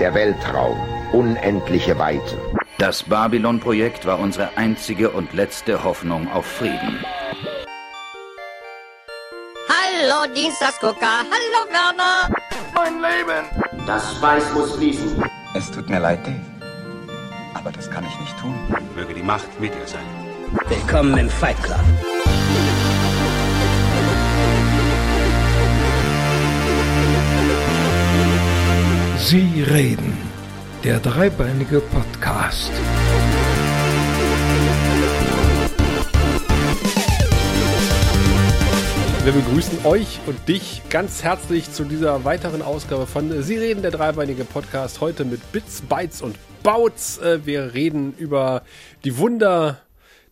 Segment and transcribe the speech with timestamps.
[0.00, 0.76] Der Weltraum,
[1.12, 2.36] unendliche Weiten.
[2.78, 6.98] Das Babylon-Projekt war unsere einzige und letzte Hoffnung auf Frieden.
[9.68, 12.28] Hallo Dienstagsgucker, hallo Werner.
[12.74, 13.86] Mein Leben.
[13.86, 15.22] Das Weiß muss fließen.
[15.54, 16.40] Es tut mir leid, Dave.
[17.54, 18.54] Aber das kann ich nicht tun.
[18.96, 20.04] Möge die Macht mit dir sein.
[20.68, 21.78] Willkommen im Fight Club.
[29.26, 30.18] Sie reden.
[30.84, 32.70] Der dreibeinige Podcast.
[39.24, 43.92] Wir begrüßen euch und dich ganz herzlich zu dieser weiteren Ausgabe von Sie reden, der
[43.92, 45.00] dreibeinige Podcast.
[45.00, 47.16] Heute mit Bits, Bytes und Bouts.
[47.16, 48.60] Äh, wir reden über
[49.04, 49.78] die Wunder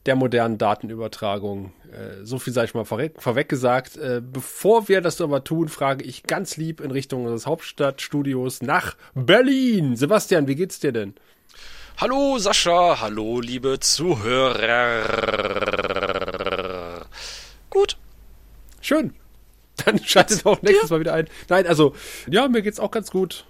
[0.04, 1.72] der modernen Datenübertragung.
[1.92, 3.96] Äh, so viel sei ich mal vorweg gesagt.
[3.96, 8.96] Äh, bevor wir das aber tun, frage ich ganz lieb in Richtung unseres Hauptstadtstudios nach
[9.14, 9.96] Berlin.
[9.96, 11.14] Sebastian, wie geht's dir denn?
[11.98, 15.04] Hallo Sascha, hallo liebe Zuhörer.
[17.68, 17.98] Gut.
[18.80, 19.14] Schön.
[19.84, 21.28] Dann schaltet auch nächstes Mal wieder ein.
[21.48, 21.94] Nein, also,
[22.28, 23.44] ja, mir geht's auch ganz gut.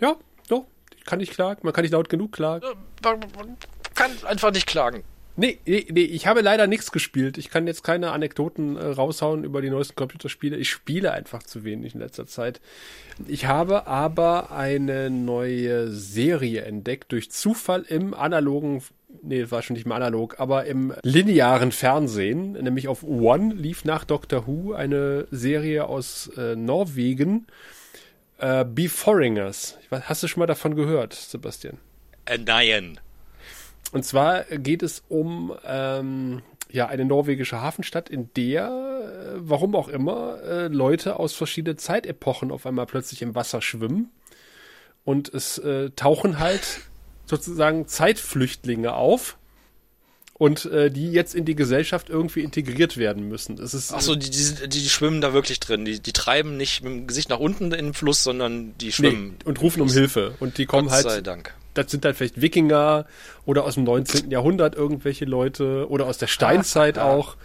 [0.00, 0.16] Ja,
[0.48, 0.66] doch,
[1.04, 1.60] kann ich klagen.
[1.64, 2.66] Man kann nicht laut genug klagen.
[3.02, 3.56] Man
[3.94, 5.04] kann einfach nicht klagen.
[5.36, 7.36] Nee, nee, nee, ich habe leider nichts gespielt.
[7.36, 10.56] Ich kann jetzt keine Anekdoten äh, raushauen über die neuesten Computerspiele.
[10.56, 12.60] Ich spiele einfach zu wenig in letzter Zeit.
[13.26, 18.82] Ich habe aber eine neue Serie entdeckt durch Zufall im analogen
[19.22, 24.04] nee, war schon nicht mehr analog, aber im linearen Fernsehen, nämlich auf One lief nach
[24.04, 27.46] Doctor Who eine Serie aus äh, Norwegen,
[28.38, 29.78] äh, Be Foreigners.
[29.90, 31.78] Hast du schon mal davon gehört, Sebastian?
[32.24, 33.00] Äh, nein.
[33.96, 39.88] Und zwar geht es um ähm, ja eine norwegische Hafenstadt, in der, äh, warum auch
[39.88, 44.10] immer, äh, Leute aus verschiedenen Zeitepochen auf einmal plötzlich im Wasser schwimmen.
[45.06, 46.82] Und es äh, tauchen halt
[47.24, 49.38] sozusagen Zeitflüchtlinge auf
[50.34, 53.58] und äh, die jetzt in die Gesellschaft irgendwie integriert werden müssen.
[53.58, 55.86] Es ist, Ach so, die, die, die schwimmen da wirklich drin.
[55.86, 59.36] Die, die treiben nicht mit dem Gesicht nach unten in den Fluss, sondern die schwimmen.
[59.38, 60.34] Nee, und rufen um Hilfe.
[60.38, 61.04] Und die kommen Gott halt.
[61.06, 61.54] Sei Dank.
[61.78, 63.06] Das sind halt vielleicht Wikinger
[63.44, 64.30] oder aus dem 19.
[64.30, 67.36] Jahrhundert irgendwelche Leute oder aus der Steinzeit Ah, auch.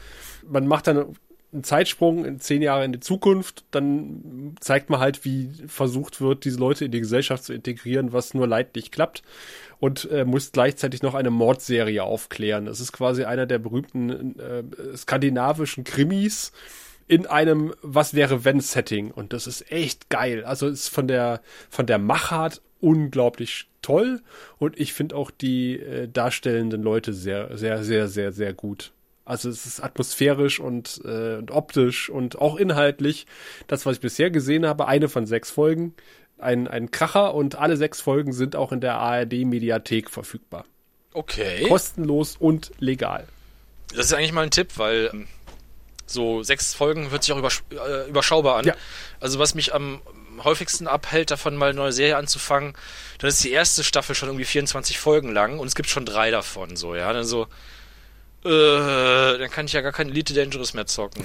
[0.48, 1.16] Man macht dann
[1.54, 6.46] einen Zeitsprung in zehn Jahre in die Zukunft, dann zeigt man halt, wie versucht wird,
[6.46, 9.22] diese Leute in die Gesellschaft zu integrieren, was nur leidlich klappt
[9.80, 12.66] und äh, muss gleichzeitig noch eine Mordserie aufklären.
[12.66, 14.64] Das ist quasi einer der berühmten äh,
[14.96, 16.54] skandinavischen Krimis
[17.08, 20.44] in einem Was wäre wenn Setting und das ist echt geil.
[20.44, 24.22] Also ist von der von der Machart unglaublich toll
[24.58, 28.92] und ich finde auch die äh, darstellenden Leute sehr sehr sehr sehr sehr gut.
[29.24, 33.28] Also es ist atmosphärisch und, äh, und optisch und auch inhaltlich
[33.68, 35.94] das, was ich bisher gesehen habe, eine von sechs Folgen,
[36.38, 40.66] ein, ein Kracher und alle sechs Folgen sind auch in der ARD-Mediathek verfügbar.
[41.14, 41.64] Okay.
[41.68, 43.28] Kostenlos und legal.
[43.96, 45.28] Das ist eigentlich mal ein Tipp, weil ähm,
[46.12, 48.66] so sechs Folgen hört sich auch übersch äh, überschaubar an.
[48.66, 48.76] Ja.
[49.20, 50.02] Also was mich am
[50.44, 52.74] häufigsten abhält, davon mal eine neue Serie anzufangen,
[53.20, 56.32] dann ist die erste Staffel schon irgendwie 24 Folgen lang und es gibt schon drei
[56.32, 57.12] davon, so, ja.
[57.12, 57.48] Dann so,
[58.44, 61.24] äh, dann kann ich ja gar kein Elite Dangerous mehr zocken.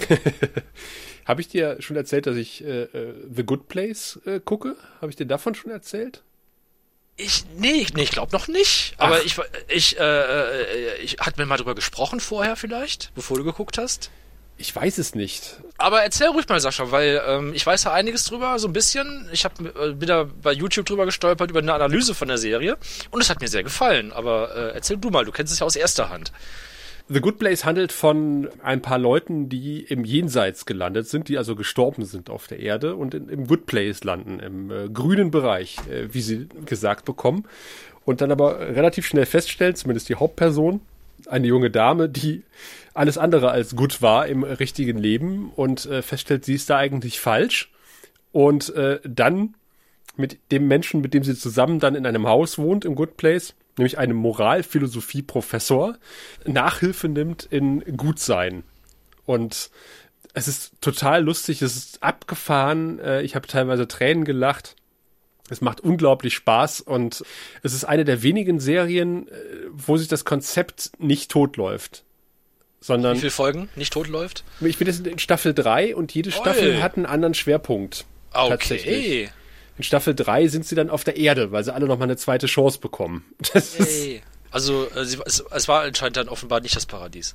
[1.24, 4.76] Habe ich dir schon erzählt, dass ich äh, äh, The Good Place äh, gucke?
[5.00, 6.22] Habe ich dir davon schon erzählt?
[7.16, 8.94] Ich, nee, nee ich glaube noch nicht.
[8.98, 9.36] Aber ich,
[9.68, 14.10] ich, äh, ich, hat mir mal drüber gesprochen vorher vielleicht, bevor du geguckt hast?
[14.58, 15.60] Ich weiß es nicht.
[15.76, 19.28] Aber erzähl ruhig mal, Sascha, weil ähm, ich weiß ja einiges drüber, so ein bisschen.
[19.32, 22.78] Ich hab, äh, bin da bei YouTube drüber gestolpert, über eine Analyse von der Serie.
[23.10, 24.12] Und es hat mir sehr gefallen.
[24.12, 26.32] Aber äh, erzähl du mal, du kennst es ja aus erster Hand.
[27.08, 31.54] The Good Place handelt von ein paar Leuten, die im Jenseits gelandet sind, die also
[31.54, 35.76] gestorben sind auf der Erde und in, im Good Place landen, im äh, grünen Bereich,
[35.88, 37.44] äh, wie sie gesagt bekommen.
[38.04, 40.80] Und dann aber relativ schnell feststellen, zumindest die Hauptperson,
[41.26, 42.42] eine junge Dame, die
[42.96, 47.20] alles andere als gut war im richtigen Leben und äh, feststellt, sie ist da eigentlich
[47.20, 47.70] falsch.
[48.32, 49.54] Und äh, dann
[50.16, 53.54] mit dem Menschen, mit dem sie zusammen dann in einem Haus wohnt, im Good Place,
[53.76, 55.98] nämlich einem Moralphilosophie-Professor,
[56.46, 58.62] Nachhilfe nimmt in Gutsein.
[59.26, 59.70] Und
[60.32, 64.76] es ist total lustig, es ist abgefahren, äh, ich habe teilweise Tränen gelacht.
[65.48, 67.22] Es macht unglaublich Spaß und
[67.62, 69.32] es ist eine der wenigen Serien, äh,
[69.70, 72.05] wo sich das Konzept nicht totläuft.
[72.80, 74.44] Sondern Wie viele Folgen nicht totläuft?
[74.60, 76.80] Ich bin jetzt in Staffel 3 und jede Staffel Oi.
[76.80, 78.04] hat einen anderen Schwerpunkt.
[78.32, 79.28] Okay.
[79.78, 82.46] In Staffel 3 sind sie dann auf der Erde, weil sie alle nochmal eine zweite
[82.46, 83.24] Chance bekommen.
[84.52, 87.34] Also äh, sie, es, es war anscheinend dann offenbar nicht das Paradies.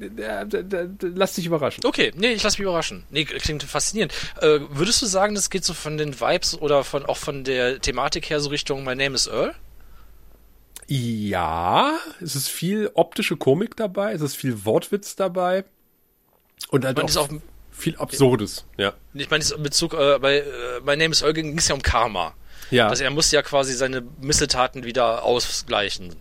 [0.00, 1.84] äh, d- d- lass dich überraschen.
[1.84, 3.02] Okay, nee, ich lass mich überraschen.
[3.10, 4.12] Nee, klingt faszinierend.
[4.40, 7.80] Äh, würdest du sagen, das geht so von den Vibes oder von auch von der
[7.80, 9.54] Thematik her so Richtung My Name is Earl?
[10.88, 15.64] Ja, es ist viel optische Komik dabei, es ist viel Wortwitz dabei
[16.70, 17.28] und halt auch, ist auch,
[17.70, 18.64] viel Absurdes.
[18.76, 18.92] Ja.
[19.14, 20.44] ich meine, in Bezug äh, bei äh,
[20.84, 22.34] My Name is Earl ging es ja um Karma.
[22.70, 26.16] Ja, Also er muss ja quasi seine Missetaten wieder ausgleichen.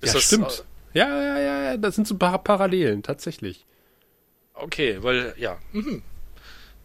[0.00, 0.64] Ist ja das, stimmt.
[0.92, 3.64] Ja, ja, ja, ja, das sind so ein paar Parallelen, tatsächlich.
[4.54, 5.58] Äh, okay, weil, ja.
[5.72, 6.02] Mhm.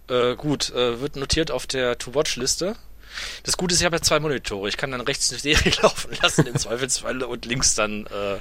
[0.09, 2.75] Äh, gut, äh, wird notiert auf der To-Watch-Liste.
[3.43, 4.69] Das Gute ist, ich habe ja zwei Monitore.
[4.69, 8.37] Ich kann dann rechts eine Serie laufen lassen, im Zweifelsfall, und links dann äh,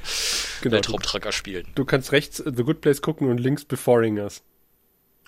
[0.60, 0.76] Genau.
[0.76, 1.66] Weltraumtracker spielen.
[1.74, 4.42] Du kannst rechts äh, The Good Place gucken und links Beforing Us.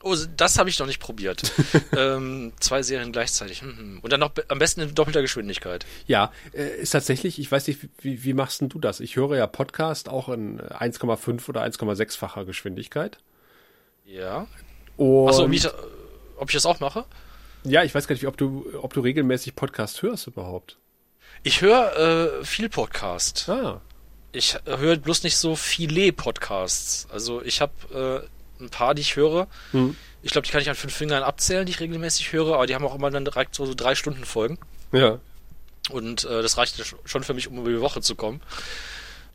[0.02, 1.50] Oh, das habe ich noch nicht probiert.
[1.96, 3.62] ähm, zwei Serien gleichzeitig.
[3.62, 4.00] Mhm.
[4.02, 5.86] Und dann noch am besten in doppelter Geschwindigkeit.
[6.06, 9.00] Ja, äh, ist tatsächlich, ich weiß nicht, wie, wie machst denn du das?
[9.00, 13.18] Ich höre ja Podcast auch in 1,5 oder 1,6-facher Geschwindigkeit.
[14.04, 14.46] Ja.
[14.98, 15.70] Und Achso, äh,
[16.36, 17.06] ob ich das auch mache?
[17.64, 20.76] Ja, ich weiß gar nicht, ob du, ob du regelmäßig Podcast hörst überhaupt.
[21.42, 23.48] Ich höre äh, viel Podcast.
[23.48, 23.80] Ah,
[24.32, 27.06] Ich höre bloß nicht so viele Podcasts.
[27.10, 28.24] Also ich habe
[28.60, 29.46] äh, ein paar, die ich höre.
[29.72, 29.96] Hm.
[30.22, 32.74] Ich glaube, die kann ich an fünf Fingern abzählen, die ich regelmäßig höre, aber die
[32.74, 34.58] haben auch immer dann direkt so, so drei Stunden Folgen.
[34.92, 35.18] ja.
[35.90, 38.40] Und äh, das reicht sch- schon für mich, um über die Woche zu kommen.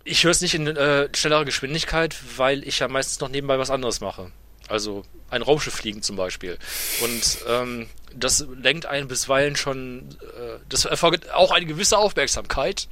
[0.04, 3.70] Ich höre es nicht in äh, schnellerer Geschwindigkeit, weil ich ja meistens noch nebenbei was
[3.70, 4.32] anderes mache.
[4.68, 6.58] Also ein Raumschiff fliegen zum Beispiel.
[7.04, 12.88] Und ähm, das lenkt einen bisweilen schon, äh, das erfolgt auch eine gewisse Aufmerksamkeit,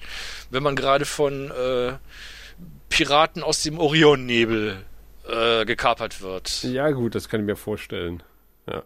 [0.49, 1.93] wenn man gerade von äh,
[2.89, 4.83] Piraten aus dem Orionnebel
[5.27, 6.63] äh, gekapert wird.
[6.63, 8.23] Ja, gut, das kann ich mir vorstellen.
[8.69, 8.83] Ja.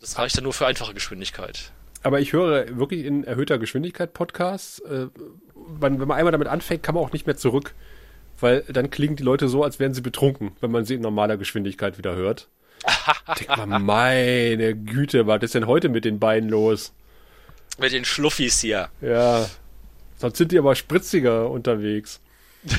[0.00, 1.72] Das reicht dann nur für einfache Geschwindigkeit.
[2.02, 4.78] Aber ich höre wirklich in erhöhter Geschwindigkeit Podcasts.
[4.80, 5.08] Äh,
[5.54, 7.74] wenn, wenn man einmal damit anfängt, kann man auch nicht mehr zurück.
[8.38, 11.36] Weil dann klingen die Leute so, als wären sie betrunken, wenn man sie in normaler
[11.36, 12.48] Geschwindigkeit wieder hört.
[13.38, 16.92] Denk mal, meine Güte, was ist denn heute mit den Beinen los?
[17.78, 18.88] Mit den Schluffis hier.
[19.00, 19.48] Ja,
[20.16, 22.20] sonst sind die aber spritziger unterwegs.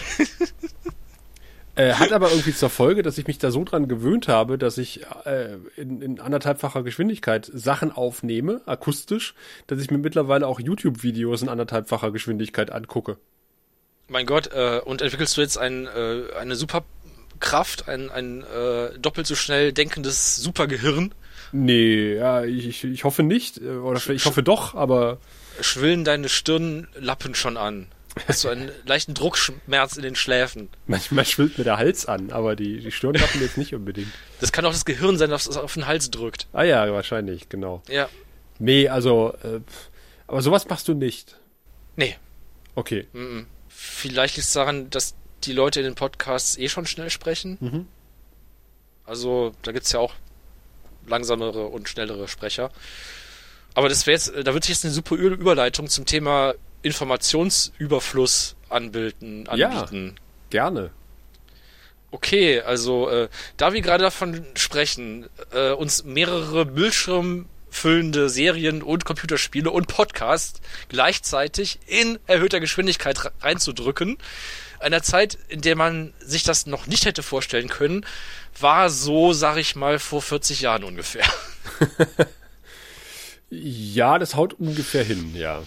[1.75, 4.77] äh, hat aber irgendwie zur Folge, dass ich mich da so dran gewöhnt habe, dass
[4.77, 9.35] ich äh, in, in anderthalbfacher Geschwindigkeit Sachen aufnehme, akustisch,
[9.67, 13.17] dass ich mir mittlerweile auch YouTube-Videos in anderthalbfacher Geschwindigkeit angucke.
[14.09, 16.55] Mein Gott, äh, und entwickelst du jetzt ein, äh, eine
[17.37, 21.13] Superkraft, ein, ein äh, doppelt so schnell denkendes Supergehirn?
[21.51, 25.19] Nee, ja, ich, ich, hoffe nicht, äh, oder ich hoffe doch, aber
[25.61, 27.87] Schwillen deine Stirnlappen schon an?
[28.27, 30.69] Hast du einen leichten Druckschmerz in den Schläfen?
[30.87, 34.11] manchmal schwillt mir der Hals an, aber die, die Stirnlappen jetzt nicht unbedingt.
[34.39, 36.47] Das kann auch das Gehirn sein, das auf den Hals drückt.
[36.51, 37.83] Ah ja, wahrscheinlich, genau.
[37.87, 38.09] Ja.
[38.57, 39.59] Nee, also, äh,
[40.25, 41.37] aber sowas machst du nicht.
[41.95, 42.15] Nee.
[42.73, 43.07] Okay.
[43.13, 43.45] Mm -mm.
[43.69, 47.57] Vielleicht liegt es daran, dass die Leute in den Podcasts eh schon schnell sprechen.
[47.59, 47.87] Mhm.
[49.05, 50.13] Also, da gibt's ja auch
[51.07, 52.71] langsamere und schnellere Sprecher.
[53.73, 59.47] Aber das wäre jetzt, da wird sich jetzt eine super Überleitung zum Thema Informationsüberfluss anbilden,
[59.55, 59.69] Ja.
[59.69, 60.15] anbieten.
[60.49, 60.91] Gerne.
[62.11, 69.69] Okay, also äh, da wir gerade davon sprechen, äh, uns mehrere bildschirmfüllende Serien und Computerspiele
[69.69, 74.17] und Podcasts gleichzeitig in erhöhter Geschwindigkeit re- reinzudrücken,
[74.79, 78.05] einer Zeit, in der man sich das noch nicht hätte vorstellen können,
[78.59, 81.25] war so, sag ich mal, vor 40 Jahren ungefähr.
[83.49, 85.63] Ja, das haut ungefähr hin, ja.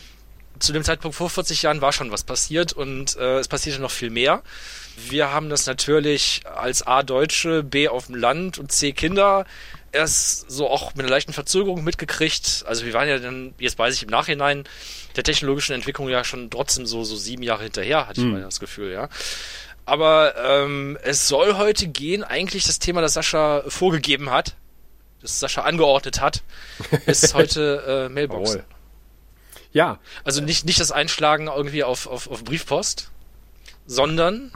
[0.58, 3.90] zu dem Zeitpunkt vor 40 Jahren war schon was passiert und äh, es passierte noch
[3.90, 4.42] viel mehr.
[5.08, 9.46] Wir haben das natürlich als A Deutsche, B auf dem Land und C Kinder
[9.92, 12.64] erst so auch mit einer leichten Verzögerung mitgekriegt.
[12.66, 14.64] Also wir waren ja dann, jetzt weiß ich im Nachhinein,
[15.16, 18.60] der technologischen Entwicklung ja schon trotzdem so, so sieben Jahre hinterher, hatte ich mal das
[18.60, 19.08] Gefühl, ja.
[19.86, 24.54] Aber ähm, es soll heute gehen, eigentlich das Thema, das Sascha vorgegeben hat,
[25.20, 26.42] das Sascha angeordnet hat,
[27.06, 28.50] ist heute äh, Mailbox.
[28.50, 28.64] Jawohl.
[29.72, 33.10] Ja, Also nicht, nicht das Einschlagen irgendwie auf, auf, auf Briefpost,
[33.86, 34.52] sondern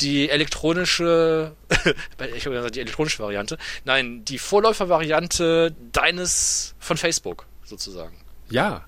[0.00, 1.52] die elektronische,
[2.34, 8.16] ich habe gesagt, die elektronische Variante, nein, die Vorläufervariante deines von Facebook sozusagen.
[8.50, 8.84] ja.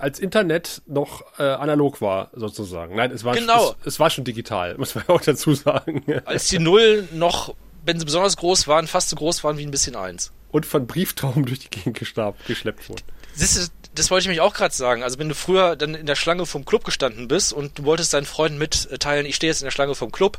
[0.00, 2.96] Als Internet noch äh, analog war, sozusagen.
[2.96, 3.74] Nein, es war, Genau.
[3.80, 6.04] es, es war schon digital, muss man auch dazu sagen.
[6.24, 9.70] Als die Null noch, wenn sie besonders groß waren, fast so groß waren wie ein
[9.70, 10.32] bisschen eins.
[10.50, 13.02] Und von Brieftauben durch die Gegend gestab, geschleppt wurden.
[13.34, 15.02] Siehst du, das wollte ich mich auch gerade sagen.
[15.02, 18.12] Also wenn du früher dann in der Schlange vom Club gestanden bist und du wolltest
[18.14, 20.38] deinen Freunden mitteilen, ich stehe jetzt in der Schlange vom Club,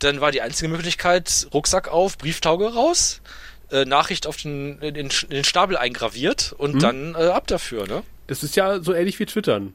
[0.00, 3.20] dann war die einzige Möglichkeit, Rucksack auf, Brieftauge raus,
[3.70, 8.02] äh, Nachricht auf den, den, den Stapel eingraviert und dann äh, ab dafür, ne?
[8.30, 9.74] Das ist ja so ähnlich wie Twittern.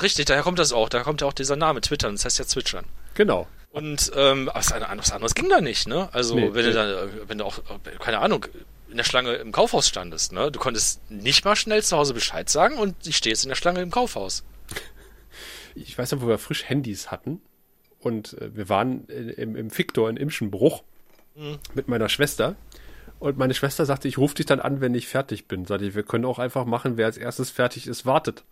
[0.00, 0.88] Richtig, daher kommt das auch.
[0.88, 2.14] Daher kommt ja auch dieser Name, Twittern.
[2.14, 2.84] Das heißt ja Zwitschern.
[3.14, 3.48] Genau.
[3.72, 6.08] Und ähm, was, was anderes ging da nicht, ne?
[6.12, 6.70] Also Nee, wenn nee.
[6.70, 7.58] du da, wenn du auch,
[7.98, 8.46] keine Ahnung,
[8.88, 10.52] in der Schlange im Kaufhaus standest, ne?
[10.52, 13.56] Du konntest nicht mal schnell zu Hause Bescheid sagen und ich stehe jetzt in der
[13.56, 14.44] Schlange im Kaufhaus.
[15.74, 17.40] Ich weiß noch, wo wir frisch Handys hatten.
[17.98, 20.84] Und äh, wir waren äh, im, im Victor in Imschenbruch
[21.74, 22.54] mit meiner Schwester.
[23.18, 25.64] Und meine Schwester sagte, ich rufe dich dann an, wenn ich fertig bin.
[25.64, 28.44] Sagte ich, wir können auch einfach machen, wer als erstes fertig ist, wartet.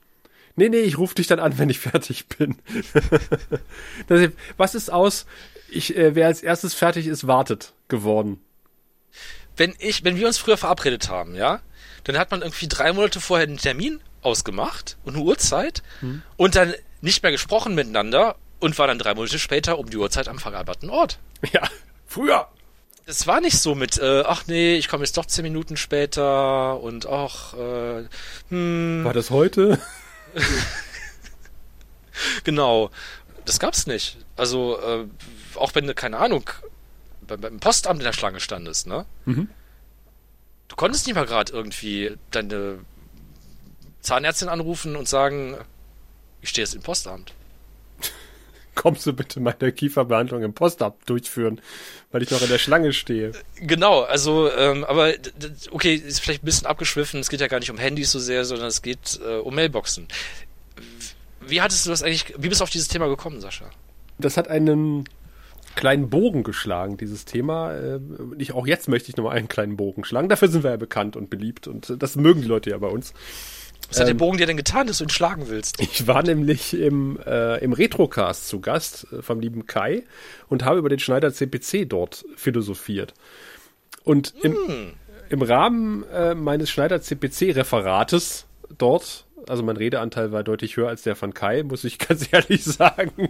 [0.56, 2.56] Nee, nee, ich rufe dich dann an, wenn ich fertig bin.
[4.56, 5.26] Was ist aus,
[5.68, 8.40] ich, äh, wer als erstes fertig ist, wartet geworden?
[9.56, 11.60] Wenn ich, wenn wir uns früher verabredet haben, ja,
[12.04, 15.82] dann hat man irgendwie drei Monate vorher einen Termin ausgemacht und eine Uhrzeit
[16.36, 20.26] und dann nicht mehr gesprochen miteinander und war dann drei Monate später um die Uhrzeit
[20.28, 21.18] am vereinbarten Ort.
[21.52, 21.62] Ja,
[22.06, 22.48] früher.
[23.06, 26.80] Es war nicht so mit, äh, ach nee, ich komme jetzt doch zehn Minuten später
[26.80, 28.04] und ach, äh,
[28.48, 29.78] hm, War das heute?
[32.44, 32.90] genau.
[33.44, 34.16] Das gab's nicht.
[34.36, 35.06] Also, äh,
[35.56, 36.48] auch wenn du, keine Ahnung,
[37.26, 39.04] beim, beim Postamt in der Schlange standest, ne?
[39.26, 39.50] Mhm.
[40.68, 42.78] Du konntest nicht mal gerade irgendwie deine
[44.00, 45.58] Zahnärztin anrufen und sagen,
[46.40, 47.34] ich stehe jetzt im Postamt.
[48.74, 51.60] Kommst du bitte meine Kieferbehandlung im Postamt durchführen,
[52.10, 53.32] weil ich noch in der Schlange stehe?
[53.56, 55.12] Genau, also, ähm, aber
[55.70, 57.20] okay, ist vielleicht ein bisschen abgeschwiffen.
[57.20, 60.08] Es geht ja gar nicht um Handys so sehr, sondern es geht äh, um Mailboxen.
[61.40, 63.70] Wie hattest du das eigentlich, wie bist du auf dieses Thema gekommen, Sascha?
[64.18, 65.04] Das hat einen
[65.74, 67.74] kleinen Bogen geschlagen, dieses Thema.
[67.74, 68.00] Äh,
[68.38, 70.28] Ich, auch jetzt möchte ich nochmal einen kleinen Bogen schlagen.
[70.28, 72.88] Dafür sind wir ja bekannt und beliebt und äh, das mögen die Leute ja bei
[72.88, 73.12] uns.
[73.94, 75.80] Was hat der Ähm, Bogen dir denn getan, dass du ihn schlagen willst?
[75.80, 80.02] Ich war nämlich im, äh, im Retrocast zu Gast äh, vom lieben Kai
[80.48, 83.14] und habe über den Schneider CPC dort philosophiert.
[84.02, 84.56] Und im,
[85.28, 88.46] im Rahmen äh, meines Schneider CPC-Referates
[88.76, 92.64] dort, also mein Redeanteil war deutlich höher als der von Kai, muss ich ganz ehrlich
[92.64, 93.28] sagen,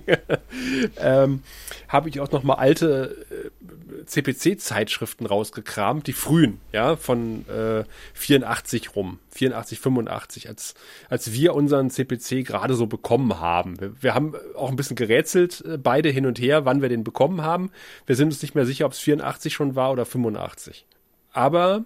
[0.99, 1.43] ähm,
[1.89, 8.95] habe ich auch noch mal alte äh, CPC-Zeitschriften rausgekramt, die frühen, ja, von äh, 84
[8.97, 10.75] rum, 84, 85, als,
[11.09, 13.81] als wir unseren CPC gerade so bekommen haben.
[13.81, 17.05] Wir, wir haben auch ein bisschen gerätselt, äh, beide hin und her, wann wir den
[17.05, 17.71] bekommen haben.
[18.07, 20.87] Wir sind uns nicht mehr sicher, ob es 84 schon war oder 85.
[21.33, 21.85] Aber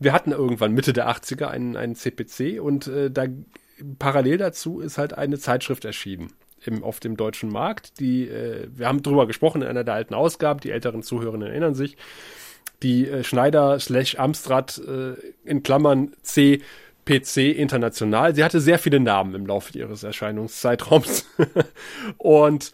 [0.00, 3.26] wir hatten irgendwann Mitte der 80er einen, einen CPC und äh, da
[3.98, 6.32] parallel dazu ist halt eine Zeitschrift erschienen
[6.64, 8.00] im, auf dem deutschen Markt.
[8.00, 11.74] Die, äh, wir haben drüber gesprochen in einer der alten Ausgaben, die älteren Zuhörerinnen erinnern
[11.74, 11.96] sich.
[12.82, 15.14] Die äh, Schneider slash Amstrad äh,
[15.44, 18.34] in Klammern CPC International.
[18.34, 21.26] Sie hatte sehr viele Namen im Laufe ihres Erscheinungszeitraums.
[22.16, 22.72] und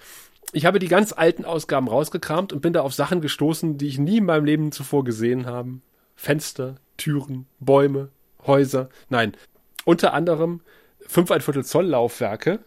[0.53, 3.99] ich habe die ganz alten Ausgaben rausgekramt und bin da auf Sachen gestoßen, die ich
[3.99, 5.81] nie in meinem Leben zuvor gesehen habe.
[6.17, 8.09] Fenster, Türen, Bäume,
[8.47, 8.89] Häuser.
[9.09, 9.37] Nein,
[9.85, 10.61] unter anderem
[11.07, 12.61] 5 ein Viertel Zoll Laufwerke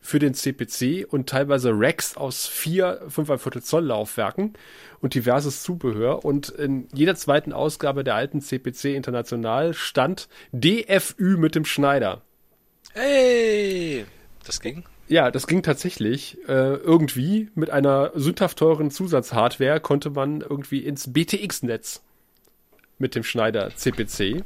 [0.00, 4.54] für den CPC und teilweise Racks aus vier 5 ein Viertel Zoll Laufwerken
[5.00, 6.24] und diverses Zubehör.
[6.24, 12.22] Und in jeder zweiten Ausgabe der alten CPC International stand DFÜ mit dem Schneider.
[12.92, 14.06] Hey!
[14.44, 14.84] Das ging?
[15.08, 16.38] Ja, das ging tatsächlich.
[16.48, 22.02] Äh, irgendwie mit einer sündhaft teuren Zusatzhardware konnte man irgendwie ins BTX-Netz
[22.98, 24.42] mit dem Schneider CPC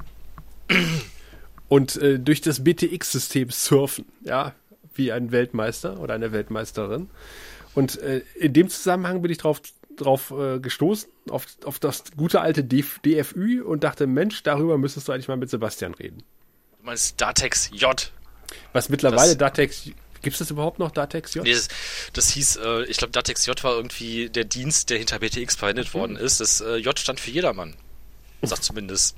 [1.69, 4.54] und äh, durch das BTX-System surfen, ja,
[4.95, 7.09] wie ein Weltmeister oder eine Weltmeisterin.
[7.75, 9.61] Und äh, in dem Zusammenhang bin ich drauf
[9.97, 15.09] drauf äh, gestoßen, auf, auf das gute alte DF DFÜ und dachte, Mensch, darüber müsstest
[15.09, 16.23] du eigentlich mal mit Sebastian reden.
[16.78, 18.11] Du meinst Datex J.
[18.73, 19.90] Was mittlerweile Das- Datex,
[20.23, 21.45] gibt es das überhaupt noch, Datex J?
[21.45, 21.69] Nee, das,
[22.14, 25.92] das hieß, äh, ich glaube, Datex J war irgendwie der Dienst, der hinter BTX verwendet
[25.92, 26.40] worden ist.
[26.40, 27.75] Das äh, J stand für jedermann.
[28.42, 29.16] Sagt zumindest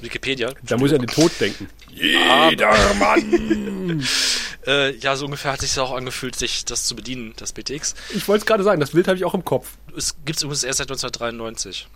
[0.00, 0.52] Wikipedia.
[0.62, 1.68] Da muss ich an den Tod denken.
[4.66, 7.94] Äh, ja, so ungefähr hat sich auch angefühlt, sich das zu bedienen, das BTX.
[8.12, 9.78] Ich wollte es gerade sagen, das Bild habe ich auch im Kopf.
[9.96, 11.86] Es gibt's übrigens erst seit 1993.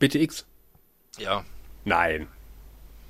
[0.00, 0.44] BTX?
[1.18, 1.44] Ja,
[1.84, 2.28] Nein.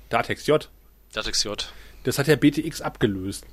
[0.09, 0.69] Datex J.
[1.13, 1.71] Datex J.
[2.03, 3.45] Das hat ja BTX abgelöst.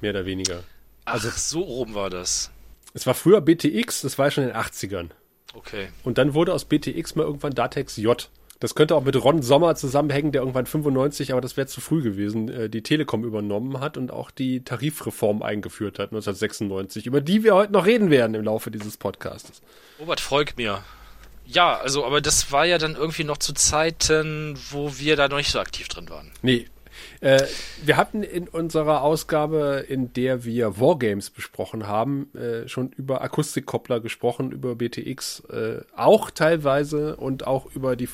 [0.00, 0.64] Mehr oder weniger.
[1.04, 2.50] Also so oben war das.
[2.94, 5.10] Es war früher BTX, das war ja schon in den 80ern.
[5.54, 5.88] Okay.
[6.04, 8.28] Und dann wurde aus BTX mal irgendwann Datex J.
[8.60, 12.02] Das könnte auch mit Ron Sommer zusammenhängen, der irgendwann 95, aber das wäre zu früh
[12.02, 17.42] gewesen, äh, die Telekom übernommen hat und auch die Tarifreform eingeführt hat 1996, über die
[17.42, 19.62] wir heute noch reden werden im Laufe dieses Podcasts.
[19.98, 20.84] Robert freut mir.
[21.46, 25.38] Ja, also, aber das war ja dann irgendwie noch zu Zeiten, wo wir da noch
[25.38, 26.30] nicht so aktiv drin waren.
[26.42, 26.66] Nee.
[27.20, 27.42] Äh,
[27.84, 34.00] wir hatten in unserer Ausgabe, in der wir Wargames besprochen haben, äh, schon über Akustikkoppler
[34.00, 38.08] gesprochen, über BTX, äh, auch teilweise und auch über die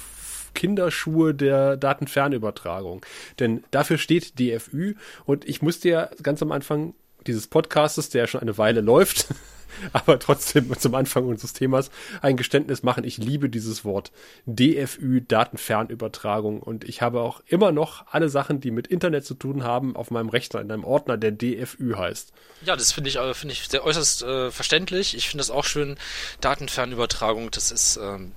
[0.55, 3.05] Kinderschuhe der Datenfernübertragung.
[3.39, 4.95] Denn dafür steht DFÜ
[5.25, 6.95] und ich musste ja ganz am Anfang
[7.27, 9.29] dieses Podcastes, der ja schon eine Weile läuft,
[9.93, 11.91] aber trotzdem zum Anfang unseres Themas
[12.23, 13.05] ein Geständnis machen.
[13.05, 14.13] Ich liebe dieses Wort
[14.47, 16.61] DFÜ, Datenfernübertragung.
[16.63, 20.11] Und ich habe auch immer noch alle Sachen, die mit Internet zu tun haben, auf
[20.11, 22.33] meinem Rechner in einem Ordner, der DFÜ heißt.
[22.65, 25.17] Ja, das finde ich, äh, finde ich sehr äußerst äh, verständlich.
[25.17, 25.97] Ich finde das auch schön.
[26.41, 28.33] Datenfernübertragung, das ist, ähm,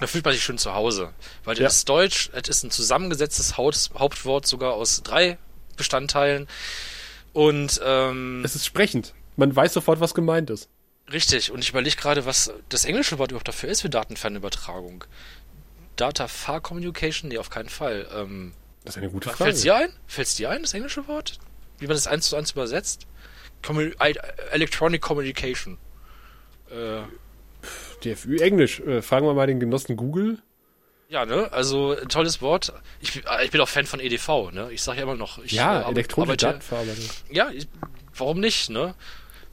[0.00, 1.10] da fühlt man sich schön zu Hause.
[1.44, 1.64] Weil Ja.
[1.64, 5.38] das ist Deutsch, es ist ein zusammengesetztes Haut, Hauptwort sogar aus drei
[5.76, 6.48] Bestandteilen.
[7.32, 9.14] Und ähm, Es ist sprechend.
[9.36, 10.68] Man weiß sofort, was gemeint ist.
[11.12, 15.04] richtig, und ich überlege gerade, was das englische Wort überhaupt dafür ist für Datenfernübertragung.
[15.96, 17.28] Data Far Communication?
[17.28, 18.06] Nee, auf keinen Fall.
[18.14, 18.52] Ähm,
[18.84, 19.44] Das ist eine gute Frage.
[19.44, 19.90] Fällt's dir ein?
[20.06, 21.38] Fällt's dir ein, das englische Wort?
[21.78, 23.06] Wie man das eins zu eins übersetzt?
[23.62, 24.18] Commu I-
[24.52, 25.78] Electronic Communication.
[26.70, 27.02] Äh,
[28.04, 28.80] DFÜ Englisch.
[28.80, 30.38] Äh, fragen wir mal den Genossen Google.
[31.08, 31.52] ja, ne?
[31.52, 32.72] Also ein tolles Wort.
[33.00, 34.70] Ich, bin- äh, ich bin auch Fan von EDV, ne?
[34.72, 35.38] Ich sage ja immer noch.
[35.44, 37.04] Ich, Ja, äh, elektronische Datenverarbeitung.
[37.30, 37.68] Ja, ich,
[38.16, 38.94] warum nicht, ne?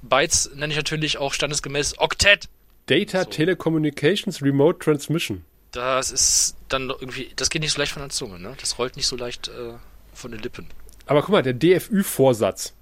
[0.02, 2.50] Bytes nenne ich natürlich auch standesgemäß Octet.
[2.88, 3.30] Data So.
[3.30, 5.44] Telecommunications Remote Transmission.
[5.72, 8.56] Das ist dann irgendwie, das geht nicht so leicht von der Zunge, ne?
[8.60, 9.74] Das rollt nicht so leicht äh,
[10.14, 10.68] von den Lippen.
[11.06, 12.74] Aber guck mal, der DFÜ-Vorsatz,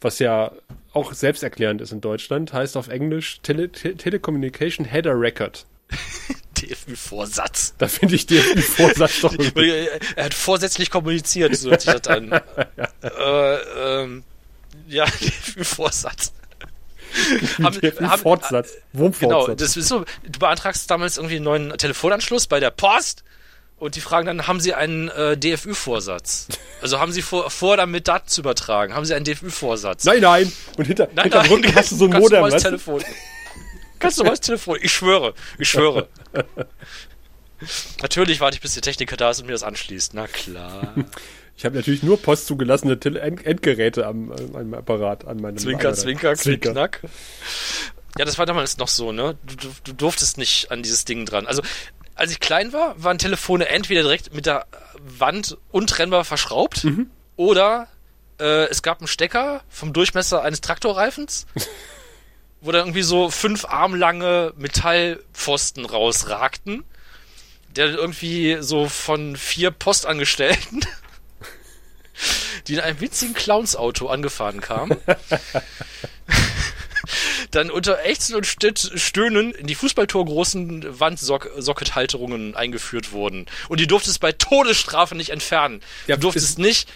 [0.00, 0.52] was ja
[0.92, 5.66] auch selbsterklärend ist in Deutschland, heißt auf Englisch Tele Te Telecommunication Header Record.
[6.54, 7.74] DFÜ-Vorsatz.
[7.78, 9.88] Da finde ich DFÜ-Vorsatz doch irgendwie.
[10.14, 12.32] er hat vorsätzlich kommuniziert, so hört sich das an.
[13.02, 14.24] äh, ähm,
[14.88, 16.32] ja, DFÜ-Vorsatz.
[17.58, 18.72] Haben- haben- DFÜ-Fortsatz.
[18.92, 19.58] Genau, Wurmfortsatz.
[19.60, 23.22] das ist so, du beantragst damals irgendwie einen neuen Telefonanschluss bei der Post
[23.76, 26.48] und die fragen dann, haben sie einen äh, DFÜ-Vorsatz?
[26.80, 28.94] Also haben sie vor, vor, damit Daten zu übertragen?
[28.94, 30.04] Haben sie einen DFÜ-Vorsatz?
[30.04, 30.52] nein, nein.
[30.76, 32.42] Und hinter, Nein, hinterm nein, Rücken hast du so ein Modem.
[32.42, 32.60] weißt du?
[32.70, 33.04] Telefon.
[34.00, 34.78] Ganz normales Telefon.
[34.82, 35.34] Ich schwöre.
[35.58, 36.08] Ich schwöre.
[38.02, 40.14] Natürlich warte ich, bis der Techniker da ist und mir das anschließt.
[40.14, 40.94] Na klar.
[41.56, 45.88] Ich habe natürlich nur postzugelassene Tele End Endgeräte am, an meinem Apparat, an meinem Zwinker,
[45.88, 45.98] Apparat.
[45.98, 46.72] zwinker, Zwinker.
[46.72, 47.00] knack.
[48.18, 49.36] Ja, das war damals noch so, ne?
[49.44, 51.46] Du, du, du durftest nicht an dieses Ding dran.
[51.46, 51.62] Also,
[52.16, 54.66] als ich klein war, waren Telefone entweder direkt mit der
[55.00, 57.10] Wand untrennbar verschraubt Mhm.
[57.36, 57.88] oder
[58.40, 61.46] äh, es gab einen Stecker vom Durchmesser eines Traktorreifens,
[62.60, 66.84] wo dann irgendwie so fünf armlange Metallpfosten rausragten,
[67.76, 70.80] der irgendwie so von vier Postangestellten,
[72.66, 74.96] die in einem winzigen Clownsauto angefahren kamen,
[77.50, 83.46] dann unter Ächzen und Stöhnen in die fußballtorgroßen Wandsockethalterungen eingeführt wurden.
[83.68, 85.80] Und die durftest bei Todesstrafe nicht entfernen.
[86.06, 86.88] Ja, du durftest nicht,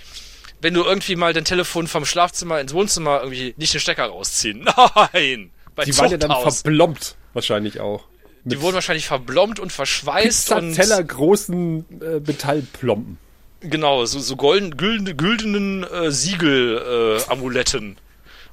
[0.60, 4.66] wenn du irgendwie mal dein Telefon vom Schlafzimmer ins Wohnzimmer irgendwie nicht den Stecker rausziehen.
[5.12, 5.50] Nein!
[5.74, 6.62] Bei Die waren ja dann Zuchthaus.
[6.62, 8.04] verblombt, wahrscheinlich auch.
[8.44, 13.18] Die wurden wahrscheinlich verblombt und verschweißt und Pizzazeller großen äh, Metallplomben.
[13.60, 17.94] Genau, so, so golden, güldene, güldenen äh, Siegel äh.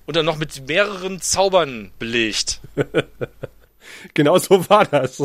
[0.07, 2.61] Und dann noch mit mehreren Zaubern belegt.
[4.13, 5.17] Genau so war das.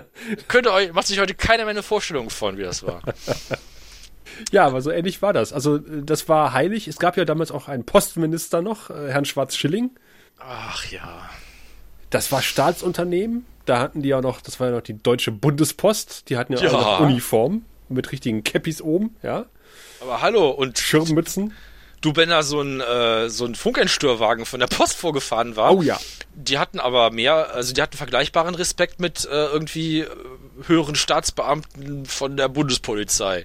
[0.48, 3.02] Könnt ihr euch, macht sich heute keiner mehr eine Vorstellung von, wie das war.
[4.50, 5.52] Ja, aber so ähnlich war das.
[5.52, 6.88] Also äh, das war heilig.
[6.88, 9.90] Es gab ja damals auch einen Postminister noch, äh, Herrn Schwarz-Schilling.
[10.40, 11.30] Ach ja.
[12.10, 13.46] Das war Staatsunternehmen.
[13.64, 16.28] Da hatten die ja noch, das war ja noch die Deutsche Bundespost.
[16.30, 16.72] Die hatten ja, Ja.
[16.72, 19.46] auch noch Uniform mit richtigen Cappies oben, ja,
[20.00, 21.52] Aber hallo, und Schirmmützen.
[22.00, 25.82] du, wenn da so ein, äh, so ein Funkentstörwagen von der Post vorgefahren war, Oh
[25.82, 25.98] ja.
[26.34, 30.08] die hatten aber mehr, also die hatten vergleichbaren Respekt mit äh, irgendwie äh,
[30.66, 33.44] höheren Staatsbeamten von der Bundespolizei.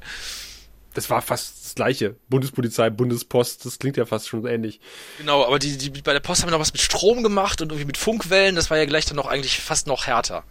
[0.96, 2.16] Das war fast das gleiche.
[2.30, 4.80] Bundespolizei, Bundespost, das klingt ja fast schon so ähnlich.
[5.20, 7.86] Genau, aber die, die bei der Post haben noch was mit Strom gemacht und irgendwie
[7.86, 10.44] mit Funkwellen, das war ja gleich dann noch eigentlich fast noch härter.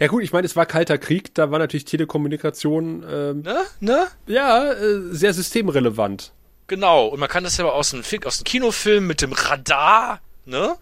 [0.00, 0.06] Ja.
[0.08, 3.58] Gut, ich meine, es war kalter Krieg, da war natürlich Telekommunikation ähm, Ne?
[3.80, 4.06] Ne?
[4.26, 6.32] ja äh, sehr systemrelevant.
[6.66, 9.32] Genau, und man kann das ja aber aus dem, Fi- aus dem Kinofilm mit dem
[9.32, 10.76] Radar, ne?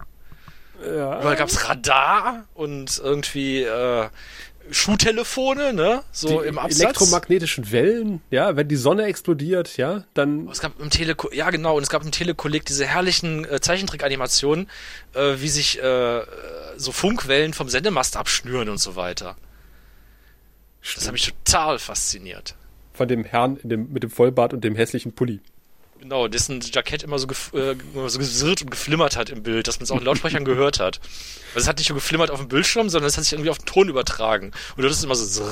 [0.85, 1.19] Ja.
[1.19, 4.07] Überall gab's Radar und irgendwie äh,
[4.71, 6.03] Schuhtelefone, ne?
[6.11, 6.81] So die im Absatz.
[6.81, 11.77] elektromagnetischen Wellen, ja, wenn die Sonne explodiert, ja, dann Es gab im Tele ja genau,
[11.77, 14.69] und es gab im Telekolleg diese herrlichen äh, Zeichentrick-Animationen,
[15.13, 16.21] äh, wie sich äh,
[16.77, 19.35] so Funkwellen vom Sendemast abschnüren und so weiter.
[20.95, 22.55] Das hat mich total fasziniert.
[22.93, 25.39] von dem Herrn in dem, mit dem Vollbart und dem hässlichen Pulli.
[25.99, 27.75] Genau, dessen Jackett immer so, äh,
[28.07, 30.99] so gesirrt und geflimmert hat im Bild, dass man es auch in Lautsprechern gehört hat.
[31.53, 33.57] Also es hat nicht nur geflimmert auf dem Bildschirm, sondern es hat sich irgendwie auf
[33.57, 34.51] den Ton übertragen.
[34.77, 35.43] Und das ist immer so,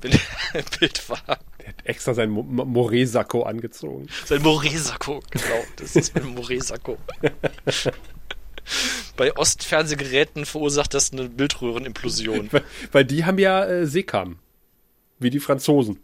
[0.00, 0.20] wenn der
[0.54, 1.20] im Bild war.
[1.26, 4.06] Der hat extra seinen Mo- Mo- Moret-Sakko angezogen.
[4.24, 5.64] Sein Moret-Sakko, genau.
[5.76, 6.96] Das ist mein Moret-Sakko.
[9.16, 12.48] Bei Ostfernsehgeräten verursacht das eine Bildröhrenimplosion.
[12.52, 14.38] Weil, weil die haben ja äh, Seekam.
[15.18, 15.98] Wie die Franzosen.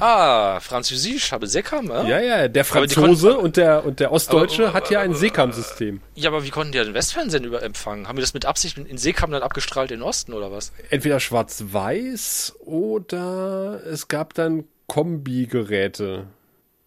[0.00, 2.08] Ah, Französisch, habe Sekam, äh?
[2.08, 5.14] Ja, ja, der Aber Franzose konnten- und der, und der Ostdeutsche Aber- hat ja ein
[5.14, 6.00] Seekam-System.
[6.14, 8.08] Ja, aber wie konnten die ja den Westfernsehen über empfangen?
[8.08, 10.72] Haben die das mit Absicht in Seekam dann abgestrahlt in den Osten oder was?
[10.90, 16.26] Entweder schwarz-weiß oder es gab dann Kombi-Geräte.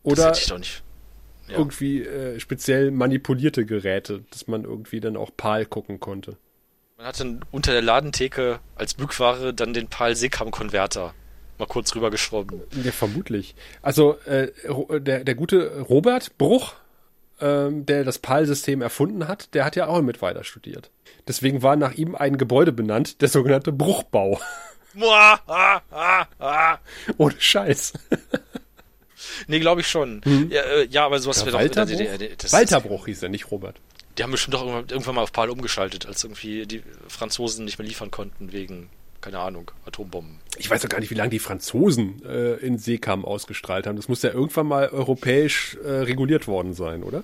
[0.04, 0.84] Das Oder hätte ich doch nicht.
[1.48, 1.58] ja.
[1.58, 6.38] irgendwie äh, speziell manipulierte Geräte, dass man irgendwie dann auch PAL gucken konnte.
[6.98, 11.14] Man hat dann unter der Ladentheke als Bückware dann den PAL Seekam-Konverter
[11.60, 12.62] mal kurz rübergeschoben.
[12.84, 13.56] Ja, vermutlich.
[13.82, 16.74] Also äh, Ro- der, der gute Robert Bruch,
[17.42, 20.90] ähm, der das PAL-System erfunden hat, der hat ja auch in Mittweida studiert.
[21.28, 24.40] Deswegen war nach ihm ein Gebäude benannt, der sogenannte Bruchbau.
[25.02, 26.78] Ah, ah, ah.
[27.18, 27.94] Ohne Scheiß.
[29.48, 30.22] Nee, glaube ich schon.
[30.50, 31.86] Ja, äh, ja, aber sowas Ja, wäre doch Bruch?
[31.88, 32.18] DDR.
[32.38, 33.78] Das, Walter Bruch hieß er, nicht Robert.
[34.18, 37.80] Die haben bestimmt doch irgendwann, irgendwann mal auf PAL umgeschaltet, als irgendwie die Franzosen nicht
[37.80, 38.90] mehr liefern konnten wegen,
[39.24, 40.40] keine Ahnung, Atombomben.
[40.58, 43.96] Ich weiß auch gar nicht, wie lange die Franzosen äh, in Seekam ausgestrahlt haben.
[43.96, 47.24] Das muss ja irgendwann mal europäisch äh, reguliert worden sein, oder?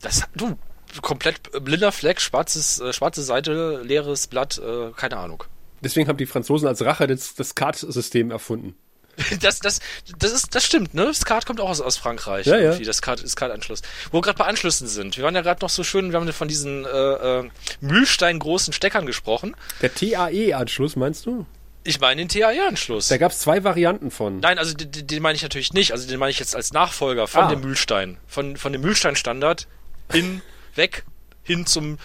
[0.00, 0.56] Das, du,
[1.02, 5.44] komplett blinder Fleck, schwarzes, äh, schwarze Seite, leeres Blatt, äh, keine Ahnung.
[5.82, 8.74] Deswegen haben die Franzosen als Rache das, das Card-System erfunden.
[9.40, 9.80] Das, das,
[10.18, 11.12] das ist, das stimmt, ne?
[11.12, 12.46] Skat kommt auch aus, aus Frankreich.
[12.46, 12.78] Ja, ja.
[12.78, 13.82] Das Skat, Skat-Anschluss.
[14.12, 15.16] Wo wir gerade bei Anschlüssen sind.
[15.16, 17.50] Wir waren ja gerade noch so schön, wir haben von diesen äh, äh,
[17.80, 19.56] Mühlstein-großen Steckern gesprochen.
[19.82, 21.46] Der TAE-Anschluss, meinst du?
[21.84, 23.08] Ich meine den TAE-Anschluss.
[23.08, 24.40] Da gab es zwei Varianten von.
[24.40, 25.92] Nein, also den, den meine ich natürlich nicht.
[25.92, 27.48] Also den meine ich jetzt als Nachfolger von Ah.
[27.48, 28.18] dem Mühlstein.
[28.26, 29.66] Von, von dem Mühlstein-Standard
[30.12, 30.42] hin,
[30.74, 31.04] weg,
[31.42, 31.98] hin zum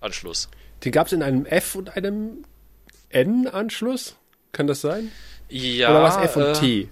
[0.00, 0.48] TA-Anschluss.
[0.84, 2.44] Den gab es in einem F- und einem
[3.10, 4.16] N-Anschluss?
[4.52, 5.10] Kann das sein?
[5.48, 5.90] Ja.
[5.90, 6.88] Oder was F und äh, T?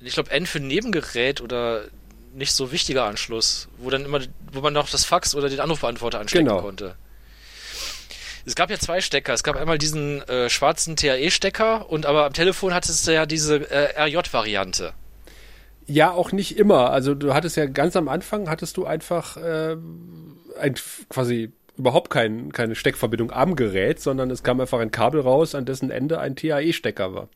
[0.00, 1.84] Ich glaube N für Nebengerät oder
[2.34, 4.20] nicht so wichtiger Anschluss, wo dann immer,
[4.52, 6.60] wo man noch das Fax oder den Anrufbeantworter anstecken Genau.
[6.60, 6.96] konnte.
[8.46, 9.32] Es gab ja zwei Stecker.
[9.32, 13.56] Es gab einmal diesen äh, schwarzen TAE-Stecker und aber am Telefon hattest du ja diese
[13.70, 14.92] äh, RJ-Variante.
[15.86, 16.90] Ja, auch nicht immer.
[16.90, 19.76] Also du hattest ja ganz am Anfang hattest du einfach äh,
[20.60, 20.74] ein,
[21.08, 25.64] quasi überhaupt kein, keine Steckverbindung am Gerät, sondern es kam einfach ein Kabel raus, an
[25.64, 27.28] dessen Ende ein TAE-Stecker war.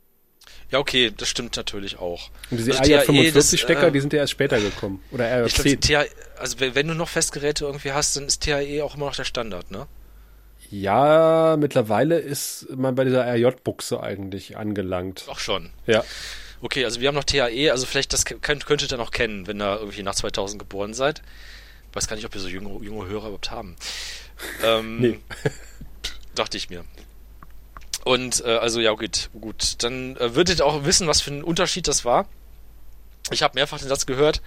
[0.70, 2.30] Ja, okay, das stimmt natürlich auch.
[2.50, 5.02] Und diese Also TAE, das, RJ45-Stecker, äh, die sind ja erst später gekommen.
[5.10, 5.80] Oder Ich glaube, RJ10.
[5.80, 9.24] TAE, also wenn du noch Festgeräte irgendwie hast, dann ist TAE auch immer noch der
[9.24, 9.86] Standard, ne?
[10.70, 15.24] Ja, mittlerweile ist man bei dieser RJ-Buchse eigentlich angelangt.
[15.28, 15.70] Auch schon.
[15.86, 16.04] Ja.
[16.60, 19.62] Okay, also wir haben noch TAE, also vielleicht das könnt, könntet ihr noch kennen, wenn
[19.62, 21.22] ihr irgendwie nach 2000 geboren seid.
[21.94, 23.76] Weiß gar nicht, ob wir so junge, junge Hörer überhaupt haben.
[24.64, 25.20] Ähm, Nee.
[26.34, 26.84] Dachte ich mir.
[28.04, 29.82] Und äh, also ja gut, gut.
[29.82, 32.26] Dann äh, würdet ihr auch wissen, was für ein Unterschied das war.
[33.30, 34.40] Ich habe mehrfach den Satz gehört.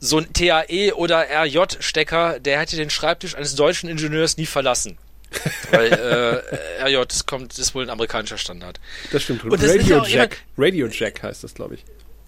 [0.00, 4.98] So ein TAE oder RJ-Stecker, der hätte den Schreibtisch eines deutschen Ingenieurs nie verlassen.
[5.70, 8.80] Weil äh, RJ kommt, ist wohl ein amerikanischer Standard.
[9.12, 9.44] Das stimmt.
[9.44, 10.42] Und das ist ja Radio Jack.
[10.58, 11.84] Radio Jack heißt das, glaube ich.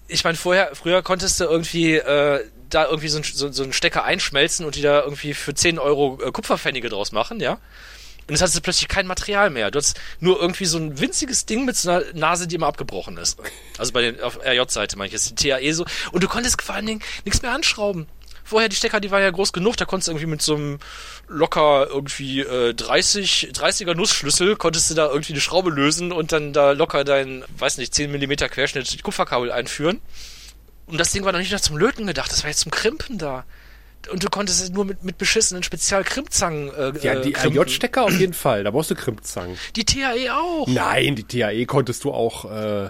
[0.07, 3.73] Ich meine, vorher, früher konntest du irgendwie äh, da irgendwie so, ein- so, so einen
[3.73, 7.53] Stecker einschmelzen und die da irgendwie für 10 Euro äh, Kupferpfennige draus machen, ja?
[7.53, 9.71] Und jetzt hast du plötzlich kein Material mehr.
[9.71, 13.15] Du hast nur irgendwie so ein winziges Ding mit so einer Nase, die immer abgebrochen
[13.17, 13.39] ist.
[13.77, 15.85] Also bei den auf RJ-Seite meine ich jetzt die TAE so.
[16.11, 18.05] Und du konntest vor allen Dingen nichts mehr anschrauben.
[18.47, 20.79] Vorher die Stecker, die waren ja groß genug, da konntest du irgendwie mit so einem
[21.27, 26.53] locker irgendwie äh, 30, 30er Nussschlüssel konntest du da irgendwie eine Schraube lösen und dann
[26.53, 29.99] da locker dein, weiß nicht, 10 mm Querschnitt Kupferkabel einführen.
[30.85, 33.17] Und das Ding war noch nicht noch zum Löten gedacht, das war jetzt zum Krimpen
[33.17, 33.43] da.
[34.09, 37.59] Und du konntest es nur mit, mit beschissenen Spezialkrimpzangen äh, Ja, äh, die krimpen.
[37.59, 38.63] RJ-Stecker auf jeden Fall.
[38.63, 39.57] Da brauchst du Krimpzangen.
[39.75, 40.67] Die TAE auch.
[40.67, 42.45] Nein, die TAE konntest du auch.
[42.49, 42.89] Äh,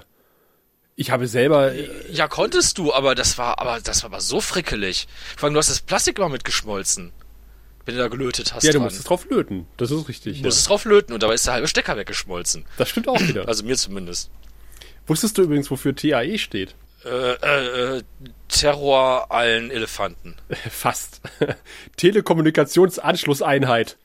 [0.98, 1.74] ich habe selber.
[1.74, 5.08] Äh, Ja, konntest du, aber das war, aber das war aber so frickelig.
[5.38, 7.14] Vor allem, du hast das Plastik immer mitgeschmolzen.
[7.86, 8.66] Wenn du da gelötet hast.
[8.66, 8.88] ja, du dran.
[8.88, 9.66] musst es drauf löten.
[9.78, 10.34] Das ist richtig.
[10.34, 10.48] Du Ja.
[10.48, 12.66] musst es drauf löten und dabei ist der halbe Stecker weggeschmolzen.
[12.78, 13.48] Das stimmt auch wieder.
[13.48, 14.30] Also mir zumindest.
[15.06, 16.76] Wusstest du übrigens, wofür TAE steht?
[17.06, 18.04] Äh, äh, äh,
[18.50, 20.36] Terror allen Elefanten.
[20.70, 21.22] Fast.
[21.96, 23.96] Telekommunikationsanschlusseinheit.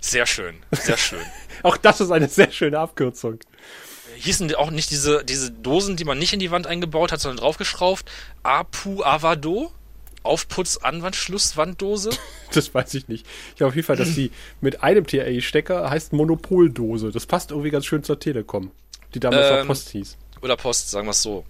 [0.00, 1.20] Sehr schön, sehr schön.
[1.62, 3.38] Auch das ist eine sehr schöne Abkürzung.
[4.16, 7.20] Hießen die auch nicht diese, diese Dosen, die man nicht in die Wand eingebaut hat,
[7.20, 8.04] sondern draufgeschraubt?
[8.42, 9.70] Apu Avado?
[10.22, 12.10] Aufputz Anwandschlusswanddose?
[12.52, 13.26] Das weiß ich nicht.
[13.54, 17.10] Ich habe auf jeden Fall, dass die mit einem TAE-Stecker heißt Monopoldose.
[17.10, 18.70] Das passt irgendwie ganz schön zur Telekom,
[19.14, 20.16] die damals auch Ähm, Post hieß.
[20.42, 21.44] Oder Post, sagen wir es so.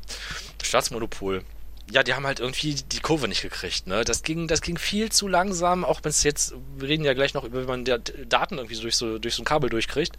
[0.63, 1.45] Staatsmonopol.
[1.93, 4.05] Ja, die haben halt irgendwie die Kurve nicht gekriegt, ne?
[4.05, 7.35] Das ging, das ging viel zu langsam, auch wenn es jetzt, wir reden ja gleich
[7.35, 10.17] noch über, wie man Daten irgendwie durch so, durch so ein Kabel durchkriegt.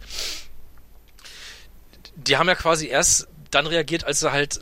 [2.18, 4.60] Die haben ja quasi erst dann reagiert, als sie halt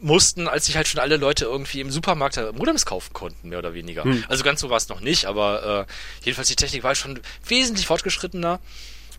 [0.00, 3.74] mussten, als sich halt schon alle Leute irgendwie im Supermarkt Modems kaufen konnten, mehr oder
[3.74, 4.04] weniger.
[4.28, 5.92] Also ganz so war es noch nicht, aber äh,
[6.24, 8.60] jedenfalls die Technik war schon wesentlich fortgeschrittener.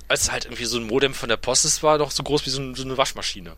[0.08, 2.50] als halt irgendwie so ein Modem von der Post ist, war doch so groß wie
[2.50, 3.56] so, ein, so eine Waschmaschine.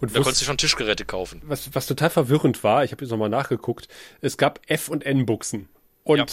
[0.00, 1.40] Und Da konntest du schon Tischgeräte kaufen.
[1.44, 3.88] was, was total verwirrend war, ich habe jetzt nochmal nachgeguckt,
[4.20, 5.68] es gab F- und N-Buchsen.
[6.04, 6.26] Und Ja.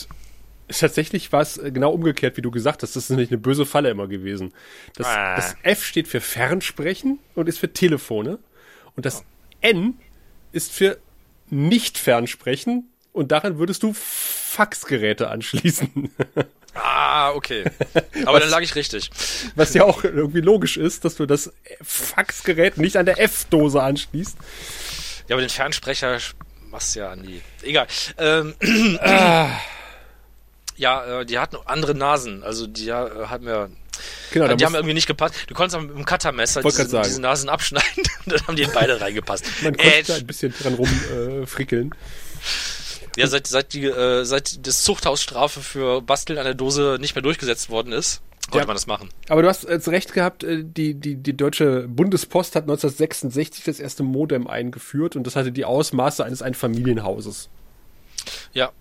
[0.69, 2.95] Tatsächlich war es äh, genau umgekehrt, wie du gesagt hast.
[2.95, 4.53] Das ist nämlich eine böse Falle immer gewesen.
[4.95, 5.35] Das, Ah.
[5.35, 8.39] das F steht für Fernsprechen und ist für Telefone.
[8.95, 9.23] Und das
[9.61, 9.95] N
[10.51, 10.97] ist für
[11.49, 12.89] Nicht-Fernsprechen.
[13.13, 16.09] Und daran würdest du Faxgeräte anschließen.
[16.79, 17.63] Ah, okay.
[18.27, 19.09] Aber dann lag ich richtig.
[19.55, 21.51] Was ja auch irgendwie logisch ist, dass du das
[21.81, 24.37] Faxgerät nicht an der F-Dose anschließt.
[25.27, 26.19] Ja, aber den Fernsprecher
[26.69, 27.41] machst du ja an die.
[27.63, 27.87] Egal.
[28.19, 28.53] Ähm,
[30.77, 32.43] ja, äh, die hatten andere Nasen.
[32.43, 32.93] Also die äh,
[33.27, 33.67] haben ja.
[34.31, 35.33] Genau, da die haben irgendwie nicht gepasst.
[35.47, 39.01] Du konntest mit dem Cuttermesser diese, diese Nasen abschneiden und dann haben die in beide
[39.01, 39.45] reingepasst.
[39.63, 41.43] man konnte da Äh, ein bisschen dran rumfrickeln.
[41.43, 41.95] Äh, frickeln.
[43.17, 47.23] ja, seit, seit, die, äh, seit das Zuchthausstrafe für Basteln an der Dose nicht mehr
[47.23, 48.67] durchgesetzt worden ist, konnte Ja.
[48.67, 49.09] man das machen.
[49.29, 53.63] Aber du hast äh, zu Recht gehabt, äh, die, die, die deutsche Bundespost hat 1966
[53.63, 57.49] das erste Modem eingeführt und das hatte die Ausmaße eines Einfamilienhauses.
[58.53, 58.71] Ja,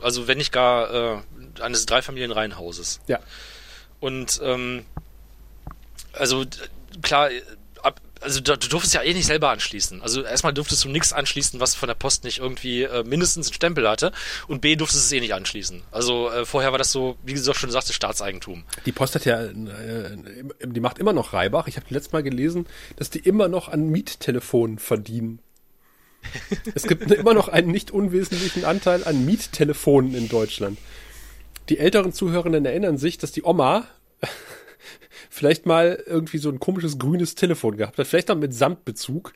[0.00, 1.18] also wenn nicht gar äh,
[1.60, 3.00] eines Dreifamilienreihenhauses.
[3.06, 3.20] Ja.
[4.00, 4.84] Und ähm,
[6.12, 6.44] also
[7.02, 7.30] klar,
[7.82, 10.02] ab, also du, du durftest ja eh nicht selber anschließen.
[10.02, 13.54] Also erstmal durftest du nichts anschließen, was von der Post nicht irgendwie äh, mindestens einen
[13.54, 14.12] Stempel hatte.
[14.48, 15.82] Und B durftest es eh nicht anschließen.
[15.90, 18.64] Also äh, vorher war das so, wie du auch schon sagte, Staatseigentum.
[18.84, 19.52] Die Post hat ja, äh,
[20.64, 21.68] die macht immer noch Reibach.
[21.68, 25.40] Ich habe letztes Mal gelesen, dass die immer noch an Miettelefonen verdienen.
[26.74, 30.78] Es gibt immer noch einen nicht unwesentlichen Anteil an Miettelefonen in Deutschland.
[31.68, 33.86] Die älteren Zuhörenden erinnern sich, dass die Oma
[35.30, 39.32] vielleicht mal irgendwie so ein komisches grünes Telefon gehabt hat, vielleicht auch mit Samtbezug.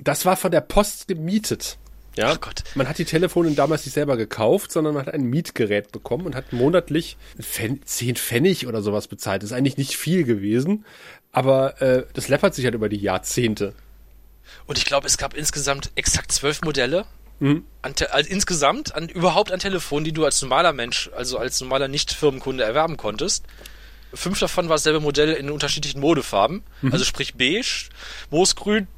[0.00, 1.78] Das war von der Post gemietet.
[2.16, 2.64] Ja, Gott.
[2.74, 6.34] man hat die Telefone damals nicht selber gekauft, sondern man hat ein Mietgerät bekommen und
[6.34, 9.42] hat monatlich Pfen 10 Pfennig oder sowas bezahlt.
[9.42, 10.84] Das ist eigentlich nicht viel gewesen,
[11.30, 13.72] aber äh, das läppert sich halt über die Jahrzehnte.
[14.68, 17.06] Und ich glaube, es gab insgesamt exakt zwölf Modelle.
[17.40, 17.64] Mhm.
[17.82, 21.88] An also insgesamt an überhaupt an Telefonen, die du als normaler Mensch, also als normaler
[21.88, 23.44] Nicht-Firmenkunde erwerben konntest.
[24.12, 26.62] Fünf davon war dasselbe Modell in unterschiedlichen Modefarben.
[26.82, 26.92] Mhm.
[26.92, 27.88] Also sprich beige,
[28.30, 28.88] moosgrün,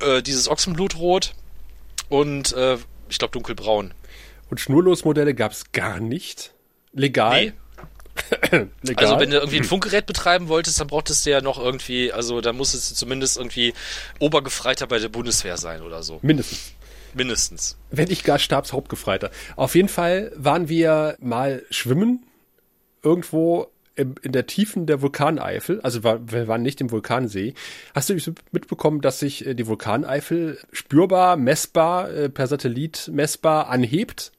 [0.00, 1.34] äh, dieses Ochsenblutrot
[2.08, 3.94] und äh, ich glaube dunkelbraun.
[4.50, 6.54] Und Schnurlosmodelle gab es gar nicht.
[6.92, 7.46] Legal.
[7.46, 7.52] Nee.
[8.96, 12.40] Also wenn du irgendwie ein Funkgerät betreiben wolltest, dann brauchtest du ja noch irgendwie, also
[12.40, 13.74] da musstest du zumindest irgendwie
[14.18, 16.18] Obergefreiter bei der Bundeswehr sein oder so.
[16.22, 16.72] Mindestens.
[17.14, 17.76] Mindestens.
[17.90, 19.30] Wenn nicht gar Stabshauptgefreiter.
[19.56, 22.24] Auf jeden Fall waren wir mal schwimmen.
[23.02, 25.80] Irgendwo im, in der Tiefen der Vulkaneifel.
[25.82, 27.54] Also war, wir waren nicht im Vulkansee.
[27.94, 28.14] Hast du
[28.52, 34.32] mitbekommen, dass sich äh, die Vulkaneifel spürbar, messbar, äh, per Satellit messbar anhebt?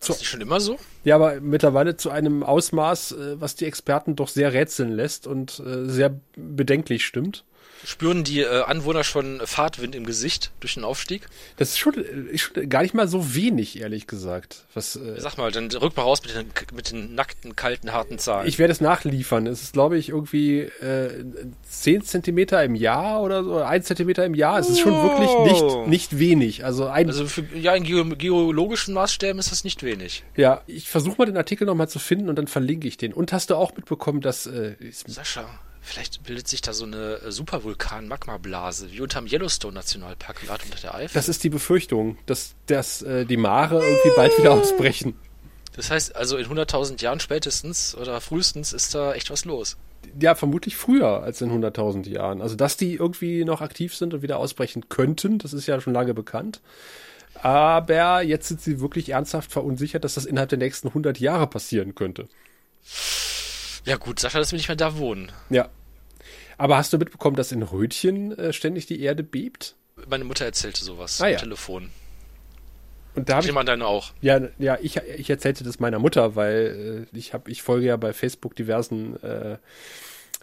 [0.00, 0.78] Ist das schon immer so?
[1.04, 5.60] Ja, aber mittlerweile zu einem Ausmaß, äh, was die Experten doch sehr rätseln lässt und
[5.60, 7.44] äh, sehr bedenklich stimmt.
[7.84, 11.26] Spüren die äh, Anwohner schon Fahrtwind im Gesicht durch den Aufstieg?
[11.56, 11.94] Das ist schon,
[12.36, 14.64] schon gar nicht mal so wenig, ehrlich gesagt.
[14.74, 18.18] Was, äh, Sag mal, dann rück mal raus mit den, mit den nackten, kalten, harten
[18.18, 18.48] Zahlen.
[18.48, 19.46] ich werde es nachliefern.
[19.46, 21.24] Es ist, glaube ich, irgendwie äh,
[21.68, 24.58] 10 Zentimeter im Jahr oder so, oder 1 Zentimeter im Jahr.
[24.58, 25.44] Es ist schon wirklich Oh.
[25.86, 26.64] nicht, nicht wenig.
[26.64, 30.24] Also ein, also für, ja, in geo geologischen Maßstäben ist das nicht wenig.
[30.36, 33.12] ja, ich versuche mal den Artikel nochmal zu finden und dann verlinke ich den.
[33.12, 34.74] Und hast du auch mitbekommen, dass äh,
[35.06, 35.48] Sascha,
[35.88, 41.14] vielleicht bildet sich da so eine äh, Supervulkan-Magmablase, wie unterm Yellowstone-Nationalpark, gerade unter der Eifel.
[41.14, 45.14] das ist die Befürchtung, dass, dass äh, die Mare irgendwie bald wieder ausbrechen.
[45.74, 49.76] Das heißt, also in 100.000 Jahren spätestens oder frühestens ist da echt was los.
[50.20, 52.42] Ja, vermutlich früher als in 100.000 Jahren.
[52.42, 55.92] Also, dass die irgendwie noch aktiv sind und wieder ausbrechen könnten, das ist ja schon
[55.92, 56.60] lange bekannt.
[57.42, 61.94] Aber jetzt sind sie wirklich ernsthaft verunsichert, dass das innerhalb der nächsten 100 Jahre passieren
[61.94, 62.28] könnte.
[63.84, 65.30] Ja gut, Sascha, dass wir nicht mehr da wohnen.
[65.50, 65.68] Ja.
[66.58, 69.76] Aber hast du mitbekommen, dass in Rötchen äh, ständig die Erde bebt?
[70.08, 71.38] Meine Mutter erzählte sowas Ah, am ja.
[71.38, 71.90] Telefon.
[73.14, 74.12] Und da Ich habe deine auch.
[74.20, 77.96] ja, ja, ich, ich erzählte das meiner Mutter, weil äh, ich habe, ich folge ja
[77.96, 79.56] bei Facebook diversen äh,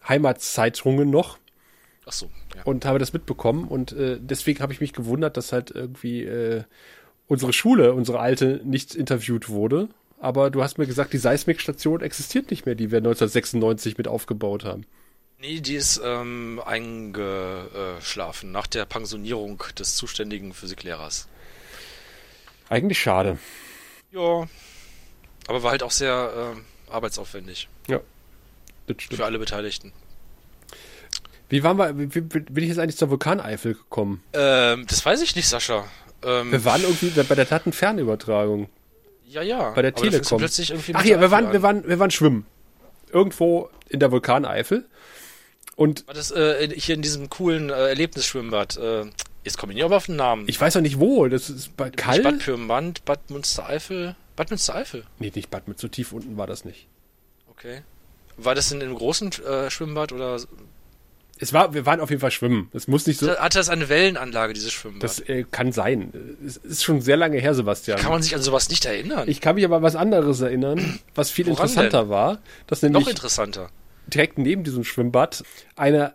[0.08, 1.38] Heimatzeitungen noch
[2.06, 2.64] Ach so, ja.
[2.64, 6.64] und habe das mitbekommen und äh, deswegen habe ich mich gewundert, dass halt irgendwie äh,
[7.28, 9.90] unsere Schule, unsere alte, nicht interviewt wurde.
[10.20, 14.64] Aber du hast mir gesagt, die Seismikstation existiert nicht mehr, die wir 1996 mit aufgebaut
[14.66, 14.86] haben.
[15.46, 21.28] Nee, die ist ähm, eingeschlafen nach der Pensionierung des zuständigen Physiklehrers.
[22.68, 23.38] Eigentlich schade.
[24.12, 24.48] Ja.
[25.48, 28.00] Aber war halt auch sehr ähm, arbeitsaufwendig Ja.
[28.88, 29.20] Das stimmt.
[29.20, 29.94] für alle Beteiligten.
[31.50, 34.24] Wie waren wir, wie, wie bin ich jetzt eigentlich zur Vulkaneifel gekommen?
[34.34, 35.86] Ähm, das weiß ich nicht, Sascha.
[36.24, 38.68] Ähm, Wir waren irgendwie bei der Datenfernübertragung.
[39.30, 39.70] ja, ja.
[39.72, 40.44] bei der Telekom.
[40.94, 42.48] Ach ja, wir waren, wir waren, wir waren schwimmen.
[43.12, 44.86] irgendwo in der Vulkaneifel.
[45.76, 48.78] Und War das äh, hier in diesem coolen äh, Erlebnisschwimmbad?
[48.78, 49.06] Äh,
[49.44, 50.46] jetzt komme ich nicht aber auf den Namen.
[50.48, 52.22] ich weiß noch nicht wo, das ist bei Kall.
[52.22, 54.16] Bad Pyrmont, Bad Münstereifel.
[54.36, 56.88] Bad Münstereifel, Nee, nicht Bad mit so tief unten war das nicht.
[57.50, 57.82] okay.
[58.38, 60.38] War das in einem großen äh, Schwimmbad oder
[61.40, 62.70] Es war, wir waren auf jeden Fall schwimmen.
[62.74, 65.04] Es muss nicht so, hatte das eine Wellenanlage, dieses Schwimmbad?
[65.04, 66.12] das äh, kann sein.
[66.46, 67.98] Es ist schon sehr lange her, Sebastian.
[67.98, 69.30] Kann man sich an sowas nicht erinnern?
[69.30, 72.10] ich kann mich aber an was anderes erinnern, was viel Woran interessanter denn?
[72.10, 73.70] war, Noch nämlich interessanter.
[74.08, 75.44] Direkt neben diesem Schwimmbad
[75.76, 76.14] eine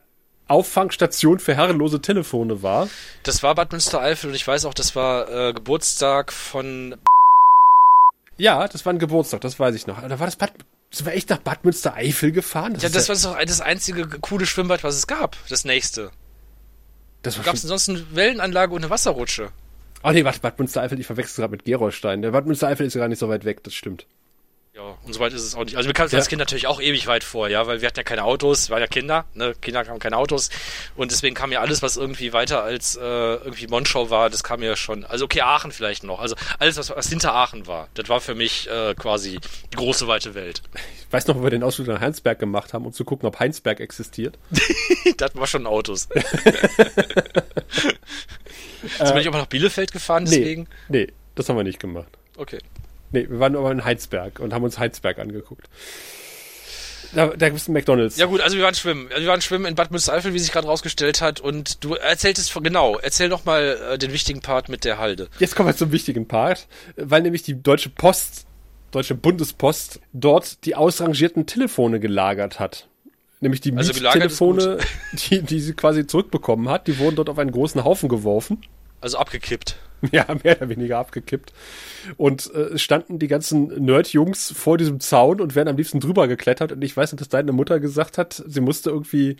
[0.49, 2.89] Auffangstation für herrenlose Telefone war.
[3.23, 6.97] Das war Bad Münstereifel und ich weiß auch, das war äh, Geburtstag von.
[8.37, 10.01] Ja, das war ein Geburtstag, das weiß ich noch.
[10.01, 10.53] Da war das Bad,
[10.91, 12.75] sind wir echt nach Bad Münstereifel gefahren?
[12.81, 15.37] Ja, ist das war doch das einzige coole Schwimmbad, was es gab.
[15.49, 16.11] Das nächste.
[17.23, 19.53] das war Gab es ansonsten eine Wellenanlage und eine Wasserrutsche?
[20.03, 22.23] Oh nee, warte, Bad Münstereifel, ich verwechsel gerade mit Gerolstein.
[22.23, 24.07] Der Bad Münstereifel ist ja gar nicht so weit weg, das stimmt.
[24.81, 25.77] Ja, und so weit ist es auch nicht.
[25.77, 26.19] Also mir kam es Ja.
[26.19, 28.75] als Kind natürlich auch ewig weit vor, ja, weil wir hatten ja keine Autos, wir
[28.75, 29.55] waren ja Kinder, ne?
[29.61, 30.49] Kinder haben keine Autos
[30.97, 34.61] und deswegen kam mir alles, was irgendwie weiter als äh, irgendwie Monschau war, das kam
[34.61, 35.05] mir schon.
[35.05, 36.19] Also okay, Aachen vielleicht noch.
[36.19, 39.39] Also alles, was, was hinter Aachen war, das war für mich äh, quasi
[39.71, 40.63] die große weite Welt.
[40.75, 43.39] Ich weiß noch, wo wir den Ausflug nach Heinsberg gemacht haben, um zu gucken, ob
[43.39, 44.39] Heinsberg existiert.
[45.19, 46.09] das war schon Autos.
[48.99, 50.67] Wir nicht auch mal nach Bielefeld gefahren deswegen?
[50.89, 52.09] Nee, nee, das haben wir nicht gemacht.
[52.39, 52.59] Okay.
[53.13, 55.69] Nee, wir waren aber in Heinsberg und haben uns Heinsberg angeguckt.
[57.13, 58.17] Da, da gibt es einen McDonalds.
[58.17, 59.09] Ja gut, also wir waren schwimmen.
[59.11, 61.41] Wir waren schwimmen in Bad Münstereifel, wie sich gerade rausgestellt hat.
[61.41, 65.29] Und du erzähltest genau, erzähl noch mal äh, den wichtigen Part mit der Halde.
[65.39, 68.47] Jetzt kommen wir zum wichtigen Part, weil nämlich die Deutsche Post,
[68.93, 72.87] Deutsche Bundespost, dort die ausrangierten Telefone gelagert hat.
[73.41, 74.79] Nämlich die Also Miettelefone,
[75.13, 78.59] die, die sie quasi zurückbekommen hat, die wurden dort auf einen großen Haufen geworfen.
[79.01, 79.77] Also abgekippt.
[80.13, 81.53] Ja, mehr oder weniger abgekippt.
[82.17, 86.27] Und äh, es standen die ganzen Nerd-Jungs vor diesem Zaun und wären am liebsten drüber
[86.27, 86.73] geklettert.
[86.73, 89.37] Und ich weiß nicht, dass deine Mutter gesagt hat, sie musste irgendwie,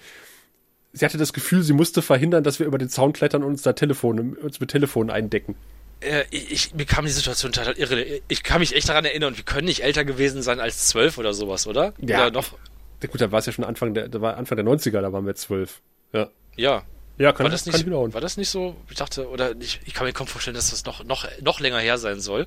[0.93, 3.63] sie hatte das Gefühl, sie musste verhindern, dass wir über den Zaun klettern und uns
[3.63, 5.57] da Telefone, uns mit Telefonen eindecken.
[6.01, 8.21] Äh, ich, mir kam die Situation total irre.
[8.29, 11.33] Ich kann mich echt daran erinnern, wir können nicht älter gewesen sein als zwölf oder
[11.33, 11.95] sowas, oder?
[12.01, 12.27] Ja.
[12.27, 12.53] Oder noch?
[13.01, 15.25] Gut, da war es ja schon Anfang der, da war Anfang der 90er, da waren
[15.25, 15.81] wir zwölf.
[16.13, 16.29] Ja.
[16.57, 16.83] Ja.
[17.19, 18.15] Ja, kann, War das, kann nicht, ich wiederholen.
[18.15, 18.77] war das nicht so?
[18.89, 21.79] Ich dachte, oder ich, ich kann mir kaum vorstellen, dass das noch, noch, noch länger
[21.79, 22.47] her sein soll.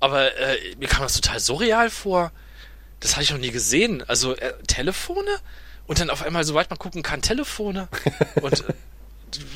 [0.00, 2.32] Aber äh, mir kam das total surreal vor.
[3.00, 4.02] Das hatte ich noch nie gesehen.
[4.08, 5.30] Also äh, Telefone
[5.86, 7.88] und dann auf einmal, soweit man gucken kann, Telefone.
[8.42, 8.72] Und äh,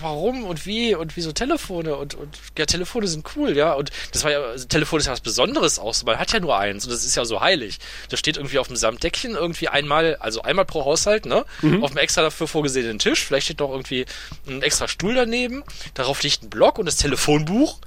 [0.00, 3.72] warum und wie und wieso Telefone und, und ja, Telefone sind cool, ja.
[3.72, 5.94] Und das war ja, also, Telefon ist ja was Besonderes auch.
[5.94, 6.06] so.
[6.06, 7.78] Man hat ja nur eins und das ist ja so heilig.
[8.08, 11.44] Das steht irgendwie auf dem Samtdeckchen irgendwie einmal, also einmal pro Haushalt, ne?
[11.82, 13.24] Auf einem extra dafür vorgesehenen Tisch.
[13.24, 14.06] Vielleicht steht noch irgendwie
[14.46, 15.62] ein extra Stuhl daneben.
[15.94, 17.78] Darauf liegt ein Block und das Telefonbuch.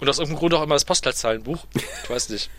[0.00, 1.66] Und aus irgendeinem Grund auch immer das Postleitzahlenbuch.
[2.04, 2.50] Ich weiß nicht.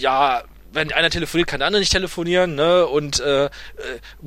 [0.00, 2.86] Ja, wenn einer telefoniert, kann der andere nicht telefonieren, ne?
[2.86, 3.50] Und äh, äh,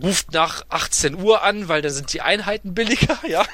[0.01, 3.45] ruft nach 18 Uhr an, weil dann sind die Einheiten billiger, ja.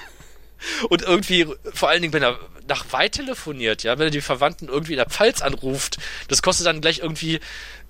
[0.90, 4.68] Und irgendwie, vor allen Dingen, wenn er nach weit telefoniert, ja, wenn er die Verwandten
[4.68, 7.40] irgendwie in der Pfalz anruft, das kostet dann gleich irgendwie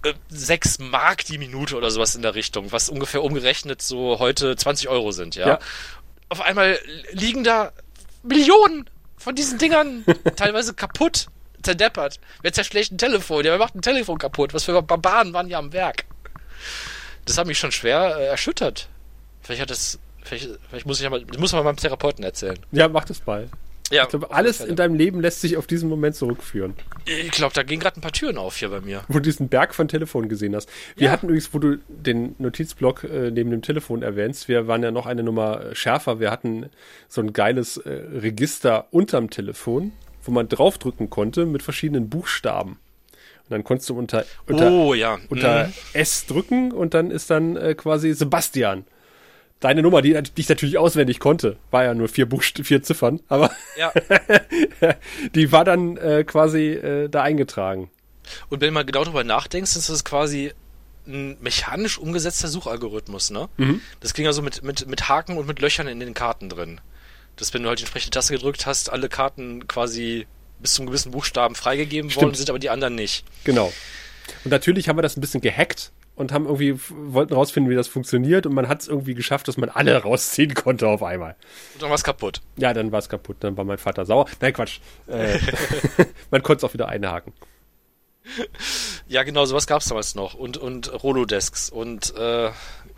[0.04, 4.56] äh, 6 Mark die Minute oder sowas in der Richtung, was ungefähr umgerechnet so heute
[4.56, 5.48] 20 Euro sind, ja.
[5.48, 5.60] Ja.
[6.30, 6.80] Auf einmal
[7.12, 7.74] liegen da
[8.24, 11.28] Millionen von diesen Dingern, teilweise kaputt,
[11.64, 12.20] zerdeppert.
[12.42, 13.44] Wer zerschlägt ein Telefon?
[13.46, 14.54] Ja, wer macht ein Telefon kaputt?
[14.54, 16.06] Was für Barbaren waren hier am Werk?
[17.26, 18.88] Das hat mich schon schwer äh, erschüttert.
[19.42, 22.58] Vielleicht hat das, vielleicht, vielleicht muss ich ja mal, das muss man meinem Therapeuten erzählen.
[22.72, 23.48] Ja, mach das mal.
[23.92, 27.54] Ja, Ich glaube, alles in deinem Leben lässt sich auf diesen Moment zurückführen, Ich glaube,
[27.54, 29.04] da gehen gerade ein paar Türen auf hier bei mir.
[29.10, 30.70] wo du diesen Berg von Telefonen gesehen hast.
[30.96, 31.12] Wir Ja.
[31.12, 35.08] hatten übrigens, wo du den Notizblock äh, neben dem Telefon erwähnst, wir waren ja noch
[35.08, 36.22] eine Nummer äh, schärfer.
[36.22, 36.70] Wir hatten
[37.10, 39.92] so ein geiles äh, Register unterm Telefon,
[40.24, 42.80] wo man draufdrücken konnte mit verschiedenen Buchstaben.
[43.44, 45.18] Und dann konntest du unter, unter, oh ja.
[45.30, 45.74] unter Mhm.
[45.94, 48.86] S drücken und dann ist dann äh, quasi Sebastian.
[49.60, 53.20] Deine Nummer, die, die ich natürlich auswendig konnte, war ja nur vier Buchst vier Ziffern,
[53.28, 53.92] aber Ja.
[55.36, 57.92] die war dann äh, quasi äh, da eingetragen.
[58.50, 60.54] Und wenn du mal genau darüber nachdenkst, ist das quasi
[61.08, 63.50] ein mechanisch umgesetzter Suchalgorithmus, ne?
[63.58, 63.82] Mhm.
[64.00, 66.80] Das ging also mit, mit, mit Haken und mit Löchern in den Karten drin.
[67.36, 70.28] Dass wenn du halt die entsprechende Taste gedrückt hast, alle Karten quasi
[70.60, 73.26] bis zum gewissen Buchstaben freigegeben worden sind, aber die anderen nicht.
[73.44, 73.74] Genau.
[74.44, 77.88] Und natürlich haben wir das ein bisschen gehackt und haben irgendwie wollten rausfinden, wie das
[77.88, 81.36] funktioniert und man hat es irgendwie geschafft, dass man alle rausziehen konnte auf einmal.
[81.74, 82.42] Und dann war es kaputt.
[82.58, 84.26] Ja, dann war es kaputt, dann war mein Vater sauer.
[84.40, 84.80] Nein, Quatsch.
[85.08, 85.40] Äh,
[86.32, 87.34] man konnte es auch wieder einhaken.
[89.08, 90.36] Ja, genau, sowas gab's damals noch.
[90.36, 92.52] Und, und Rolodesks und äh,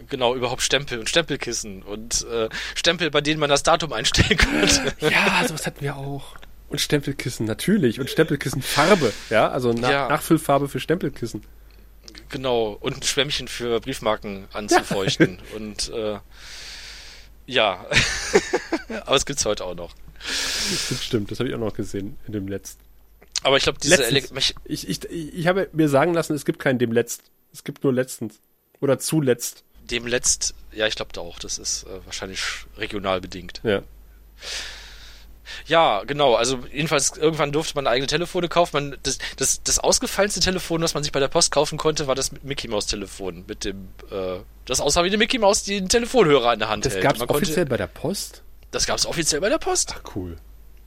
[0.09, 4.93] genau, überhaupt Stempel und Stempelkissen und äh, Stempel, bei denen man das Datum einstellen konnte.
[5.09, 6.35] Ja, sowas hatten wir auch.
[6.69, 7.99] Und Stempelkissen, natürlich.
[7.99, 10.07] Und Stempelkissen Farbe, ja, also Na Ja.
[10.09, 11.43] Nachfüllfarbe für Stempelkissen.
[12.29, 15.39] Genau, und ein Schwämmchen für Briefmarken anzufeuchten.
[15.55, 16.17] und äh,
[17.45, 17.85] ja,
[19.05, 19.93] aber es gibt's heute auch noch.
[20.89, 22.81] Das stimmt, das habe ich auch noch gesehen in dem letzten.
[23.43, 24.53] Aber ich glaube, diese Letztens.
[24.63, 27.23] Ich, ich, ich habe mir sagen lassen, es gibt keinen dem letzt.
[27.51, 28.39] Es gibt nur letztens.
[28.79, 29.63] Oder zuletzt.
[29.89, 32.41] Dem letzt, ja, ich glaube auch, das ist äh, wahrscheinlich
[32.77, 33.61] regional bedingt.
[33.63, 33.81] Ja.
[35.67, 36.35] Ja, genau.
[36.35, 38.71] Also jedenfalls irgendwann durfte man eigene Telefone kaufen.
[38.91, 42.15] Man, das, das, das ausgefallenste Telefon, was man sich bei der Post kaufen konnte, war
[42.15, 45.89] das Mickey Maus Telefon mit dem, äh, das aussah wie eine Mickey Maus, die einen
[45.89, 47.03] Telefonhörer in der Hand Das hält.
[47.03, 48.41] gab es Man konnte- offiziell bei der Post?
[48.71, 49.95] Das gab es offiziell bei der Post.
[49.97, 50.37] Ach, cool.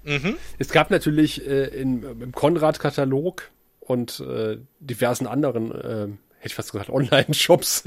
[0.05, 0.37] Mhm.
[0.59, 6.09] Es gab natürlich äh, in, im Konrad-Katalog und äh, diversen anderen, äh,
[6.47, 7.85] hätte ich fast gesagt, Online-Shops,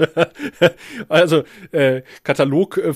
[1.08, 2.92] also äh, Katalog, äh,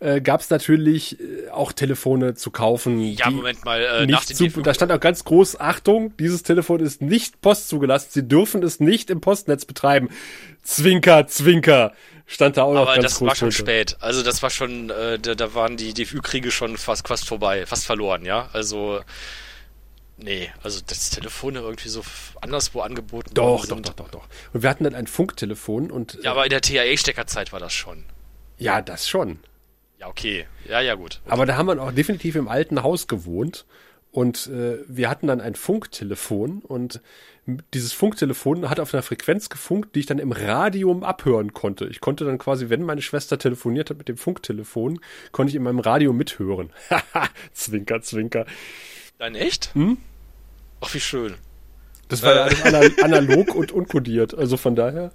[0.00, 3.00] äh, gab es natürlich äh, auch Telefone zu kaufen.
[3.00, 6.42] Ja, Moment mal, äh, nach nicht den zu, da stand auch ganz groß, Achtung, dieses
[6.42, 10.10] Telefon ist nicht postzugelassen, Sie dürfen es nicht im Postnetz betreiben.
[10.62, 11.92] Zwinker, Zwinker,
[12.26, 13.58] stand da auch noch Aber ganz das war schon drunter.
[13.58, 13.96] spät.
[14.00, 17.86] Also das war schon, äh, da, da waren die DFÜ-Kriege schon fast, fast vorbei, fast
[17.86, 18.50] verloren, ja.
[18.52, 19.00] Also,
[20.18, 22.02] nee, also das Telefon irgendwie so
[22.40, 24.24] anderswo angeboten Doch, doch, doch, doch, doch.
[24.52, 28.04] Und wir hatten dann ein Funktelefon und Ja, aber in der TAE-Steckerzeit war das schon.
[28.58, 29.38] ja, das schon.
[29.98, 30.46] Ja, okay.
[30.68, 31.20] Ja, ja, gut.
[31.26, 33.66] Aber da haben wir auch definitiv im alten Haus gewohnt
[34.12, 37.00] und äh, wir hatten dann ein Funktelefon und
[37.72, 41.86] dieses Funktelefon hat auf einer Frequenz gefunkt, die ich dann im Radium abhören konnte.
[41.86, 45.00] Ich konnte dann quasi, wenn meine Schwester telefoniert hat mit dem Funktelefon,
[45.32, 46.70] konnte ich in meinem Radio mithören.
[46.90, 48.44] Haha, zwinker, zwinker.
[49.18, 49.70] Nein, echt?
[49.74, 49.98] Hm?
[50.80, 51.34] Ach, wie schön.
[52.08, 52.50] Das war ja Äh.
[52.62, 54.34] alles ana- analog und unkodiert.
[54.36, 55.12] Also von daher.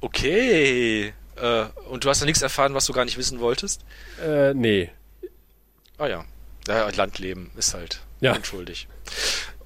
[0.00, 1.12] Okay.
[1.36, 3.84] Äh, und du hast ja nichts erfahren, was du gar nicht wissen wolltest?
[4.24, 4.90] Äh, nee.
[5.98, 6.24] Ah ja.
[6.66, 8.34] Ja, Landleben ist halt Ja.
[8.34, 8.88] unschuldig.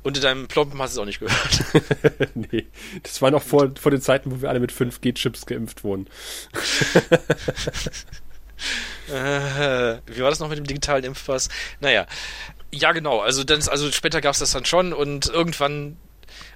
[0.03, 2.31] Und in deinem Plomben hast du es auch nicht gehört.
[2.35, 2.67] nee.
[3.03, 6.07] Das war noch vor, vor den Zeiten, wo wir alle mit 5G-Chips geimpft wurden.
[9.09, 11.49] Äh, wie war das noch mit dem digitalen Impfpass?
[11.81, 12.07] Naja,
[12.75, 13.20] ja genau.
[13.20, 15.97] Also dann, also später gab es das dann schon und irgendwann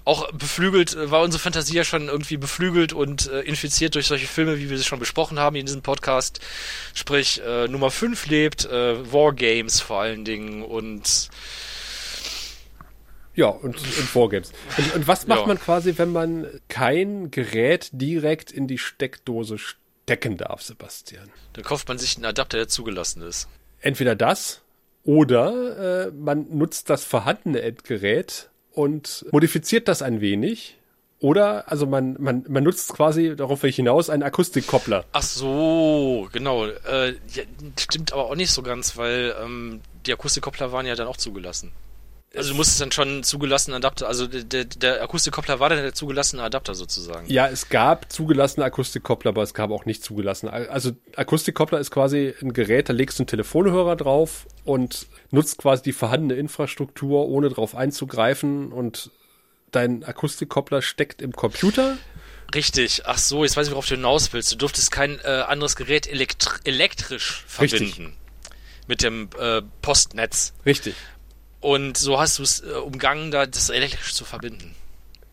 [0.04, 4.26] auch beflügelt äh, war unsere Fantasie ja schon irgendwie beflügelt und äh, infiziert durch solche
[4.26, 6.40] Filme, wie wir sie schon besprochen haben in diesem Podcast.
[6.94, 11.28] Sprich äh, Nummer 5 lebt, äh, Wargames vor allen Dingen und
[13.34, 14.52] Ja, und, und Wargames.
[14.78, 15.46] Und, und was macht Ja.
[15.46, 21.30] man quasi, wenn man kein Gerät direkt in die Steckdose stecken darf, Sebastian?
[21.52, 23.48] dann kauft man sich einen Adapter, der zugelassen ist.
[23.80, 24.62] Entweder das
[25.08, 30.76] oder äh, man nutzt das vorhandene Endgerät und modifiziert das ein wenig.
[31.18, 35.06] Oder, also man, man, man nutzt quasi, darauf will ich hinaus, einen Akustikkoppler.
[35.12, 36.66] Ach so, genau.
[36.66, 37.42] Äh, ja,
[37.80, 41.72] stimmt aber auch nicht so ganz, weil ähm, die Akustikkoppler waren ja dann auch zugelassen.
[42.36, 45.94] Also du musstest dann schon einen zugelassenen Adapter, also der, der, Akustikkoppler war dann der
[45.94, 47.26] zugelassene Adapter sozusagen.
[47.26, 50.52] Ja, es gab zugelassene Akustikkoppler, aber es gab auch nicht zugelassene.
[50.52, 55.82] Also Akustikkoppler ist quasi ein Gerät, da legst du einen Telefonhörer drauf und nutzt quasi
[55.82, 59.10] die vorhandene Infrastruktur, ohne drauf einzugreifen und
[59.70, 61.96] dein Akustikkoppler steckt im Computer.
[62.54, 64.52] Richtig, ach so, jetzt weiß ich, worauf du hinaus willst.
[64.52, 67.94] Du durftest kein äh, anderes Gerät elektr elektrisch Richtig.
[67.94, 68.16] verbinden.
[68.86, 70.54] Mit dem äh, Postnetz.
[70.64, 70.94] Richtig.
[71.60, 74.74] Und so hast du es äh, umgangen, da das elektrisch zu verbinden.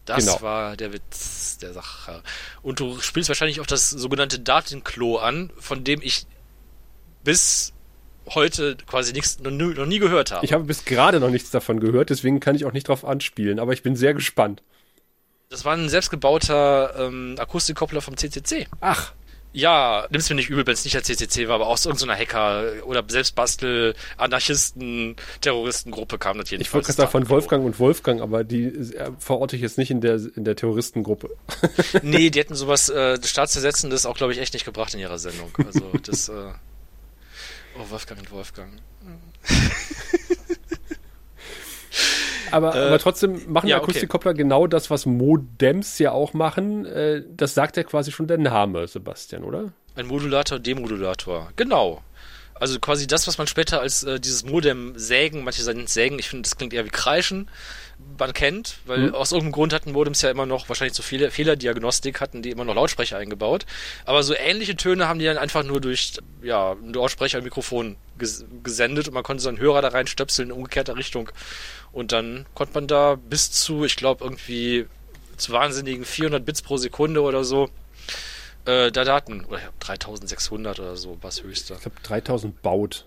[0.06, 0.42] Das Genau.
[0.42, 2.22] war der Witz der Sache.
[2.62, 6.26] Und du spielst wahrscheinlich auch das sogenannte Datenklo an, von dem ich
[7.24, 7.74] bis
[8.30, 10.46] heute quasi nichts noch, nie- noch nie gehört habe.
[10.46, 13.60] Ich habe bis gerade noch nichts davon gehört, deswegen kann ich auch nicht drauf anspielen,
[13.60, 14.64] aber ich bin sehr gespannt.
[15.50, 18.68] Das war ein selbstgebauter ähm, Akustikkoppler vom CCC.
[18.82, 19.14] Ach,
[19.56, 22.74] Ja, nimm's mir nicht übel, wenn es nicht der CCC war, aber aus irgendeiner Hacker
[22.86, 26.74] oder Selbstbastel, Anarchisten, Terroristengruppe kam das ich jedenfalls.
[26.74, 30.02] wollte gerade sagen von Wolfgang und Wolfgang, aber die äh, verorte ich jetzt nicht in
[30.02, 31.30] der, in der Terroristengruppe.
[32.02, 35.50] Nee, die hätten sowas äh, Staatszersetzendes auch, glaube ich, echt nicht gebracht in ihrer Sendung.
[35.66, 36.34] Also das, äh,
[37.80, 38.74] oh, Wolfgang und Wolfgang.
[42.52, 43.84] Aber, Äh, aber trotzdem machen ja, okay.
[43.84, 46.86] Akustikkoppler genau das, was Modems ja auch machen.
[46.86, 49.72] Äh, das sagt ja quasi schon der Name, Sebastian, oder?
[49.96, 51.50] Ein Modulator, Demodulator.
[51.56, 52.02] Genau.
[52.58, 56.30] Also quasi das, was man später als äh, dieses Modem sägen, manche sagen sägen, ich
[56.30, 57.50] finde, das klingt eher wie kreischen,
[58.18, 62.22] man kennt, weil aus irgendeinem Grund hatten Modems ja immer noch wahrscheinlich zu viele Fehlerdiagnostik,
[62.22, 63.66] hatten die immer noch Lautsprecher eingebaut.
[64.06, 67.98] Aber so ähnliche Töne haben die dann einfach nur durch ja, einen Lautsprecher, ein Mikrofon
[68.18, 71.30] ges gesendet und man konnte so einen Hörer da reinstöpseln in umgekehrter Richtung.
[71.96, 74.86] Und dann konnte man da bis zu, ich glaube, irgendwie
[75.38, 77.70] zu wahnsinnigen 400 Bits pro Sekunde oder so
[78.66, 81.76] äh, da Daten, oder ja, 3600 oder so, was höchster.
[81.76, 83.06] Ich glaube 3000 Baut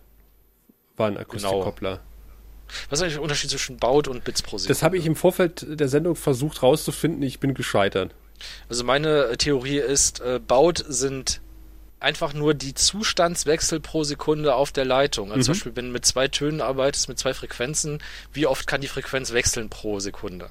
[0.97, 2.01] war ein Akustikkoppler.
[2.89, 4.74] Was ist eigentlich der Unterschied zwischen Baut und Bits pro Sekunde?
[4.74, 7.22] Das habe ich im Vorfeld der Sendung versucht rauszufinden.
[7.22, 8.14] Ich bin gescheitert.
[8.70, 11.43] Also meine Theorie ist, äh, Baut sind
[12.01, 15.32] einfach nur die Zustandswechsel pro Sekunde auf der Leitung.
[15.32, 18.80] Also zum Beispiel, wenn du mit zwei Tönen arbeitest, mit zwei Frequenzen, wie oft kann
[18.80, 20.51] die Frequenz wechseln pro Sekunde?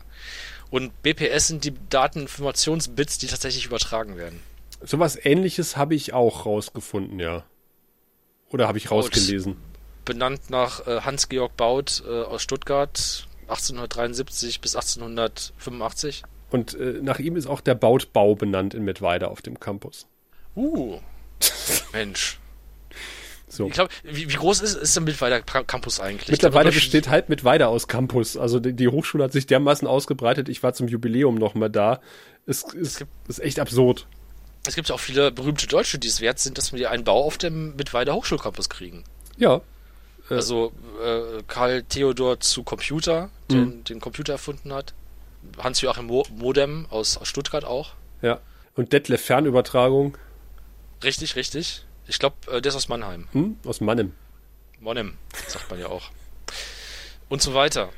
[0.69, 4.41] Und BPS sind die Dateninformationsbits, die tatsächlich übertragen werden.
[4.81, 7.43] Sowas ähnliches habe ich auch rausgefunden, ja.
[8.49, 9.57] Oder habe ich rausgelesen?
[10.05, 16.23] Benannt nach äh, Hans-Georg Baut äh, aus Stuttgart, 1873 bis 1885.
[16.49, 20.07] Und äh, nach ihm ist auch der Bautbau benannt in Mittweida auf dem Campus.
[20.55, 20.99] Uh,
[21.93, 22.39] Mensch.
[23.49, 23.67] So.
[23.67, 26.29] Ich glaube, wie, wie groß ist, ist der Mittweida Campus eigentlich?
[26.29, 28.37] Mittlerweile besteht halt Mittweida aus Campus.
[28.37, 30.47] Also die, die Hochschule hat sich dermaßen ausgebreitet.
[30.47, 32.01] Ich war zum Jubiläum noch mal da.
[32.45, 34.05] Es, es ist echt absurd.
[34.67, 37.23] Es gibt ja auch viele berühmte Deutsche, die es wert sind, dass wir einen Bau
[37.23, 39.05] auf dem Mittweida Hochschulcampus kriegen.
[39.37, 39.61] Ja.
[40.29, 44.93] Also äh, Karl Theodor zu Computer, den den Computer erfunden hat.
[45.57, 47.93] Hans-Joachim Mo Modem aus, aus Stuttgart auch.
[48.21, 48.39] Ja.
[48.75, 50.17] Und Detlef Fernübertragung
[51.03, 51.85] Richtig, richtig.
[52.07, 53.27] Ich glaube, äh, der ist aus Mannheim.
[53.31, 53.57] hm?
[53.65, 54.13] aus Mannem.
[54.79, 55.13] Monem,
[55.47, 56.11] sagt man ja auch.
[57.29, 57.89] Und so weiter.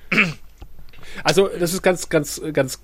[1.23, 2.81] Also das ist ganz, ganz, ganz,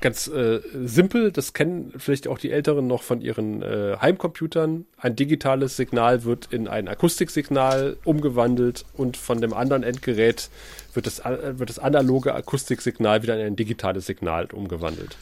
[0.00, 1.32] ganz äh, simpel.
[1.32, 4.86] Das kennen vielleicht auch die Älteren noch von ihren äh, Heimcomputern.
[4.96, 10.50] Ein digitales Signal wird in ein Akustiksignal umgewandelt und von dem anderen Endgerät
[10.92, 15.16] wird das, äh, wird das analoge Akustiksignal wieder in ein digitales Signal umgewandelt.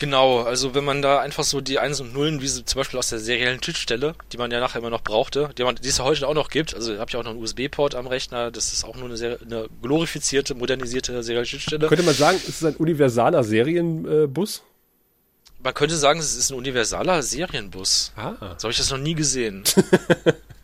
[0.00, 2.98] Genau, also wenn man da einfach so die Eins und Nullen, wie sie zum Beispiel
[2.98, 5.98] aus der seriellen Schnittstelle, die man ja nachher immer noch brauchte, die, man, die es
[5.98, 8.72] ja heute auch noch gibt, also habe ich auch noch einen USB-Port am Rechner, das
[8.72, 11.86] ist auch nur eine, eine glorifizierte, modernisierte serielle Schnittstelle.
[11.86, 14.62] Könnte man sagen, es ist ein universaler Serienbus?
[15.62, 18.12] Man könnte sagen, es ist ein universaler Serienbus.
[18.16, 18.54] Ah.
[18.56, 19.64] So habe ich das noch nie gesehen.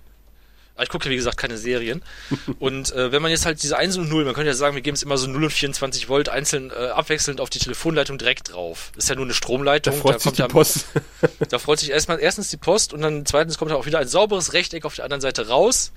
[0.76, 2.02] Aber ich gucke, wie gesagt, keine Serien.
[2.58, 4.82] Und äh, wenn man jetzt halt diese 1 und 0, man könnte ja sagen, wir
[4.82, 8.52] geben es immer so 0 und 24 Volt einzeln äh, abwechselnd auf die Telefonleitung direkt
[8.52, 8.92] drauf.
[8.96, 9.94] Ist ja nur eine Da Stromleitung.
[9.94, 10.86] freut sich kommt die ja, Post.
[11.48, 14.08] Da freut sich erstmal erstens die Post und dann zweitens kommt da auch wieder ein
[14.08, 15.92] sauberes Rechteck auf der anderen Seite raus.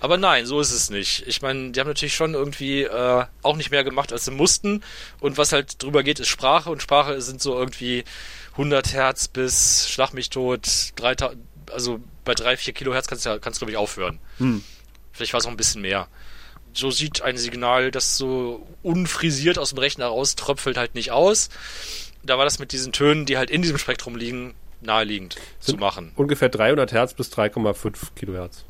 [0.00, 1.26] Aber nein, so ist es nicht.
[1.26, 4.82] Ich meine, die haben natürlich schon irgendwie äh, auch nicht mehr gemacht, als sie mussten.
[5.20, 6.70] Und was halt drüber geht, ist Sprache.
[6.70, 8.04] Und Sprache sind so irgendwie
[8.52, 10.66] 100 Hertz bis Schlag mich tot,
[10.96, 11.40] 3000,
[11.72, 14.18] also bei 3, 4 Kilohertz kannst du, kannst glaube ich, aufhören.
[15.12, 16.08] Vielleicht war es auch ein bisschen mehr.
[16.72, 21.48] So sieht ein Signal, das so unfrisiert aus dem Rechner rauströpfelt, halt nicht aus.
[22.24, 25.80] Da war das mit diesen Tönen, die halt in diesem Spektrum liegen, naheliegend zu Sind-
[25.80, 26.10] machen.
[26.16, 28.64] Ungefähr 300 Hertz bis 3,5 Kilohertz.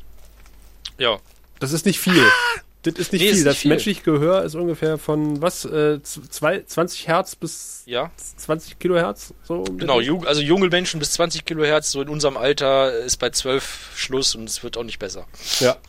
[0.97, 1.19] Ja,
[1.59, 2.13] Das ist nicht viel.
[2.85, 3.43] Das ist nicht Nee, ist viel.
[3.43, 3.69] nicht Das viel.
[3.69, 5.65] menschliche Gehör ist ungefähr von was?
[5.65, 8.11] Äh, zwei, 20 Hertz bis ja.
[8.37, 9.33] 20 Kilohertz?
[9.43, 13.29] So um Genau, also junge Menschen bis 20 Kilohertz, so in unserem Alter, ist bei
[13.29, 15.25] 12 Schluss und es wird auch nicht besser.
[15.59, 15.77] Ja.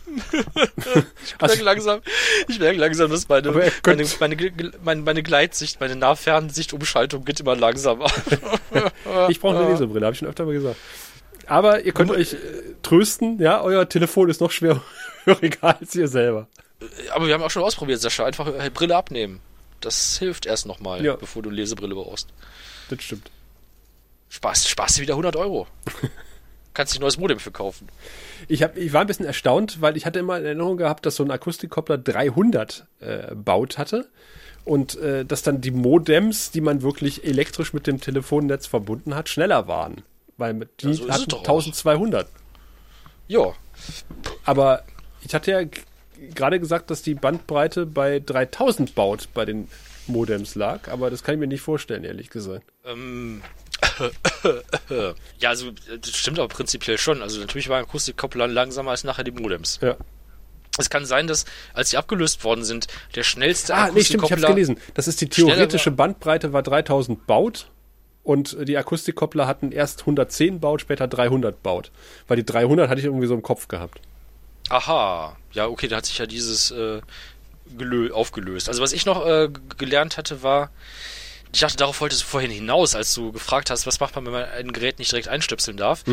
[1.25, 1.99] Ich merke langsam,
[2.47, 3.71] ich merke langsam, dass meine, meine,
[4.19, 4.51] meine,
[4.83, 8.07] meine, meine Gleitsicht, meine Nahfernsichtumschaltung geht immer langsamer.
[9.29, 10.77] Ich brauche eine Lesebrille, habe ich schon öfter mal gesagt.
[11.45, 12.37] Aber ihr könnt euch äh,
[12.83, 16.47] trösten, ja, euer Telefon ist noch schwerhöriger als ihr selber.
[17.13, 19.39] Aber wir haben auch schon ausprobiert, Sascha, einfach äh, Brille abnehmen.
[19.81, 21.15] Das hilft erst nochmal, Ja.
[21.15, 22.29] bevor du Lesebrille brauchst.
[22.89, 23.29] Das stimmt.
[24.29, 25.67] Spaß, Spaß dir wieder 100 Euro.
[26.73, 27.87] Kannst dir ein neues Modem für kaufen.
[28.47, 31.15] Ich, hab, ich war ein bisschen erstaunt, weil ich hatte immer in Erinnerung gehabt, dass
[31.15, 34.07] so ein Akustikkoppler 300 äh, baut hatte
[34.65, 39.29] und äh, dass dann die Modems, die man wirklich elektrisch mit dem Telefonnetz verbunden hat,
[39.29, 40.03] schneller waren.
[40.37, 41.61] Weil mit die Ja, so hatten doch auch.
[41.61, 42.27] 1200.
[43.27, 43.53] Ja,
[44.45, 44.83] Aber
[45.21, 45.61] ich hatte ja
[46.35, 49.67] gerade gesagt, dass die Bandbreite bei 3000 baut bei den
[50.07, 52.63] Modems lag, aber das kann ich mir nicht vorstellen, ehrlich gesagt.
[52.85, 53.41] Ähm,
[55.39, 57.21] ja, also das stimmt aber prinzipiell schon.
[57.21, 59.79] Also natürlich war ein Akustikkoppler langsamer als nachher die Modems.
[59.81, 59.95] Ja.
[60.79, 64.31] Es kann sein, dass als sie abgelöst worden sind, der schnellste Ah, nee, stimmt, ich
[64.31, 64.77] hab's Akustikkoppler gelesen.
[64.93, 67.69] Das ist die theoretische Bandbreite war 3000 baut
[68.23, 71.91] und die Akustikkoppler hatten erst 110 baut, später 300 baut.
[72.27, 74.01] Weil die 300 hatte ich irgendwie so im Kopf gehabt.
[74.69, 77.01] Aha, ja, okay, da hat sich ja dieses äh,
[77.77, 78.67] gelö aufgelöst.
[78.69, 80.71] Also was ich noch äh, gelernt hatte, war,
[81.53, 84.33] ich dachte, darauf wolltest du vorhin hinaus, als du gefragt hast, was macht man, wenn
[84.33, 86.03] man ein Gerät nicht direkt einstöpseln darf.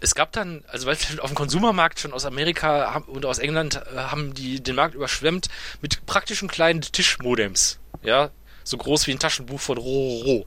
[0.00, 3.96] Es gab dann, also weil auf dem Konsumermarkt schon aus Amerika und aus England äh,
[3.96, 5.48] haben die den Markt überschwemmt
[5.80, 8.30] mit praktischen kleinen Tischmodems, ja,
[8.62, 10.46] so groß wie ein Taschenbuch von Rororo.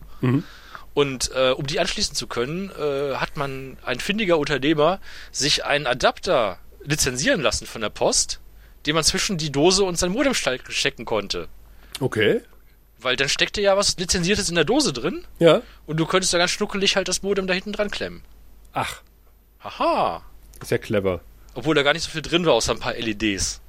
[0.93, 4.99] Und äh, um die anschließen zu können, äh, hat man ein findiger Unternehmer
[5.31, 8.39] sich einen Adapter lizenzieren lassen von der Post,
[8.85, 11.47] den man zwischen die Dose und sein Modem ste- stecken konnte.
[11.99, 12.41] Okay.
[12.99, 15.61] Weil dann steckte ja was Lizenziertes in der Dose drin Ja.
[15.85, 18.23] und du könntest da ganz schnuckelig halt das Modem da hinten dran klemmen.
[18.73, 19.01] Ach,
[19.61, 20.23] Haha.
[20.61, 21.21] ist ja clever.
[21.55, 23.61] Obwohl da gar nicht so viel drin war, außer ein paar LEDs.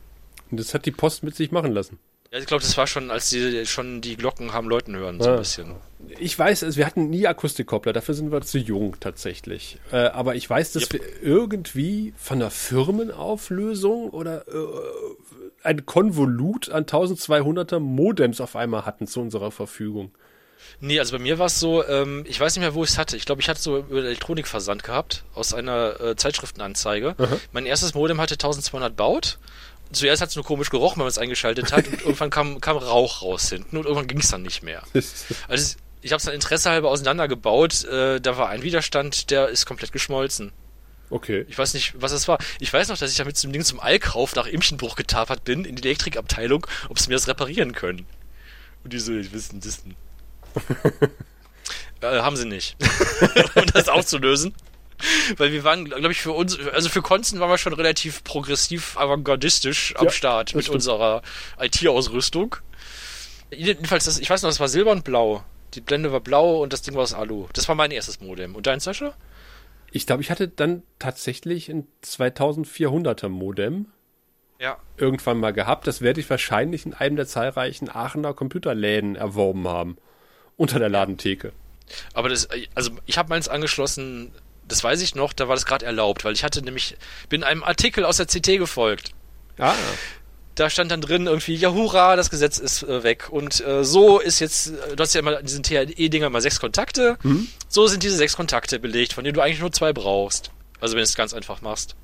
[0.51, 1.99] Und das hat die Post mit sich machen lassen.
[2.33, 5.27] Ja, ich glaube, das war schon, als die schon die Glocken haben läuten hören, so
[5.29, 5.39] ein Ja.
[5.41, 5.75] bisschen.
[6.21, 9.79] Ich weiß, also wir hatten nie Akustikkoppler, dafür sind wir zu jung tatsächlich.
[9.91, 10.93] Äh, aber ich weiß, dass Yep.
[10.93, 14.53] wir irgendwie von der Firmenauflösung oder äh,
[15.65, 20.13] ein Konvolut an 1200er Modems auf einmal hatten zu unserer Verfügung.
[20.81, 22.99] Nee, also bei mir war es so, ähm, ich weiß nicht mehr, wo ich es
[22.99, 23.17] hatte.
[23.17, 27.17] Ich glaube, ich hatte so über Elektronikversand gehabt, aus einer äh, Zeitschriftenanzeige.
[27.53, 29.39] Mein erstes Modem hatte 1200 Baut.
[29.93, 31.87] Zuerst hat es nur komisch gerochen, wenn man es eingeschaltet hat.
[31.89, 34.83] und irgendwann kam, kam Rauch raus hinten und irgendwann ging es dann nicht mehr.
[35.49, 37.85] Also ich habe es dann Interesse halber auseinandergebaut.
[37.85, 40.53] Äh, da war ein Widerstand, der ist komplett geschmolzen.
[41.11, 41.45] Okay.
[41.49, 42.39] Ich weiß nicht, was es war.
[42.61, 45.77] Ich weiß noch, dass ich damit zum Ding zum Allkauf nach Imchenbruch getapert bin in
[45.77, 48.07] die Elektrikabteilung, ob sie mir das reparieren können.
[48.85, 49.97] Und die so, ich wissen das denn.
[52.01, 52.77] äh, haben sie nicht.
[53.57, 54.55] um das aufzulösen.
[55.37, 58.97] Weil wir waren, glaube ich, für uns, also für Konzen waren wir schon relativ progressiv,
[58.97, 60.77] avantgardistisch am Ja, Start mit stimmt.
[60.77, 61.23] unserer
[61.59, 62.57] IT-Ausrüstung.
[63.51, 65.45] Jedenfalls, das, ich weiß noch, das war silber und blau.
[65.75, 67.49] Die Blende war blau und das Ding war aus Alu.
[67.53, 68.55] Das war mein erstes Modem.
[68.55, 69.15] Und dein, Sascha?
[69.93, 73.87] Ich glaube, ich hatte dann tatsächlich ein 2400er Modem
[74.61, 74.77] Ja.
[74.97, 75.87] irgendwann mal gehabt.
[75.87, 79.97] Das werde ich wahrscheinlich in einem der zahlreichen Aachener Computerläden erworben haben.
[80.57, 81.53] Unter der Ladentheke.
[82.13, 84.33] Aber das, also ich habe meins angeschlossen,
[84.71, 86.97] das weiß ich noch, da war das gerade erlaubt, weil ich hatte nämlich,
[87.29, 89.11] bin einem Artikel aus der CT gefolgt.
[89.59, 89.75] Ah,
[90.55, 93.29] Da stand dann drin irgendwie, ja hurra, das Gesetz ist äh, weg.
[93.31, 96.61] Und äh, so ist jetzt, äh, du hast ja immer in diesen THE-Dinger mal sechs
[96.61, 97.17] Kontakte.
[97.69, 100.51] So sind diese sechs Kontakte belegt, von denen du eigentlich nur zwei brauchst.
[100.81, 101.95] Also wenn du es ganz einfach machst.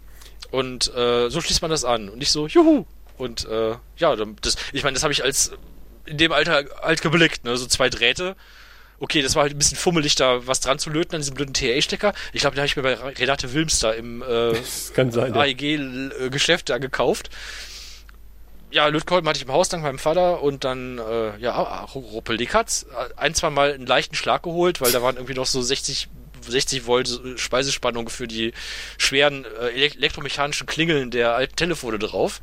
[0.50, 2.08] Und äh, so schließt man das an.
[2.08, 2.84] Und ich so, juhu.
[3.18, 5.52] Und äh, ja, das, ich meine, das habe ich als
[6.06, 7.56] in dem Alter halt geblickt, ne?
[7.56, 8.36] So zwei Drähte.
[8.98, 11.52] Okay, das war halt ein bisschen fummelig, da was dran zu löten an diesem blöden
[11.52, 12.14] TA-Stecker.
[12.32, 15.34] Ich glaube, den habe ich mir bei Renate Wilms da im äh, das kann sein.
[15.34, 15.40] Ja.
[15.42, 17.28] AEG-Geschäft da gekauft.
[18.70, 22.46] Ja, Lötkolben hatte ich im Haus dank meinem Vater und dann, äh, ja, ruppel die
[22.46, 22.84] Katz.
[23.16, 26.08] Ein, zwei Mal einen leichten Schlag geholt, weil da waren irgendwie noch so 60,
[26.46, 28.52] 60 Volt Speisespannung für die
[28.98, 32.40] schweren äh, elek- elektromechanischen Klingeln der alten Telefone drauf.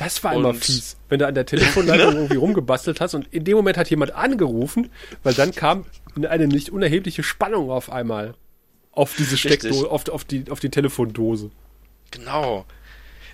[0.00, 3.44] Das war immer Und- fies, wenn du an der Telefonleitung irgendwie rumgebastelt hast und in
[3.44, 4.90] dem Moment hat jemand angerufen,
[5.22, 5.84] weil dann kam
[6.28, 8.34] eine nicht unerhebliche Spannung auf einmal
[8.92, 9.36] auf diese.
[9.36, 11.50] Steckdose, auf, auf, die, auf die Telefondose.
[12.10, 12.64] Genau.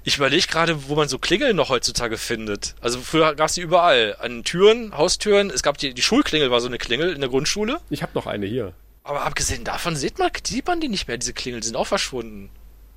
[0.03, 2.75] Ich überlege gerade, wo man so Klingeln noch heutzutage findet.
[2.81, 4.17] Also früher gab es die überall.
[4.21, 5.51] An Türen, Haustüren.
[5.51, 7.81] Es gab die, die Schulklingel war so eine Klingel in der Grundschule.
[7.91, 8.73] Ich habe noch eine hier,
[9.05, 11.61] Aber abgesehen davon sieht man, sieht man die nicht mehr, diese Klingel.
[11.61, 12.51] Die sind auch verschwunden.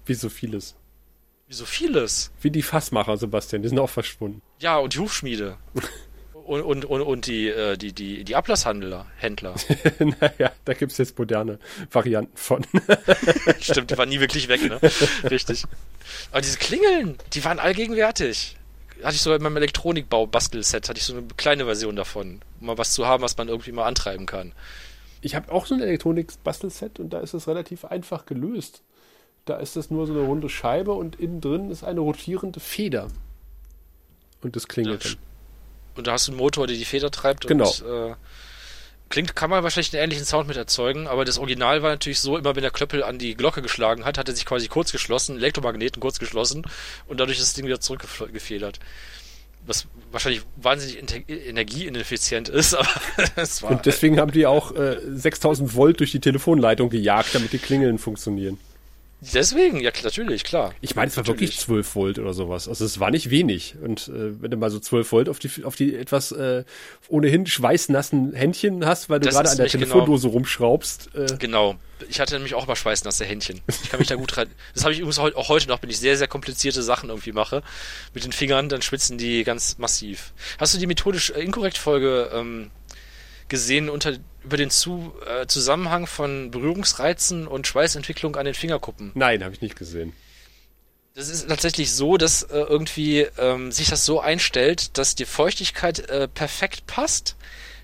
[0.05, 0.75] wie so vieles.
[1.49, 2.31] Wie so vieles.
[2.41, 4.43] Wie die Fassmacher, Sebastian, die sind auch verschwunden.
[4.59, 5.57] Ja, und die Hufschmiede.
[6.45, 9.55] und, und, und, und die, äh, die, die, die Ablasshandler, Händler.
[9.99, 11.57] naja, da gibt's jetzt moderne
[11.89, 12.63] Varianten von.
[13.61, 14.79] Stimmt, die waren nie wirklich weg, ne?
[15.27, 15.63] Richtig.
[16.29, 18.55] Aber diese Klingeln, die waren allgegenwärtig.
[19.01, 22.77] Hatte ich so in meinem Elektronikbau-Bastelset, hatte ich so eine kleine Version davon, um mal
[22.77, 24.53] was zu haben, was man irgendwie mal antreiben kann.
[25.21, 28.83] Ich habe auch so ein Elektronik-Bastelset und da ist es relativ einfach gelöst.
[29.49, 33.07] Da ist es nur so eine runde Scheibe und innen drin ist eine rotierende Feder.
[34.43, 35.11] Und das klingelt Ja.
[35.95, 37.47] Und da hast du einen Motor, der die Feder treibt.
[37.47, 37.67] Genau.
[37.67, 38.13] Und, äh,
[39.09, 42.37] klingt, kann man wahrscheinlich einen ähnlichen Sound mit erzeugen, aber das Original war natürlich so,
[42.37, 45.37] immer wenn der Klöppel an die Glocke geschlagen hat, hat er sich quasi kurz geschlossen,
[45.37, 46.61] Elektromagneten kurz geschlossen
[47.07, 48.79] und dadurch ist das Ding wieder zurückgefedert.
[49.65, 52.87] Was wahrscheinlich wahnsinnig energieineffizient ist, aber
[53.35, 53.71] es war.
[53.71, 57.97] Und deswegen haben die auch äh, 6000 Volt durch die Telefonleitung gejagt, damit die Klingeln
[57.97, 58.59] funktionieren.
[59.21, 60.73] Deswegen, ja, natürlich, klar.
[60.79, 61.41] Ich meine, es war Natürlich.
[61.49, 62.69] wirklich 12 Volt oder sowas.
[62.69, 63.75] Also es war nicht wenig.
[63.81, 66.63] Und äh, wenn du mal so 12 Volt auf die, auf die etwas äh,
[67.09, 71.25] ohnehin schweißnassen Händchen hast, weil du Das gerade an der nicht genau- Telefondose rumschraubst, äh,
[71.37, 71.75] Genau.
[72.07, 73.59] Ich hatte nämlich auch mal schweißnasse Händchen.
[73.83, 74.47] Ich kann mich da gut dran.
[74.73, 77.61] Das habe ich übrigens auch heute noch, wenn ich sehr, sehr komplizierte Sachen irgendwie mache.
[78.13, 80.31] Mit den Fingern, dann schwitzen die ganz massiv.
[80.59, 82.71] Hast du die methodisch äh, inkorrekt Folge ähm,
[83.49, 84.13] gesehen unter
[84.43, 89.11] über den Zu, äh, Zusammenhang von Berührungsreizen und Schweißentwicklung an den Fingerkuppen?
[89.15, 90.13] nein, habe ich nicht gesehen.
[91.15, 95.99] Das ist tatsächlich so, dass äh, irgendwie ähm, sich das so einstellt, dass die Feuchtigkeit
[96.09, 97.35] äh, perfekt passt,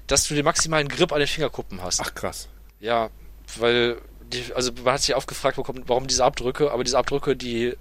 [0.08, 2.00] dass du den maximalen Grip an den Fingerkuppen hast.
[2.00, 2.48] Ach krass.
[2.80, 3.10] Ja,
[3.58, 3.98] weil
[4.32, 7.76] die, also man hat sich aufgefragt, warum, warum diese Abdrücke, aber diese Abdrücke, die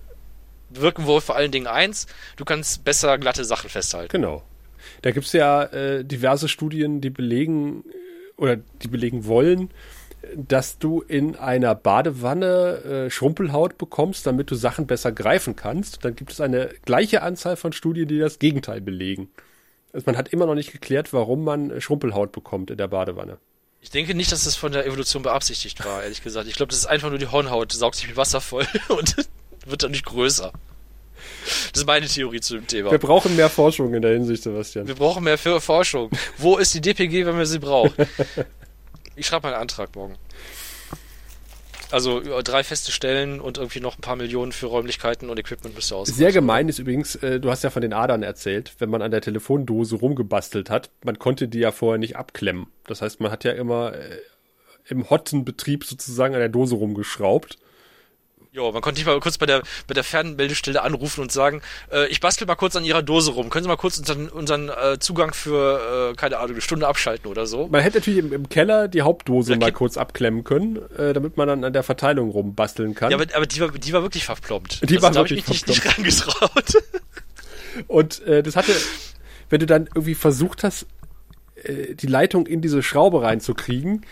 [0.71, 2.07] wirken wohl vor allen Dingen eins,
[2.37, 4.11] du kannst besser glatte Sachen festhalten.
[4.11, 4.43] Genau.
[5.03, 7.85] Da gibt's ja äh, diverse Studien, die belegen
[8.37, 9.71] oder die belegen wollen,
[10.37, 16.05] dass du in einer Badewanne äh, Schrumpelhaut bekommst, damit du Sachen besser greifen kannst.
[16.05, 19.29] Dann gibt es eine gleiche Anzahl von Studien, die das Gegenteil belegen.
[19.93, 23.39] Also man hat immer noch nicht geklärt, warum man äh, Schrumpelhaut bekommt in der Badewanne.
[23.81, 26.49] Ich denke nicht, dass das von der Evolution beabsichtigt war, ehrlich gesagt.
[26.49, 29.17] Ich glaube, das ist einfach nur die Hornhaut, saugt sich mit Wasser voll und
[29.67, 30.53] wird dann nicht größer.
[31.73, 32.91] Das ist meine Theorie zu dem Thema.
[32.91, 34.87] Wir brauchen mehr Forschung in der Hinsicht, Sebastian.
[34.87, 36.11] Wir brauchen mehr für Forschung.
[36.39, 37.95] Wo ist die DPG, wenn wir sie brauchen?
[39.17, 40.17] Ich schreibe mal einen Antrag morgen.
[41.91, 45.95] Also drei feste Stellen und irgendwie noch ein paar Millionen für Räumlichkeiten und Equipment müsste
[45.95, 46.09] aus.
[46.09, 49.13] Sehr gemein ist übrigens, äh, du hast ja von den Adern erzählt, wenn man an
[49.13, 52.67] der Telefondose rumgebastelt hat, man konnte die ja vorher nicht abklemmen.
[52.89, 54.19] Das heißt, man hat ja immer äh,
[54.87, 57.59] im Hottenbetrieb sozusagen an der Dose rumgeschraubt.
[58.55, 62.07] Jo, man konnte nicht mal kurz bei der, bei der Fernmeldestelle anrufen und sagen, äh,
[62.07, 63.51] ich bastel mal kurz an ihrer Dose rum.
[63.51, 67.29] Können Sie mal kurz unseren, unseren äh, Zugang für, äh, keine Ahnung, eine Stunde abschalten
[67.29, 67.67] oder so?
[67.67, 71.37] Man hätte natürlich im, im Keller die Hauptdose Ja, mal kurz abklemmen können, äh, damit
[71.37, 73.11] man dann an der Verteilung rumbasteln kann.
[73.11, 74.89] Ja, aber, aber die, war, die war wirklich verplombt.
[74.89, 76.75] Die war da hab wirklich ich mich nicht, nicht rangetraut.
[77.89, 78.73] Und äh, das hatte,
[79.51, 80.87] wenn du dann irgendwie versucht hast,
[81.65, 84.05] äh, die Leitung in diese Schraube reinzukriegen,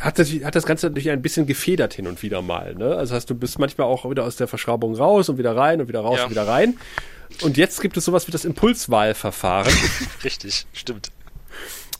[0.00, 2.74] hat das, hat das Ganze natürlich ein bisschen gefedert hin und wieder mal.
[2.74, 2.94] Ne?
[2.96, 5.88] Also hast du bist manchmal auch wieder aus der Verschraubung raus und wieder rein und
[5.88, 6.24] wieder raus Ja.
[6.24, 6.76] und wieder rein.
[7.42, 9.72] Und jetzt gibt es sowas wie das Impulswahlverfahren,
[10.24, 11.10] Richtig, stimmt.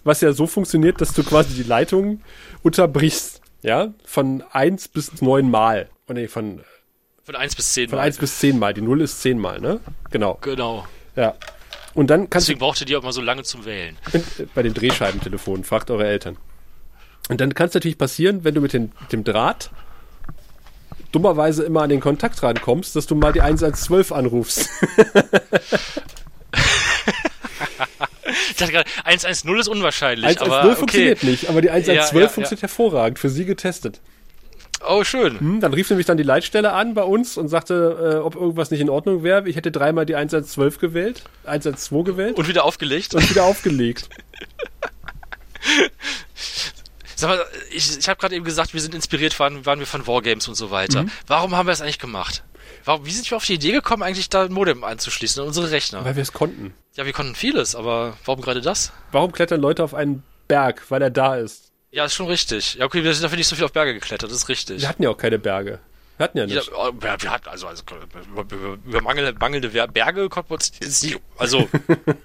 [0.05, 2.20] was ja so funktioniert, dass du quasi die Leitung
[2.62, 3.40] unterbrichst.
[3.62, 5.88] Ja, von eins bis neun Mal.
[6.09, 6.61] Oh, nee, von,
[7.22, 8.03] Von 1 bis 10 von Mal.
[8.07, 8.74] eins bis zehn Mal.
[8.74, 9.78] Die Null ist zehn Mal, ne?
[10.11, 10.36] Genau.
[10.42, 10.84] Genau.
[11.14, 11.34] Ja.
[11.95, 13.97] Und dann kannst Deswegen brauchte die auch mal so lange zum Wählen.
[14.55, 16.36] bei den Drehscheibentelefon, fragt eure Eltern.
[17.28, 19.70] Und dann kann es natürlich passieren, wenn du mit, den, mit dem Draht
[21.12, 24.68] dummerweise immer an den Kontakt rankommst, dass du mal die 112 anrufst.
[28.51, 30.76] Ich dachte gerade, 110 ist unwahrscheinlich, 110 aber okay.
[30.76, 32.28] funktioniert nicht, aber die 112 Ja, ja, ja.
[32.28, 34.01] funktioniert hervorragend, für sie getestet.
[34.89, 35.39] Oh, schön.
[35.39, 38.70] Hm, dann rief nämlich dann die Leitstelle an bei uns und sagte, äh, ob irgendwas
[38.70, 39.49] nicht in Ordnung wäre.
[39.49, 43.14] Ich hätte dreimal die 112 gewählt, 112 gewählt Und wieder aufgelegt.
[43.14, 44.09] und wieder aufgelegt.
[47.16, 50.07] Sag mal, ich, ich habe gerade eben gesagt, wir sind inspiriert waren, waren wir von
[50.07, 51.05] Wargames und so weiter.
[51.05, 51.11] Mhm.
[51.28, 52.43] Warum haben wir das eigentlich gemacht?
[52.85, 55.70] Warum, wie sind wir auf die Idee gekommen, eigentlich da ein Modem anzuschließen an unsere
[55.70, 56.05] Rechner?
[56.05, 56.74] Weil wir es konnten.
[56.97, 58.93] Ja, wir konnten vieles, aber warum gerade das?
[59.12, 60.83] Warum klettern Leute auf einen Berg?
[60.89, 61.71] Weil er da ist.
[61.93, 62.74] Ja, ist schon richtig.
[62.74, 64.80] Ja, okay, wir sind dafür nicht so viel auf Berge geklettert, das ist richtig.
[64.80, 65.78] Wir hatten ja auch keine Berge.
[66.16, 66.72] Wir hatten ja Ja, nicht.
[66.74, 67.82] oh, wir, hatten also, also
[68.86, 71.68] über, mangelnde, mangelnde Berge konnten wir uns jetzt nicht, also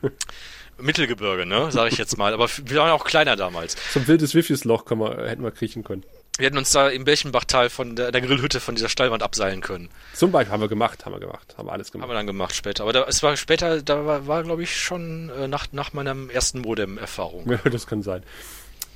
[0.80, 2.34] Mittelgebirge, ne, sage ich jetzt mal.
[2.34, 3.76] Aber wir waren auch kleiner damals.
[3.92, 6.04] Zum wildes Wiffisloch hätten wir kriechen können.
[6.38, 9.90] Wir hätten uns da im Belchenbachtal von der, der Grillhütte von dieser Stallwand abseilen können.
[10.14, 12.10] Zum Beispiel haben wir gemacht, haben wir gemacht, haben wir alles Haben gemacht.
[12.10, 12.84] wir dann gemacht später.
[12.84, 16.16] Aber da, es war später, da war, war glaube ich, schon äh, nach, nach meiner
[16.32, 17.50] ersten Modem-Erfahrung.
[17.52, 18.22] Ja, das kann sein.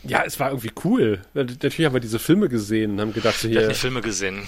[0.03, 1.21] Ja, es war irgendwie cool.
[1.33, 4.47] Natürlich haben wir diese Filme gesehen und haben gedacht, so Wir hier, die Filme gesehen.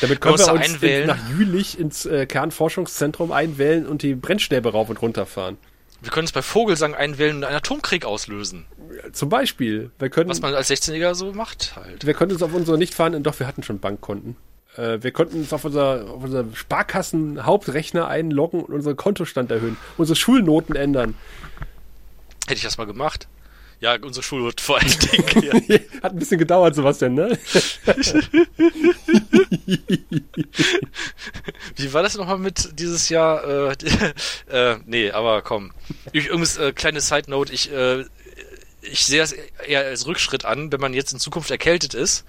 [0.00, 1.06] damit können wir uns in, einwählen.
[1.06, 5.56] nach Jülich ins äh, Kernforschungszentrum einwählen und die Brennstäbe rauf und runter fahren.
[6.02, 8.66] Wir können uns bei Vogelsang einwählen und einen Atomkrieg auslösen.
[9.12, 12.04] Zum Beispiel, wir können, Was man als 16-Jähriger so macht halt.
[12.06, 14.36] wir konnten uns auf unsere nicht fahrenden, doch, wir hatten schon Bankkonten.
[14.76, 20.16] Äh, wir konnten uns auf unser, auf unser Sparkassen-Hauptrechner einloggen und unseren Kontostand erhöhen, unsere
[20.16, 21.14] Schulnoten ändern.
[22.46, 23.26] Hätte ich das mal gemacht?
[23.80, 25.26] Ja, unsere Schule wird vor allen Dingen.
[25.68, 25.78] Ja.
[26.02, 27.38] Hat ein bisschen gedauert, Sebastian, ne?
[31.76, 33.44] Wie war das nochmal mit dieses Jahr?
[33.70, 33.76] Äh,
[34.50, 35.72] äh, nee, aber komm.
[36.12, 38.04] Übrigens, äh, kleine Side Note, ich, äh,
[38.80, 42.24] ich sehe das eher als Rückschritt an, wenn man jetzt in Zukunft erkältet ist,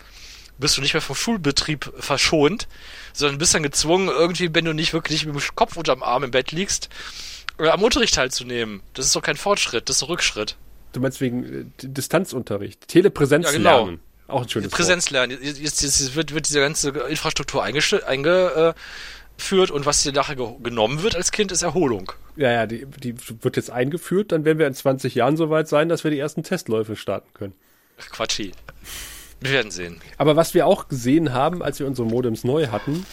[0.57, 2.67] bist du nicht mehr vom Schulbetrieb verschont,
[3.13, 6.31] sondern bist dann gezwungen, irgendwie, wenn du nicht wirklich mit dem Kopf unterm Arm im
[6.31, 6.89] Bett liegst,
[7.59, 8.81] äh, am Unterricht teilzunehmen.
[8.93, 10.57] Das ist doch kein Fortschritt, das ist doch Rückschritt.
[10.97, 13.83] Du meinst wegen äh, Distanzunterricht, Telepräsenz Ja, genau.
[13.83, 13.99] lernen.
[14.27, 14.77] Auch ein schönes Wort.
[14.77, 15.37] Präsenzlernen.
[15.41, 18.79] Jetzt, jetzt, wird, wird diese ganze Infrastruktur eingeführt einge, äh,
[19.37, 22.11] führt und was dir nachher ge genommen wird als Kind, ist Erholung.
[22.35, 25.67] Ja, ja, die, die wird jetzt eingeführt, dann werden wir in 20 Jahren so weit
[25.67, 27.53] sein, dass wir die ersten Testläufe starten können.
[28.01, 28.53] Ach, Quatschi.
[29.39, 30.01] Wir werden sehen.
[30.17, 33.05] Aber was wir auch gesehen haben, als wir unsere Modems neu hatten,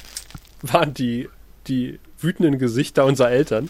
[0.63, 1.29] waren die,
[1.67, 3.69] die wütenden Gesichter unserer Eltern,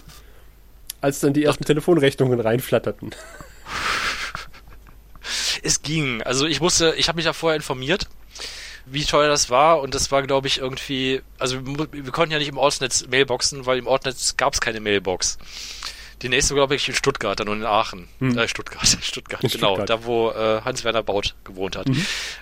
[1.01, 3.11] als dann die ersten Telefonrechnungen reinflatterten.
[5.63, 6.23] Es ging.
[6.23, 8.09] Also ich musste, ich habe mich ja vorher informiert,
[8.87, 12.39] wie teuer das war und das war, glaube ich, irgendwie, also wir, wir konnten ja
[12.39, 15.39] nicht im Ortsnetz Mailboxen, weil im Ortsnetz gab es keine Mailbox.
[16.23, 18.09] Die nächste, glaube ich, in Stuttgart, dann und in Aachen.
[18.21, 19.75] Äh, Stuttgart, Stuttgart, In genau.
[19.75, 19.91] Stuttgart.
[19.91, 21.87] Da, wo äh, Hans-Werner Baut gewohnt hat.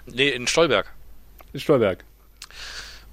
[0.07, 0.93] Nee, in Stolberg.
[1.53, 2.05] In Stolberg.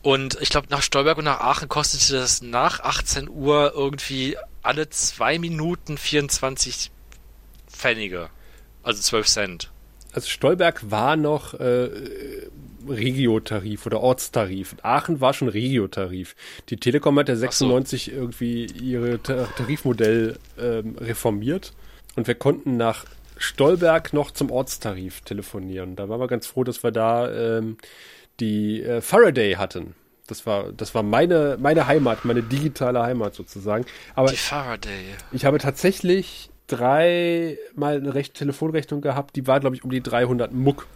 [0.02, 4.90] Und ich glaube, nach Stolberg und nach Aachen kostete das nach 18 Uhr irgendwie alle
[4.90, 6.92] zwei Minuten 24
[7.80, 8.30] Pfennige.
[8.84, 9.72] Also 12 Cent.
[10.12, 11.90] Also Stolberg war noch äh,
[12.88, 14.76] Regiotarif oder Ortstarif.
[14.82, 16.36] Aachen war schon Regiotarif.
[16.70, 17.42] Die Telekom hat ja so.
[17.42, 21.74] 96 irgendwie ihre Ta Tarifmodell ähm, reformiert
[22.16, 23.06] und wir konnten nach
[23.38, 25.96] Stolberg noch zum Ortstarif telefonieren.
[25.96, 27.78] Da waren wir ganz froh, dass wir da ähm,
[28.40, 29.96] die äh, Faraday hatten.
[30.28, 33.86] Das war, das war meine, meine Heimat, meine digitale Heimat sozusagen.
[34.16, 35.16] Aber Die Faraday.
[35.32, 40.54] ich habe tatsächlich dreimal eine Recht Telefonrechnung gehabt, die war, glaube ich, um die 300
[40.54, 40.88] Muck.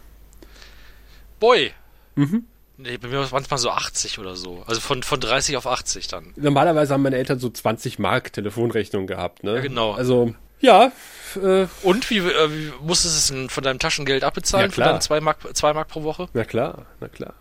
[1.40, 1.72] Boy.
[2.14, 2.44] Mhm.
[2.76, 4.64] Nee, bei mir waren es mal so 80 oder so.
[4.66, 6.32] Also von, von 30 auf 80 dann.
[6.36, 9.56] Normalerweise haben meine Eltern so 20 Mark Telefonrechnung gehabt, ne?
[9.56, 9.92] Ja, genau.
[9.92, 10.90] Also, ja,
[11.36, 14.70] äh, Und wie, äh, wie musstest du es von deinem Taschengeld abbezahlen?
[14.70, 14.86] Ja, klar.
[14.86, 16.28] Für deine 2 Mark, zwei Mark pro Woche?
[16.32, 17.34] na klar, na klar.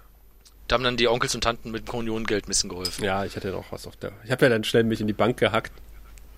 [0.67, 3.03] Da haben dann die Onkels und Tanten mit dem Kommunionengeld ein bisschen geholfen.
[3.03, 4.11] Ja, ich hatte noch was auf der.
[4.23, 5.73] Ich habe ja dann schnell mich in die Bank gehackt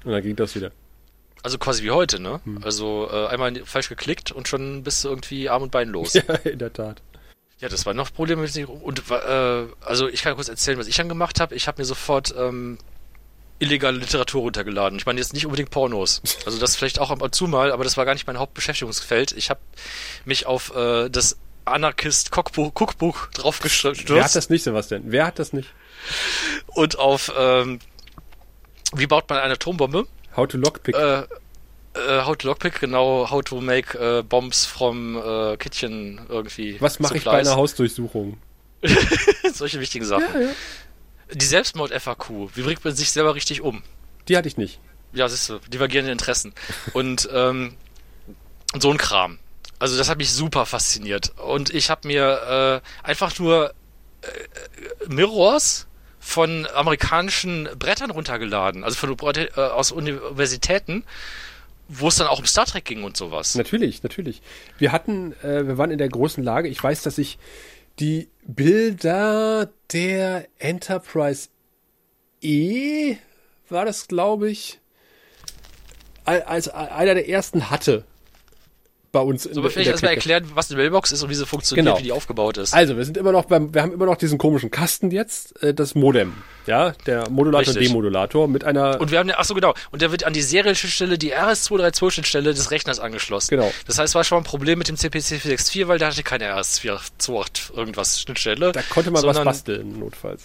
[0.04, 0.72] und dann ging das wieder.
[1.46, 2.42] Also quasi wie heute, ne?
[2.44, 2.64] Hm.
[2.64, 6.14] Also äh, einmal falsch geklickt und schon bist du irgendwie Arm und Bein los.
[6.28, 7.04] Ja, in der Tat.
[7.60, 8.10] Ja, das war noch
[8.56, 11.54] den- Und äh, also ich kann kurz erzählen, was ich dann gemacht habe.
[11.54, 12.80] Ich habe mir sofort ähm,
[13.60, 14.98] illegale Literatur runtergeladen.
[14.98, 16.24] Ich meine jetzt nicht unbedingt Pornos.
[16.48, 19.32] Also das vielleicht auch ab und zu mal, aber das war gar nicht mein Hauptbeschäftigungsfeld.
[19.34, 19.60] Ich habe
[20.26, 25.04] mich auf äh, das Anarchist Cookbook, Cookbook Wer hat draufgestürzt das nicht, Sebastian?
[25.06, 25.70] Wer hat das nicht?
[26.70, 27.80] und auf ähm,
[28.96, 30.08] wie baut man eine Atombombe?
[30.36, 30.96] How to Lockpick.
[30.96, 31.24] Äh,
[31.96, 36.80] äh, how to lockpick, genau, how to make äh, bombs from äh, kitchen irgendwie.
[36.82, 38.38] was mache ich bei einer Hausdurchsuchung?
[39.54, 40.26] Solche wichtigen Sachen.
[41.34, 43.82] Die Selbstmord-FAQ, wie bringt man sich selber richtig um?
[44.28, 44.80] Die hatte ich nicht.
[45.14, 46.54] Ja, siehst du, divergierende Interessen.
[46.94, 47.76] Und ähm,
[48.78, 49.40] so ein Kram.
[49.80, 51.34] Also das hat mich super fasziniert.
[51.40, 53.74] Und ich habe mir äh, einfach nur
[54.22, 54.28] äh,
[55.08, 55.88] Mirrors
[56.26, 61.04] von amerikanischen Brettern runtergeladen, also von äh, aus Universitäten,
[61.88, 63.54] wo es dann auch um Star Trek ging und sowas.
[63.54, 64.42] Natürlich, natürlich.
[64.80, 66.68] Wir hatten, äh, wir waren in der großen Lage.
[66.68, 67.38] Ich weiß, dass ich
[68.00, 71.50] die Bilder der Enterprise
[72.42, 73.18] E,
[73.70, 74.80] war das, glaube ich,
[76.26, 78.04] al- als einer der ersten hatte
[79.16, 81.30] bei uns in, So, der- aber in vielleicht erstmal erklären, was eine Mailbox ist und
[81.30, 81.98] wie sie funktioniert, Genau.
[81.98, 82.74] wie die aufgebaut ist.
[82.74, 85.74] Also, wir sind immer noch beim, wir haben immer noch diesen komischen Kasten jetzt, äh,
[85.74, 86.34] das Modem,
[86.68, 87.82] ja, der Modulator und.
[87.82, 91.18] Demodulator mit einer, Und wir haben, ach so genau, und der wird an die Serienschnittstelle,
[91.18, 93.50] die RS232-Schnittstelle des Rechners angeschlossen.
[93.50, 93.72] Genau.
[93.88, 96.24] Das heißt, es war schon mal ein Problem mit dem CPC 464, weil der hatte
[96.24, 98.72] keine RS428 irgendwas Schnittstelle.
[98.72, 100.44] da konnte man was basteln, notfalls.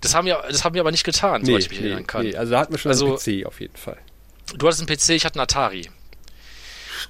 [0.00, 2.24] Das haben wir, das haben wir aber nicht getan, soweit ich mich erinnern kann.
[2.26, 3.96] nee, also da hatten wir schon Also- einen PC auf jeden Fall.
[4.56, 5.88] Du hattest einen PC, ich hatte einen Atari.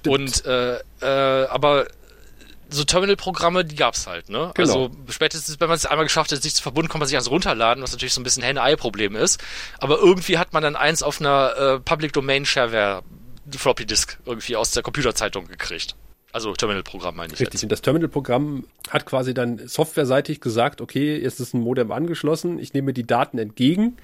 [0.07, 1.87] Und äh, äh, aber
[2.69, 4.51] so Terminal-Programme, die gab's halt, ne?
[4.53, 4.67] Genau.
[4.67, 7.29] Also spätestens, wenn man es einmal geschafft hat, sich zu verbunden, kann man sich ans
[7.29, 9.43] runterladen, was natürlich so ein bisschen Henne-Ei-Problem ist.
[9.77, 13.03] Aber irgendwie hat man dann eins auf einer äh, Public Domain Shareware
[13.55, 15.95] Floppy Disk irgendwie aus der Computerzeitung gekriegt.
[16.31, 17.53] Also Terminal-Programm meine ich Richtig.
[17.53, 17.63] jetzt.
[17.63, 22.73] Und das Terminal-Programm hat quasi dann softwareseitig gesagt, okay, jetzt ist ein Modem angeschlossen, ich
[22.73, 23.97] nehme die Daten entgegen,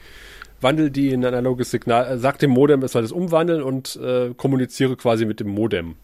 [0.62, 3.96] wandle die in ein analoges Signal, äh, sag dem Modem, es soll das umwandeln und
[3.98, 5.96] äh, kommuniziere quasi mit dem Modem.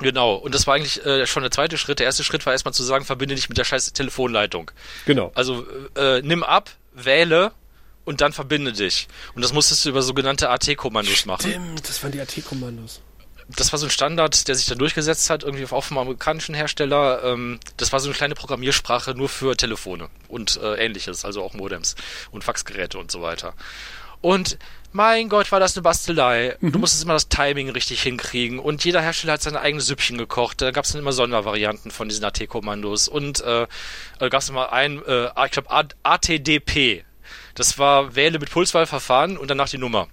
[0.00, 0.34] Genau.
[0.34, 2.00] Und das war eigentlich äh, schon der zweite Schritt.
[2.00, 4.70] Der erste Schritt war erstmal zu sagen, verbinde dich mit der scheiß Telefonleitung.
[5.06, 5.32] Genau.
[5.34, 5.64] Also
[5.96, 7.52] äh, nimm ab, wähle
[8.04, 9.08] und dann verbinde dich.
[9.34, 11.50] Und das musstest du über sogenannte AT-Kommandos machen.
[11.50, 13.00] Stimmt, das waren die AT-Kommandos.
[13.48, 17.22] Das war so ein Standard, der sich dann durchgesetzt hat, irgendwie auch vom amerikanischen Hersteller.
[17.22, 21.54] Ähm, das war so eine kleine Programmiersprache nur für Telefone und äh, ähnliches, also auch
[21.54, 21.94] Modems
[22.32, 23.54] und Faxgeräte und so weiter.
[24.20, 24.58] Und
[24.92, 26.56] mein Gott, war das eine Bastelei.
[26.62, 30.62] Du musstest immer das Timing richtig hinkriegen und jeder Hersteller hat seine eigene Süppchen gekocht.
[30.62, 33.66] Da gab es dann immer Sondervarianten von diesen AT-Kommandos und äh,
[34.18, 35.68] da gab es immer ein, äh, ich glaube
[36.02, 37.04] ATDP.
[37.54, 40.08] Das war Wähle mit Pulswahlverfahren und danach die Nummer.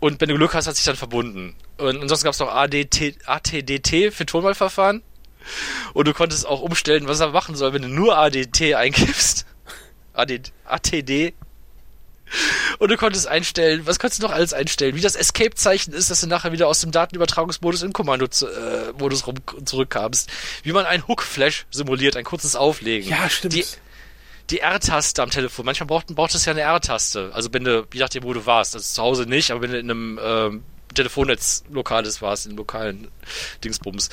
[0.00, 1.54] Und wenn du Glück hast, hat sich dann verbunden.
[1.78, 5.02] Und ansonsten gab es noch ADT, ATDT für Tonwahlverfahren.
[5.92, 9.46] Und du konntest auch umstellen, was er machen soll, wenn du nur ADT eingibst.
[10.14, 11.34] AD, ATD.
[12.78, 14.94] Und du konntest einstellen, was konntest du noch alles einstellen?
[14.94, 19.36] Wie das Escape-Zeichen ist, dass du nachher wieder aus dem Datenübertragungsmodus in Kommando-Modus äh, rum
[19.64, 20.30] zurückkamst.
[20.62, 23.08] Wie man ein Hook-Flash simuliert, ein kurzes Auflegen.
[23.08, 23.54] Ja, stimmt.
[23.54, 23.64] Die,
[24.50, 25.64] die R-Taste am Telefon.
[25.64, 27.30] Manchmal braucht, braucht es ja eine R-Taste.
[27.34, 28.74] Also wenn du, je nachdem, wo du warst.
[28.74, 30.64] Also zu Hause nicht, aber wenn du in einem ähm,
[30.94, 33.08] Telefonnetz lokales warst, in einem lokalen
[33.62, 34.08] Dingsbums.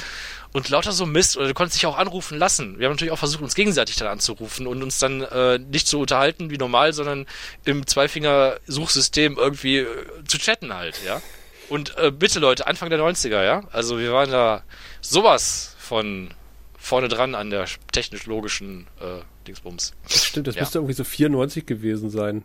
[0.54, 2.78] Und lauter so Mist, oder du konntest dich auch anrufen lassen.
[2.78, 6.00] Wir haben natürlich auch versucht, uns gegenseitig dann anzurufen und uns dann äh, nicht zu
[6.00, 7.26] unterhalten wie normal, sondern
[7.64, 9.88] im Zweifinger-Suchsystem irgendwie äh,
[10.28, 11.22] zu chatten halt, ja.
[11.70, 13.64] Und äh, bitte Leute, Anfang der 90er, ja.
[13.72, 14.64] Also wir waren da
[15.00, 16.34] sowas von
[16.78, 19.94] vorne dran an der technisch-logischen äh, Dingsbums.
[20.10, 20.62] Das stimmt, das Ja.
[20.62, 22.44] müsste irgendwie so 94 gewesen sein,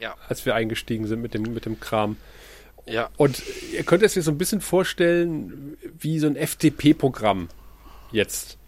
[0.00, 2.16] Ja, als wir eingestiegen sind mit dem, mit dem Kram.
[2.86, 3.10] Ja.
[3.16, 7.48] Und ihr könnt es dir so ein bisschen vorstellen, wie so ein FTP-Programm
[8.12, 8.58] jetzt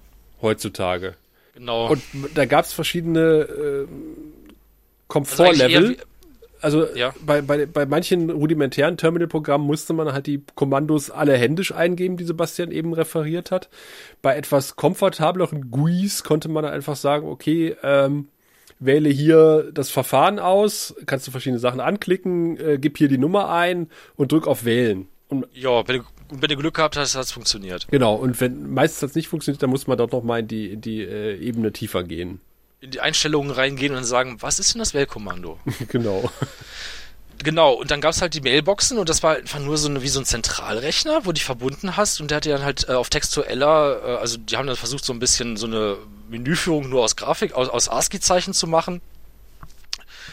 [0.42, 1.14] heutzutage.
[1.54, 1.88] Genau.
[1.90, 2.02] Und
[2.34, 3.86] da gab es verschiedene äh,
[5.08, 5.96] Komfortlevel.
[6.60, 7.14] Also Ja.
[7.24, 12.24] bei, bei, bei manchen rudimentären Terminal-Programmen musste man halt die Kommandos alle händisch eingeben, die
[12.24, 13.68] Sebastian eben referiert hat.
[14.22, 18.28] Bei etwas komfortableren GUIs konnte man einfach sagen, okay, ähm,
[18.80, 23.50] wähle hier das Verfahren aus, kannst du verschiedene Sachen anklicken, äh, gib hier die Nummer
[23.50, 25.08] ein und drück auf Wählen.
[25.28, 27.86] Und Ja, wenn du, wenn du Glück gehabt hast, hat es funktioniert.
[27.90, 30.80] genau, und wenn meistens hat's nicht funktioniert, dann muss man dort nochmal in die, in
[30.80, 32.40] die äh, Ebene tiefer gehen.
[32.80, 35.58] In die Einstellungen reingehen und dann sagen, was ist denn das Wählkommando?
[35.88, 36.30] genau.
[37.44, 40.08] Genau, und dann gab's halt die Mailboxen und das war einfach nur so eine, wie
[40.08, 43.10] so ein Zentralrechner, wo du die verbunden hast und der hatte dann halt äh, auf
[43.10, 45.96] textueller, äh, also die haben dann versucht so ein bisschen so eine
[46.28, 49.00] Menüführung nur aus Grafik, aus, aus ASCII-Zeichen zu machen.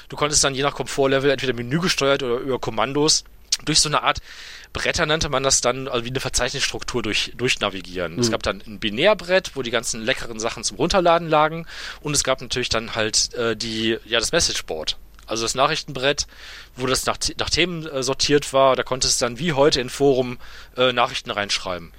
[0.10, 3.24] Du konntest dann je nach Komfortlevel entweder Menü gesteuert oder über Kommandos
[3.64, 4.20] durch so eine Art
[4.74, 8.20] Bretter nannte man das dann, also wie eine Verzeichnisstruktur durch, durchnavigieren.
[8.20, 11.66] Es gab dann ein Binärbrett, wo die ganzen leckeren Sachen zum Runterladen lagen
[12.02, 14.98] und es gab natürlich dann halt äh, die, ja, das Messageboard.
[15.28, 16.28] Also das Nachrichtenbrett,
[16.76, 19.90] wo das nach, nach Themen äh, sortiert war, da konntest du dann wie heute in
[19.90, 20.40] Forum
[20.76, 21.94] äh, Nachrichten reinschreiben.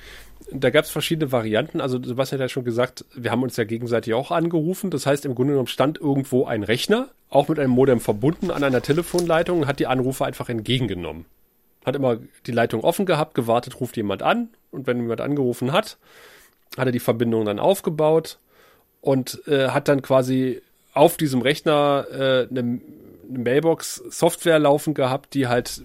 [0.50, 1.80] Da gab es verschiedene Varianten.
[1.80, 4.90] Also Sebastian hat ja schon gesagt, wir haben uns ja gegenseitig auch angerufen.
[4.90, 8.62] Das heißt, im Grunde genommen stand irgendwo ein Rechner, auch mit einem Modem verbunden an
[8.62, 11.24] einer Telefonleitung und hat die Anrufe einfach entgegengenommen.
[11.84, 15.98] Hat immer die Leitung offen gehabt, gewartet, ruft jemand an und wenn jemand angerufen hat,
[16.76, 18.38] hat er die Verbindung dann aufgebaut
[19.00, 20.62] und äh, hat dann quasi
[20.94, 22.80] auf diesem Rechner äh, eine,
[23.28, 25.84] Mailbox-Software laufen gehabt, die halt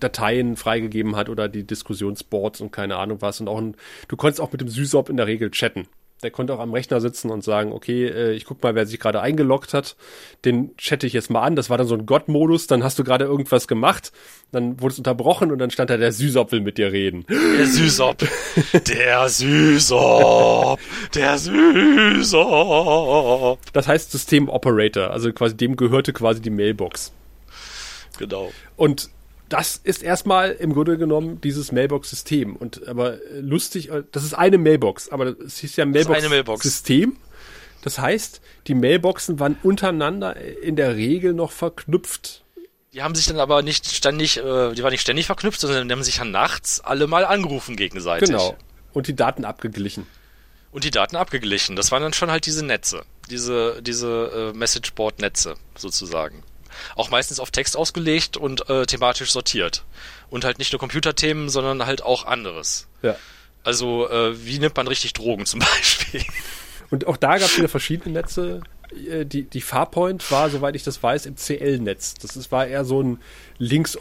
[0.00, 3.40] Dateien freigegeben hat oder die Diskussionsboards und keine Ahnung was.
[3.40, 3.76] Und auch ein,
[4.08, 5.86] du konntest auch mit dem Sysop in der Regel chatten.
[6.22, 8.98] Der konnte auch am Rechner sitzen und sagen, okay, äh, ich guck mal, wer sich
[8.98, 9.96] gerade eingeloggt hat.
[10.44, 11.54] Den chatte ich jetzt mal an.
[11.54, 12.66] Das war dann so ein Gott-Modus.
[12.66, 14.10] Dann hast du gerade irgendwas gemacht.
[14.50, 17.24] Dann wurde es unterbrochen und dann stand da, der Sysop will mit dir reden.
[17.28, 18.26] Der Süßop,
[18.86, 20.80] der Süßop,
[21.14, 21.58] der Süßop.
[23.72, 25.10] Das heißt System Operator.
[25.10, 27.12] Also quasi dem gehörte quasi die Mailbox.
[28.18, 28.50] Genau.
[28.76, 29.10] Und
[29.48, 32.56] das ist erstmal im Grunde genommen dieses Mailbox-System.
[32.56, 36.28] Und aber äh, lustig, äh, das ist eine Mailbox, aber es hieß ja ist Mailbox.
[36.28, 37.16] Mailbox-System.
[37.82, 42.42] Das heißt, die Mailboxen waren untereinander in der Regel noch verknüpft.
[42.92, 45.92] Die haben sich dann aber nicht ständig, äh, die waren nicht ständig verknüpft, sondern die
[45.92, 48.28] haben sich dann nachts alle mal angerufen gegenseitig.
[48.28, 48.56] Genau.
[48.92, 50.06] Und die Daten abgeglichen.
[50.72, 51.76] Und die Daten abgeglichen.
[51.76, 53.04] Das waren dann schon halt diese Netze.
[53.30, 56.42] Diese, diese äh, Messageboard-Netze sozusagen.
[56.96, 59.84] Auch meistens auf Text ausgelegt und äh, thematisch sortiert.
[60.30, 62.86] Und halt nicht nur Computerthemen, sondern halt auch anderes.
[63.02, 63.16] Ja.
[63.64, 66.22] Also, äh, wie nimmt man richtig Drogen zum Beispiel?
[66.90, 68.60] Und auch da gab es wieder verschiedene Netze.
[69.10, 72.14] Äh, Die, die Farpoint war, soweit ich das weiß, im CL-Netz.
[72.14, 73.18] Das ist, war eher so ein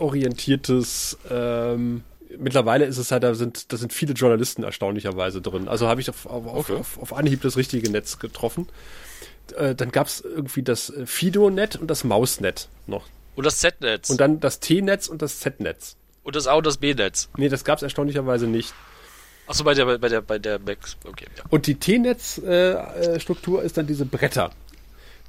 [0.08, 2.04] linksorientiertes, ähm,
[2.38, 5.68] mittlerweile ist es halt, da sind, da sind viele Journalisten erstaunlicherweise drin.
[5.68, 6.80] Also habe ich auf, auf, auf, Okay.
[6.80, 8.68] auf, auf Anhieb das richtige Netz getroffen.
[9.54, 13.06] Äh, dann gab es irgendwie das äh, Fido-Net und das Mausnet noch.
[13.36, 14.10] Und das Z-Netz.
[14.10, 15.96] Und Und, dann das T-Netz und das Z-Netz.
[16.32, 17.30] das A und das B-Netz.
[17.38, 18.74] Nee, das gab es erstaunlicherweise nicht.
[19.46, 20.98] Achso, bei der, bei der, bei der Max.
[21.06, 21.44] Okay, ja.
[21.50, 24.52] Und die T-Netz-Struktur ist dann diese Bretter.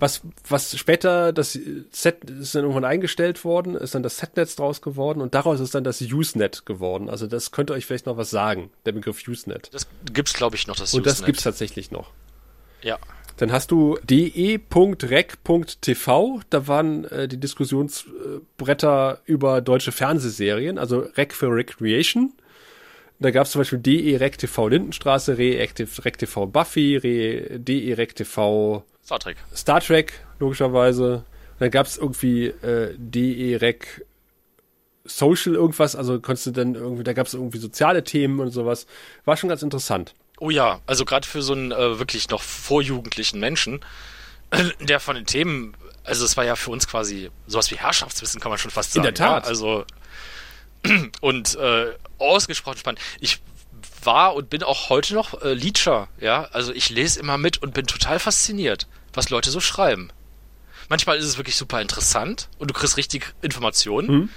[0.01, 1.59] Was, was später, das
[1.91, 5.75] Z ist dann irgendwann eingestellt worden, ist dann das Z-Netz draus geworden und daraus ist
[5.75, 7.11] dann das Usenet geworden.
[7.11, 9.71] Also das könnte euch vielleicht noch was sagen, der Begriff Usenet.
[9.75, 11.27] Das gibt's, glaube ich, noch, das Und das Usenet.
[11.27, 12.11] gibt's tatsächlich noch.
[12.81, 12.99] Ja.
[13.39, 13.99] Dann hast du
[15.09, 22.33] de.rec.tv, da waren äh, die Diskussionsbretter über deutsche Fernsehserien, also Rec für Recreation.
[23.21, 27.59] Da gab es zum Beispiel de.rec.tv Lindenstraße, re.rec.tv Buffy, re-
[29.05, 29.37] Star Trek.
[29.55, 31.25] Star Trek, logischerweise.
[31.59, 34.05] Dann gab es irgendwie äh, de.rec
[35.05, 38.87] Social irgendwas, also konntest du dann irgendwie, da gab es irgendwie soziale Themen und sowas.
[39.25, 40.15] War schon ganz interessant.
[40.41, 43.81] Oh ja, also gerade für so einen äh, wirklich noch vorjugendlichen Menschen,
[44.81, 45.75] der von den Themen,
[46.05, 49.03] also es war ja für uns quasi sowas wie Herrschaftswissen, kann man schon fast In
[49.03, 49.15] sagen.
[49.15, 49.45] der Tat.
[49.45, 49.85] Ja, also
[51.21, 53.01] und äh, ausgesprochen spannend.
[53.21, 53.41] Ich
[54.05, 56.45] war und bin auch heute noch äh, Leacher, ja.
[56.53, 60.11] Also ich lese immer mit und bin total fasziniert, was Leute so schreiben.
[60.89, 64.09] Manchmal ist es wirklich super interessant und du kriegst richtig Informationen.
[64.09, 64.29] Mhm.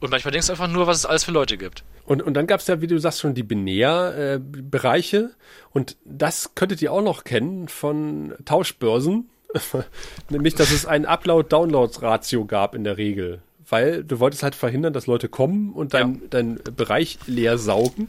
[0.00, 1.84] Und manchmal denkst du einfach nur, was es alles für Leute gibt.
[2.04, 5.30] Und, und dann gab es ja, wie du sagst, schon die Binärbereiche.
[5.72, 9.30] und das könntet ihr auch noch kennen von Tauschbörsen.
[10.28, 13.40] Nämlich, dass es ein Upload-Download-Ratio gab in der Regel.
[13.68, 18.08] Weil du wolltest halt verhindern, dass Leute kommen und dein, dein Bereich leer saugen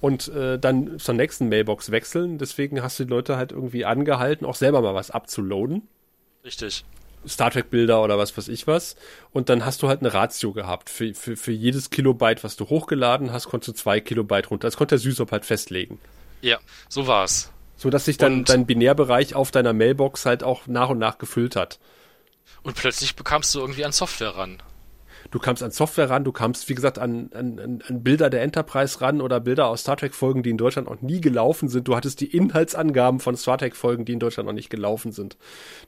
[0.00, 2.38] und äh, dann zur nächsten Mailbox wechseln.
[2.38, 5.82] Deswegen hast du die Leute halt irgendwie angehalten, auch selber mal was abzuloaden.
[6.44, 6.84] Richtig.
[7.26, 8.96] Star Trek Bilder oder was weiß ich was.
[9.32, 10.90] Und dann hast du halt eine Ratio gehabt.
[10.90, 14.66] Für, für, für jedes Kilobyte, was du hochgeladen hast, konntest du zwei Kilobyte runter.
[14.68, 15.98] Das konnte der Sysop halt festlegen.
[16.40, 16.58] Ja,
[16.88, 17.50] so war's.
[17.76, 21.18] So dass sich dann Und- dein Binärbereich auf deiner Mailbox halt auch nach und nach
[21.18, 21.78] gefüllt hat.
[22.62, 24.62] Und plötzlich bekamst du irgendwie an Software ran.
[25.32, 29.00] Du kamst an Software ran, du kamst, wie gesagt, an, an, an Bilder der Enterprise
[29.00, 31.88] ran oder Bilder aus Star Trek-Folgen, die in Deutschland noch nie gelaufen sind.
[31.88, 35.38] Du hattest die Inhaltsangaben von Star Trek-Folgen, die in Deutschland noch nicht gelaufen sind.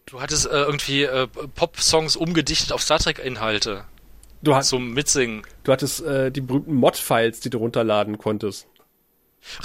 [0.07, 3.85] Du hattest äh, irgendwie äh, Pop-Songs umgedichtet auf Star Trek-Inhalte.
[4.43, 5.43] Du, hast, Zum Mitsingen.
[5.63, 8.67] du hattest äh, die berühmten Mod-Files, die du runterladen konntest.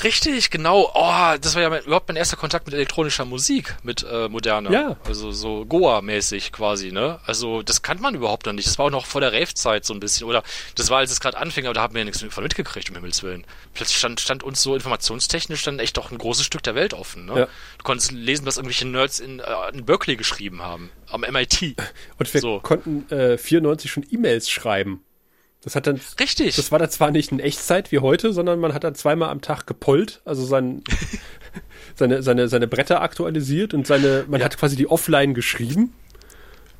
[0.04, 0.92] Richtig, genau.
[0.94, 4.72] Oh, das war ja mein, überhaupt mein erster Kontakt mit elektronischer Musik, mit äh, moderner.
[4.72, 4.98] Ja.
[5.06, 7.20] Also so Goa-mäßig quasi, ne?
[7.26, 8.68] Also das kannte man überhaupt noch nicht.
[8.68, 10.28] Das war auch noch vor der Rave-Zeit so ein bisschen.
[10.28, 10.44] Oder
[10.76, 12.96] das war, als es gerade anfing, aber da haben wir ja nichts von mitgekriegt, um
[12.96, 13.46] Himmels Willen.
[13.74, 17.26] Plötzlich stand, stand uns so informationstechnisch dann echt doch ein großes Stück der Welt offen,
[17.26, 17.40] ne?
[17.42, 17.46] Ja.
[17.78, 20.92] Du konntest lesen, was irgendwelche Nerds in, äh, in Berkeley geschrieben haben.
[21.12, 21.76] Am MIT.
[22.20, 22.60] Und wir So.
[22.60, 25.04] konnten äh, 94 schon E-Mails schreiben.
[25.64, 26.56] Das hat dann Richtig.
[26.56, 29.42] Das war dann zwar nicht in Echtzeit wie heute, sondern man hat dann zweimal am
[29.42, 30.84] Tag gepollt, also sein,
[31.96, 34.46] seine, seine, seine Bretter aktualisiert und seine, man Ja.
[34.46, 35.94] hat quasi die offline geschrieben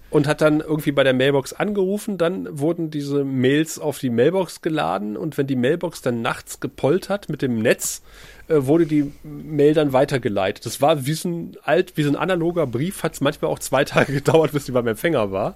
[0.10, 4.62] und hat dann irgendwie bei der Mailbox angerufen, dann wurden diese Mails auf die Mailbox
[4.62, 8.02] geladen und wenn die Mailbox dann nachts gepollt hat mit dem Netz,
[8.48, 10.66] äh, wurde die Mail dann weitergeleitet.
[10.66, 13.60] Das war wie so ein alt, wie so ein analoger Brief, hat es manchmal auch
[13.60, 15.56] zwei Tage gedauert, bis die beim Empfänger war.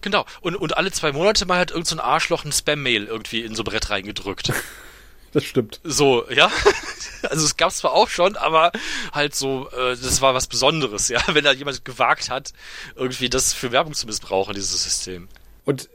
[0.00, 0.24] Genau.
[0.40, 3.54] Und, und alle zwei Monate mal hat irgendein so ein Arschloch ein Spam-Mail irgendwie in
[3.54, 4.52] so ein Brett reingedrückt.
[5.32, 5.80] Das stimmt.
[5.84, 6.50] So, ja.
[7.28, 8.70] Also es gab zwar auch schon, aber
[9.12, 12.52] halt so, äh, das war was Besonderes, ja, wenn da jemand gewagt hat,
[12.94, 15.28] irgendwie das für Werbung zu missbrauchen, dieses System.
[15.64, 15.90] Und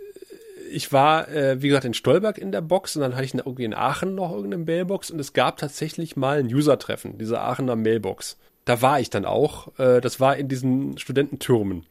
[0.70, 3.64] ich war, äh, wie gesagt, in Stolberg in der Box und dann hatte ich irgendwie
[3.64, 8.38] in Aachen noch irgendeine Mailbox und es gab tatsächlich mal ein User-Treffen, diese Aachener Mailbox.
[8.66, 9.78] Da war ich dann auch.
[9.80, 11.86] Äh, das war in diesen Studententürmen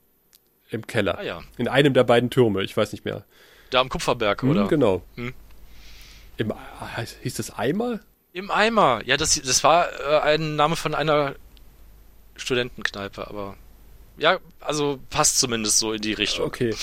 [0.72, 1.18] im Keller.
[1.18, 1.40] Ah ja.
[1.58, 3.24] In einem der beiden Türme, ich weiß nicht mehr.
[3.70, 4.68] Da am Kupferberg, Hm, oder?
[4.68, 5.02] Genau.
[5.16, 5.32] Hm.
[6.36, 6.52] Im,
[6.96, 8.00] heißt- hieß das Eimer?
[8.32, 9.00] Im Eimer.
[9.04, 11.34] Ja, das, das war äh, ein Name von einer
[12.36, 13.56] Studentenkneipe, aber
[14.16, 16.46] ja, also passt zumindest so in die Richtung.
[16.46, 16.74] Okay.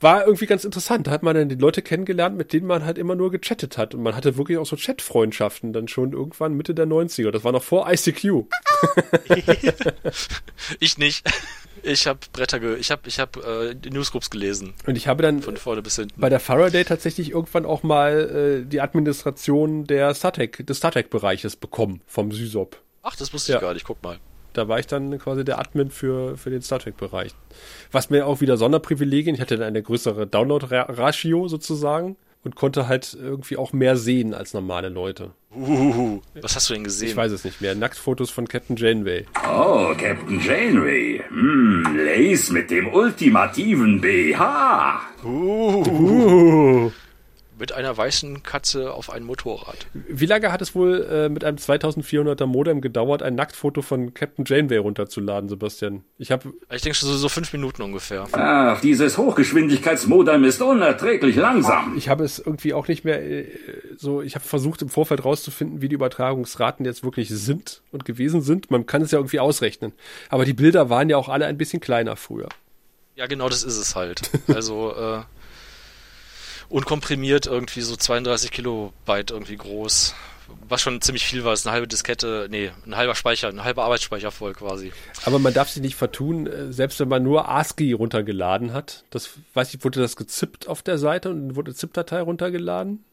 [0.00, 1.06] War irgendwie ganz interessant.
[1.08, 3.94] Da hat man dann die Leute kennengelernt, mit denen man halt immer nur gechattet hat.
[3.94, 7.32] Und man hatte wirklich auch so Chatfreundschaften dann schon irgendwann Mitte der 90er.
[7.32, 8.44] Das war noch vor ICQ.
[10.80, 11.26] Ich nicht.
[11.82, 15.42] Ich habe Bretter, ge ich habe ich hab, äh, Newsgroups gelesen, Und ich habe dann
[15.42, 16.20] von vorne bis hinten.
[16.20, 22.00] bei der Faraday tatsächlich irgendwann auch mal äh, die Administration der StarTech, des StarTech-Bereiches bekommen
[22.06, 22.80] vom SysOp.
[23.02, 23.58] Ach, das wusste Ja.
[23.58, 23.84] ich gar nicht.
[23.84, 24.18] Guck mal.
[24.54, 27.32] Da war ich dann quasi der Admin für, für den Star Trek-Bereich.
[27.92, 33.16] Was mir auch wieder Sonderprivilegien, ich hatte dann eine größere Download-Ratio sozusagen und konnte halt
[33.20, 35.30] irgendwie auch mehr sehen als normale Leute.
[35.50, 36.20] Uhuhu.
[36.42, 37.08] Was hast du denn gesehen?
[37.08, 37.74] Ich weiß es nicht mehr.
[37.74, 39.24] Nacktfotos von Captain Janeway.
[39.48, 41.22] Oh, Captain Janeway.
[41.28, 45.00] Hm, Lace mit dem ultimativen BH.
[47.58, 49.86] Mit einer weißen Katze auf ein Motorrad.
[49.92, 54.44] Wie lange hat es wohl äh, mit einem 2400er Modem gedauert, ein Nacktfoto von Captain
[54.46, 56.04] Janeway runterzuladen, Sebastian?
[56.18, 58.26] Ich habe Ich denke schon so, so fünf Minuten ungefähr.
[58.32, 61.96] Ach, dieses Hochgeschwindigkeitsmodem ist unerträglich langsam.
[61.96, 63.46] ich habe es irgendwie auch nicht mehr äh,
[63.96, 68.40] so, ich habe versucht im Vorfeld rauszufinden, wie die Übertragungsraten jetzt wirklich sind und gewesen
[68.42, 68.70] sind.
[68.70, 69.92] Man kann es ja irgendwie ausrechnen.
[70.28, 72.48] Aber die Bilder waren ja auch alle ein bisschen kleiner früher.
[73.16, 74.30] Ja, genau das ist es halt.
[74.54, 75.22] Also, äh,
[76.68, 80.14] unkomprimiert irgendwie so 32 Kilobyte irgendwie groß.
[80.68, 83.84] Was schon ziemlich viel war, ist eine halbe Diskette, nee, ein halber Speicher, ein halber
[83.84, 84.92] Arbeitsspeicher voll quasi.
[85.24, 89.04] Aber man darf sich nicht vertun, äh, selbst wenn man nur ASCII runtergeladen hat.
[89.10, 93.04] Das weiß ich, wurde das gezippt auf der Seite und wurde ZIP-Datei runtergeladen?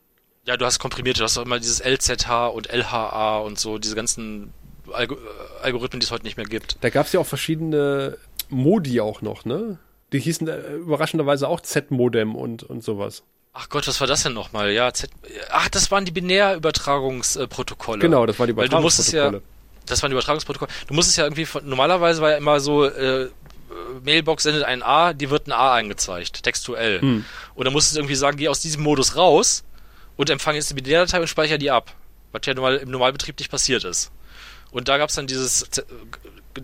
[0.45, 3.95] Ja, du hast komprimiert, du hast auch immer dieses LZH und LHA und so, diese
[3.95, 4.53] ganzen
[4.91, 5.17] Algo äh,
[5.63, 6.77] Algorithmen, die es heute nicht mehr gibt.
[6.81, 8.17] Da gab es ja auch verschiedene
[8.49, 9.79] Modi auch noch, ne?
[10.13, 13.23] Die hießen äh, überraschenderweise auch Z-Modem und, und sowas.
[13.57, 14.69] Ach Gott, was war das denn nochmal?
[14.71, 15.09] Ja, Z
[15.49, 17.99] Ach, das waren die Binärübertragungsprotokolle.
[17.99, 19.85] Genau, das war die Weil du musstest ja, Übertragungsprotokolle.
[19.85, 20.71] das waren die Übertragungsprotokolle.
[20.87, 23.29] Du musstest ja irgendwie, von, normalerweise war ja immer so, äh, äh,
[24.03, 26.99] Mailbox sendet ein A, die wird ein A angezeigt, textuell.
[26.99, 27.25] Hm.
[27.55, 29.63] Und dann musstest du irgendwie sagen, geh aus diesem Modus raus
[30.17, 31.93] und empfange jetzt die Binärdatei und speicher die ab.
[32.33, 34.11] Was ja normal, im Normalbetrieb nicht passiert ist.
[34.71, 35.85] Und da gab's dann dieses, Z-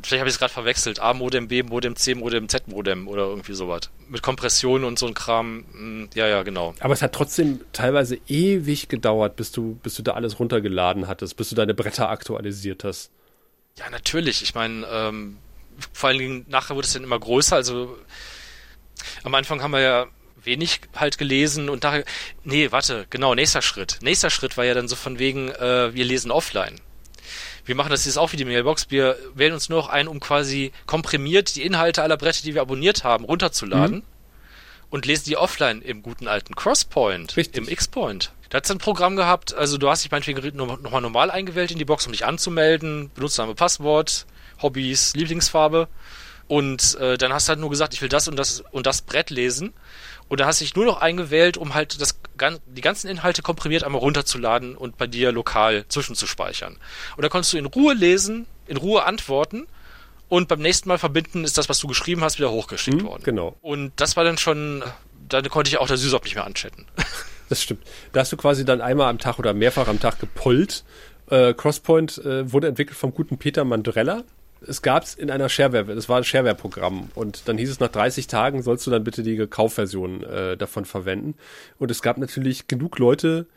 [0.04, 3.90] vielleicht habe ich es gerade verwechselt, A-Modem, B-Modem, C-Modem, Z-Modem oder irgendwie sowas.
[4.10, 5.66] Mit Kompression und so ein Kram.
[5.74, 6.74] mm, Ja, ja, genau.
[6.80, 11.36] Aber es hat trotzdem teilweise ewig gedauert, bis du, bis du da alles runtergeladen hattest,
[11.38, 13.12] bis du deine Bretter aktualisiert hast.
[13.78, 14.42] Ja, natürlich.
[14.42, 15.38] Ich meine, ähm,
[15.94, 17.56] vor allen Dingen nachher wurde es dann immer größer.
[17.56, 17.98] Also
[19.24, 20.08] am Anfang haben wir ja
[20.44, 22.04] wenig halt gelesen und nachher.
[22.44, 24.00] Nee, warte, genau, nächster Schritt.
[24.02, 26.80] Nächster Schritt war ja dann so von wegen, äh, wir lesen offline.
[27.66, 28.88] Wir machen das jetzt auch wie die Mailbox.
[28.90, 32.62] Wir wählen uns nur noch ein, um quasi komprimiert die Inhalte aller Bretter, die wir
[32.62, 34.04] abonniert haben, runterzuladen
[34.90, 37.58] und lesen die offline im guten alten Crosspoint, Richtig.
[37.58, 38.32] im X-Point.
[38.50, 41.86] Da hat's ein Programm gehabt, also du hast dich meinetwegen nochmal normal eingewählt in die
[41.86, 44.26] Box, um dich anzumelden, Benutzername, Passwort,
[44.62, 45.88] Hobbys, Lieblingsfarbe
[46.48, 49.04] Und äh, dann hast du halt nur gesagt, ich will das und das und das
[49.04, 49.72] Brett lesen.
[50.32, 52.18] Und dann hast du dich nur noch eingewählt, um halt das,
[52.66, 56.78] die ganzen Inhalte komprimiert einmal runterzuladen und bei dir lokal zwischenzuspeichern.
[57.18, 59.68] Und dann konntest du in Ruhe lesen, in Ruhe antworten
[60.30, 63.24] und beim nächsten Mal verbinden ist das, was du geschrieben hast, wieder hochgeschickt Hm, worden.
[63.26, 63.58] genau.
[63.62, 64.82] Und das war dann schon,
[65.28, 66.86] da konnte ich auch der Süßop nicht mehr anchatten.
[67.50, 67.84] Das stimmt.
[68.14, 70.86] Da hast du quasi dann einmal am Tag oder mehrfach am Tag gepollt.
[71.30, 74.24] Äh, Crosspoint äh, wurde entwickelt vom guten Peter Mandrella.
[74.66, 77.88] Es gab es in einer Shareware, das war ein Shareware-Programm und dann hieß es nach
[77.88, 81.36] 30 Tagen sollst du dann bitte die Kaufversion äh, davon verwenden.
[81.80, 83.48] Und es gab natürlich genug Leute,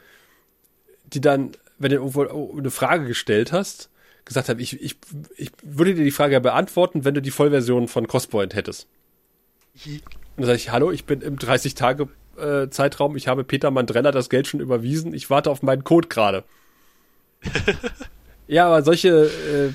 [1.05, 3.91] die dann, wenn du irgendwo eine Frage gestellt hast,
[4.25, 4.97] gesagt haben, ich, ich,
[5.37, 8.87] ich würde dir die Frage ja beantworten, wenn du die Vollversion von Crosspoint hättest.
[9.85, 10.03] Und
[10.39, 12.09] dann sage ich, hallo, ich bin im 30 Tage
[12.39, 16.09] äh, Zeitraum, ich habe Peter Mandrella das Geld schon überwiesen, ich warte auf meinen Code
[16.09, 16.45] gerade.
[18.47, 19.73] ja, aber solche äh,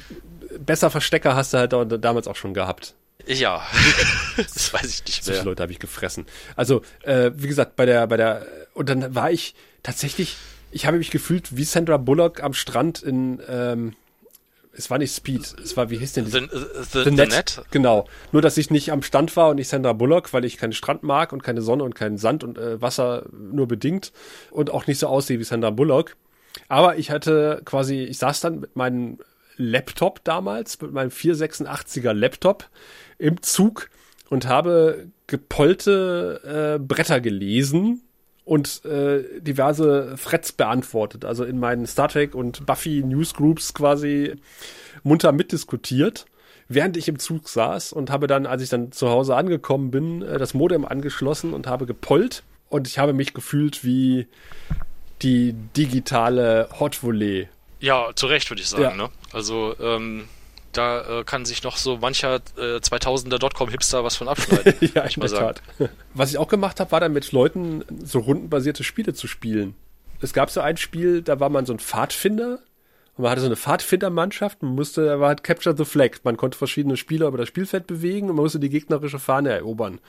[0.66, 2.96] besser Verstecker hast du halt da, damals auch schon gehabt.
[3.26, 3.62] Ja,
[4.38, 5.46] das weiß ich nicht Solche mehr.
[5.46, 6.26] Leute habe ich gefressen.
[6.56, 10.38] Also, äh, wie gesagt, bei der, bei der, und dann war ich tatsächlich,
[10.72, 13.94] ich habe mich gefühlt wie Sandra Bullock am Strand in, ähm,
[14.74, 16.50] es war nicht Speed, es war, wie hieß denn The, die?
[16.94, 17.62] the, the, Net?
[17.72, 18.08] Genau.
[18.32, 21.04] Nur, dass ich nicht am Stand war und nicht Sandra Bullock, weil ich keinen Strand
[21.04, 24.14] mag und keine Sonne und keinen Sand und äh, Wasser nur bedingt
[24.52, 26.16] und auch nicht so aussehe wie Sandra Bullock.
[26.70, 29.20] Aber ich hatte quasi, ich saß dann mit meinem
[29.60, 32.70] Laptop damals, mit meinem 486er Laptop
[33.18, 33.90] im Zug
[34.30, 38.02] und habe gepollte äh, Bretter gelesen
[38.46, 44.36] und äh, diverse Threads beantwortet, also in meinen Star Trek und Buffy Newsgroups quasi
[45.04, 46.26] munter mitdiskutiert,
[46.68, 50.22] während ich im Zug saß und habe dann, als ich dann zu Hause angekommen bin,
[50.22, 54.28] äh, das Modem angeschlossen und habe gepollt und ich habe mich gefühlt wie
[55.22, 57.50] die digitale Hot Volley.
[57.80, 58.84] Ja, zu Recht würde ich sagen.
[58.84, 58.96] Ja.
[58.96, 59.10] Ne?
[59.32, 60.28] Also ähm,
[60.74, 64.76] da äh, kann sich noch so mancher äh, 2000er Dotcom-Hipster was von abschneiden.
[64.94, 65.60] ja, ich in der sagen.
[65.78, 65.90] Tat.
[66.14, 69.76] Was ich auch gemacht habe, war dann mit Leuten so rundenbasierte Spiele zu spielen.
[70.22, 72.60] Es gab so ein Spiel, da war man so ein Pfadfinder
[73.20, 74.64] und man hatte so eine Pfadfindermannschaft.
[74.64, 76.12] Man musste, da war halt Capture the Flag.
[76.24, 80.00] Man konnte verschiedene Spieler über das Spielfeld bewegen und man musste die gegnerische Fahne erobern.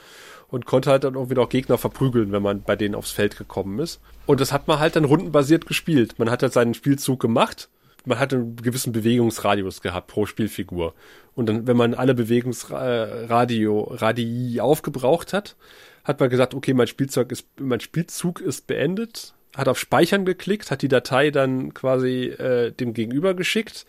[0.47, 3.81] Und konnte halt dann irgendwie noch Gegner verprügeln, wenn man bei denen aufs Feld gekommen
[3.81, 4.01] ist.
[4.27, 6.21] Und das hat man halt dann rundenbasiert gespielt.
[6.21, 7.69] Man hat halt seinen Spielzug gemacht.
[8.05, 10.95] Man hatte einen gewissen Bewegungsradius gehabt pro Spielfigur.
[11.35, 15.57] Und dann, wenn man alle Bewegungsradio, Radii aufgebraucht hat,
[16.05, 20.71] hat man gesagt, okay, mein Spielzeug ist, mein Spielzug ist beendet, hat auf Speichern geklickt,
[20.71, 23.87] hat die Datei dann quasi äh, dem Gegenüber geschickt.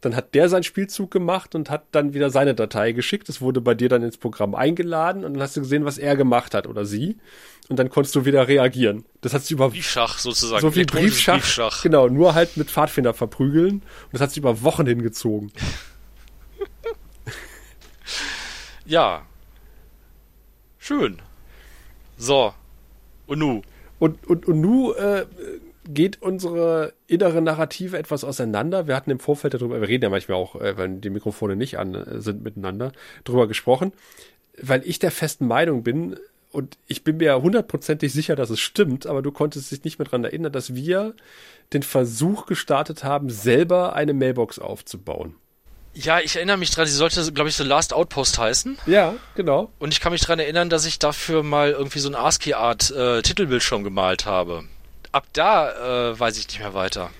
[0.00, 3.28] Dann hat der seinen Spielzug gemacht und hat dann wieder seine Datei geschickt.
[3.28, 6.16] Das wurde bei dir dann ins Programm eingeladen und dann hast du gesehen, was er
[6.16, 7.18] gemacht hat oder sie.
[7.68, 9.04] Und dann konntest du wieder reagieren.
[9.20, 10.62] Das hat sich über Briefschach sozusagen.
[10.62, 13.74] so viel elektronisches Briefschach, genau, nur halt mit Pfadfinder verprügeln.
[13.74, 15.52] Und das hat sich über Wochen hingezogen.
[18.90, 19.22] Ja.
[20.80, 21.22] Schön.
[22.16, 22.52] So.
[23.28, 23.62] Und nu?
[24.00, 25.26] Und, und, und nu äh,
[25.88, 28.88] geht unsere innere Narrative etwas auseinander.
[28.88, 31.78] Wir hatten im Vorfeld darüber, wir reden ja manchmal auch, äh, wenn die Mikrofone nicht
[31.78, 32.92] an äh, sind miteinander,
[33.24, 33.92] darüber gesprochen,
[34.60, 36.16] weil ich der festen Meinung bin,
[36.52, 40.08] und ich bin mir hundertprozentig sicher, dass es stimmt, aber du konntest dich nicht mehr
[40.08, 41.14] dran erinnern, dass wir
[41.72, 45.36] den Versuch gestartet haben, selber eine Mailbox aufzubauen.
[45.92, 48.78] Ja, ich erinnere mich dran, sie sollte, glaube ich, so Last Outpost heißen.
[48.86, 49.72] Ja, genau.
[49.78, 53.22] Und ich kann mich dran erinnern, dass ich dafür mal irgendwie so ein ASCII-Art äh,
[53.22, 54.64] Titelbildschirm gemalt habe.
[55.12, 57.10] Ab da äh, weiß ich nicht mehr weiter.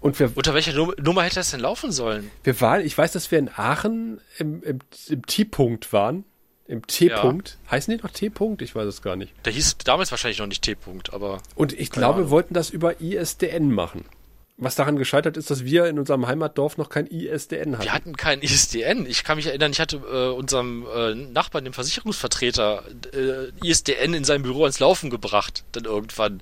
[0.00, 2.30] Und wir, Unter welcher Num Nummer hätte das denn laufen sollen?
[2.44, 4.78] wir waren, ich weiß, dass wir in Aachen im, im,
[5.08, 6.24] im T-Punkt waren.
[6.66, 7.56] Im T-Punkt.
[7.70, 8.60] Heißen die noch T-Punkt?
[8.60, 9.32] Ich weiß es gar nicht.
[9.46, 12.30] Der hieß damals wahrscheinlich noch nicht T-Punkt, aber Und ich glaube, wir Ahnung.
[12.30, 14.04] wollten das über ISDN machen.
[14.60, 17.84] Was daran gescheitert ist, dass wir in unserem Heimatdorf noch kein ISDN hatten.
[17.84, 19.06] wir hatten kein ISDN.
[19.06, 22.82] Ich kann mich erinnern, ich hatte äh, unserem äh, Nachbarn, dem Versicherungsvertreter,
[23.14, 26.40] äh, ISDN in seinem Büro ans Laufen gebracht, dann irgendwann,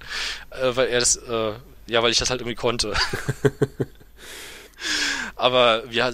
[0.50, 1.52] äh, weil er das, äh,
[1.88, 2.94] ja, weil ich das halt irgendwie konnte.
[5.36, 6.10] Aber wir,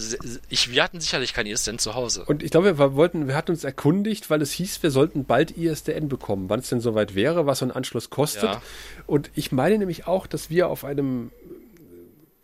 [0.49, 2.25] ich, wir hatten sicherlich kein ISDN zu Hause.
[2.27, 5.57] Und ich glaube, wir wollten, wir hatten uns erkundigt, weil es hieß, wir sollten bald
[5.57, 8.43] ISDN bekommen, wann es denn soweit wäre, was so ein Anschluss kostet.
[8.43, 8.63] Ja.
[9.07, 11.31] Und ich meine nämlich auch, dass wir auf einem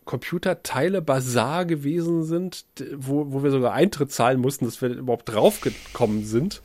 [0.08, 2.64] Computerteile-Bazar gewesen sind,
[2.96, 6.62] wo, wo wir sogar Eintritt zahlen mussten, dass wir überhaupt draufgekommen sind.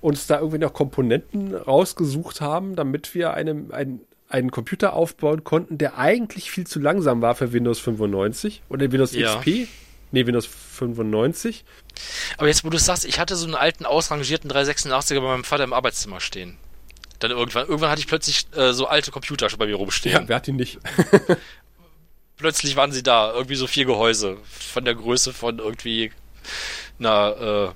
[0.00, 5.78] Uns da irgendwie noch Komponenten rausgesucht haben, damit wir einem, ein, einen Computer aufbauen konnten,
[5.78, 9.36] der eigentlich viel zu langsam war für Windows 95 oder Windows Ja.
[9.36, 9.68] XP.
[10.12, 11.64] Nee, Windows 95.
[12.38, 15.44] Aber jetzt, wo du es sagst, ich hatte so einen alten, ausrangierten 386er bei meinem
[15.44, 16.56] Vater im Arbeitszimmer stehen.
[17.18, 20.14] Dann irgendwann, irgendwann hatte ich plötzlich äh, so alte Computer schon bei mir rumstehen.
[20.14, 20.78] Ja, wer hat ihn nicht?
[22.36, 26.12] Plötzlich waren sie da, irgendwie so vier Gehäuse von der Größe von irgendwie
[26.98, 27.74] einer,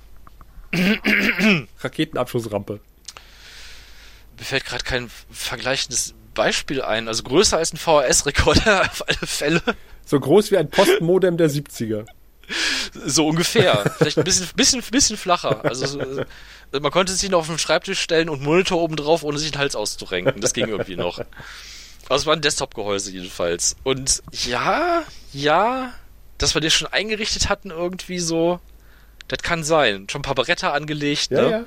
[0.73, 2.81] äh, Raketenabschussrampe.
[4.39, 7.09] Mir fällt gerade kein vergleichendes Beispiel ein.
[7.09, 9.63] Also größer als ein VHS-Rekorder auf alle Fälle.
[10.05, 12.07] So groß wie ein Postmodem der 70er.
[13.05, 13.93] So ungefähr.
[13.99, 15.65] Vielleicht ein bisschen, bisschen, bisschen flacher.
[15.65, 16.25] Also so,
[16.81, 19.59] man konnte sich noch auf den Schreibtisch stellen und Monitor oben drauf, ohne sich den
[19.59, 20.41] Hals auszurenken.
[20.41, 21.21] Das ging irgendwie noch.
[22.11, 23.77] Also es war ein Desktop-Gehäuse jedenfalls.
[23.85, 25.95] Und ja, ja,
[26.39, 28.59] dass wir das schon eingerichtet hatten irgendwie so,
[29.29, 30.09] das kann sein.
[30.11, 31.51] Schon ein paar Beretta angelegt, Ja, ne?
[31.51, 31.65] ja.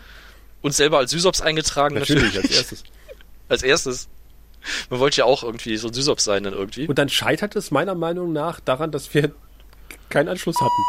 [0.61, 1.95] Und selber als Sysops eingetragen.
[1.95, 2.83] Natürlich, als erstes.
[3.47, 4.09] als erstes.
[4.89, 6.87] Man wollte ja auch irgendwie so ein Sysops sein dann irgendwie.
[6.87, 9.31] Und dann scheitert es meiner Meinung nach daran, dass wir
[10.09, 10.83] keinen Anschluss hatten.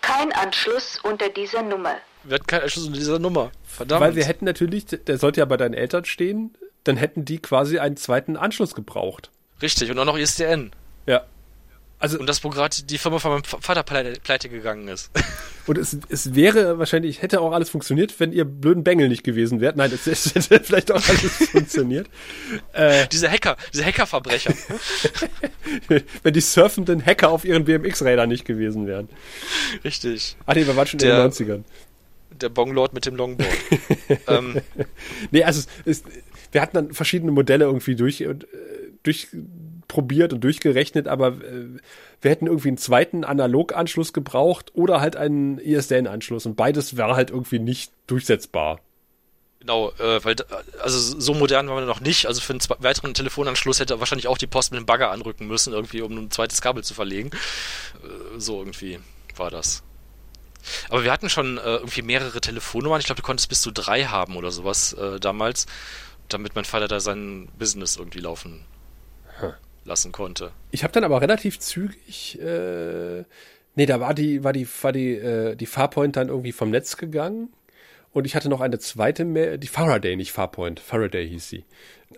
[0.00, 1.96] Kein Anschluss unter dieser Nummer.
[2.24, 3.52] Wir hatten keinen Anschluss unter dieser Nummer.
[3.66, 4.00] Verdammt.
[4.00, 7.78] Weil wir hätten natürlich, der sollte ja bei deinen Eltern stehen, dann hätten die quasi
[7.78, 9.30] einen zweiten Anschluss gebraucht.
[9.60, 10.72] Richtig, und auch noch ISDN.
[11.06, 11.24] Ja.
[11.98, 15.12] Also, Und das, wo gerade die Firma von meinem Vater pleite, gegangen ist.
[15.68, 19.60] und es, es wäre wahrscheinlich, hätte auch alles funktioniert, wenn ihr blöden Bengel nicht gewesen
[19.60, 19.76] wärt.
[19.76, 22.08] Nein, es, es hätte vielleicht auch alles funktioniert.
[22.72, 24.52] Äh, diese Hacker, diese Hackerverbrecher.
[26.24, 29.08] wenn die surfenden Hacker auf ihren BMX-Rädern nicht gewesen wären.
[29.84, 30.36] Richtig.
[30.46, 31.64] Ach nee, wir waren schon Der- in den 90ern.
[32.40, 33.48] Der Bonglord mit dem Longboard.
[34.26, 34.60] ähm,
[35.30, 36.04] Nee, also es, es,
[36.52, 38.34] wir hatten dann verschiedene Modelle irgendwie durch, äh,
[39.02, 41.66] durchprobiert und durchgerechnet, aber äh,
[42.20, 47.30] wir hätten irgendwie einen zweiten Analoganschluss gebraucht oder halt einen ISDN-Anschluss und beides war halt
[47.30, 48.80] irgendwie nicht durchsetzbar.
[49.60, 50.44] genau, äh, weil da-
[50.82, 52.26] also so modern waren wir noch nicht.
[52.26, 55.72] Also für einen weiteren Telefonanschluss hätte wahrscheinlich auch die Post mit dem Bagger anrücken müssen,
[55.72, 57.30] irgendwie, um ein zweites Kabel zu verlegen.
[58.02, 58.98] Äh, so irgendwie
[59.36, 59.82] war das.
[60.90, 62.98] Aber wir hatten schon äh, irgendwie mehrere Telefonnummern.
[63.00, 65.66] Ich glaube, du konntest bis zu drei haben oder sowas äh, damals,
[66.32, 68.64] damit mein Vater da sein Business irgendwie laufen
[69.84, 70.52] lassen konnte.
[70.70, 73.24] Ich habe dann aber relativ zügig, äh,
[73.74, 76.96] nee, da war die, war die, war die, äh, die Farpoint dann irgendwie vom Netz
[76.96, 77.48] gegangen
[78.12, 81.64] und ich hatte noch eine zweite, Mail, die Faraday, nicht Farpoint, Faraday hieß sie.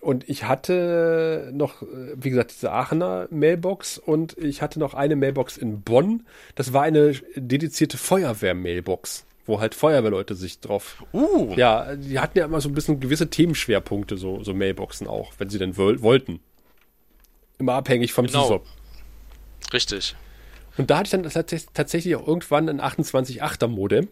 [0.00, 1.86] Und ich hatte noch, äh,
[2.16, 6.26] wie gesagt, diese Aachener Mailbox und ich hatte noch eine Mailbox in Bonn.
[6.56, 11.04] Das war eine dedizierte Feuerwehr-Mailbox, wo halt Feuerwehrleute sich drauf.
[11.12, 15.32] Uh, Ja, die hatten ja immer so ein bisschen gewisse Themenschwerpunkte, so, so Mailboxen auch,
[15.38, 16.40] wenn sie denn woll wollten.
[17.58, 18.42] Immer abhängig vom Genau.
[18.44, 18.66] SysOp.
[19.72, 20.16] richtig.
[20.76, 24.08] Und da hatte ich dann tats- tatsächlich auch irgendwann ein 28.8er Modem.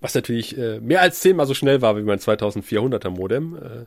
[0.00, 3.56] Was natürlich äh, mehr als zehnmal so schnell war wie mein 2400er Modem.
[3.56, 3.84] Äh,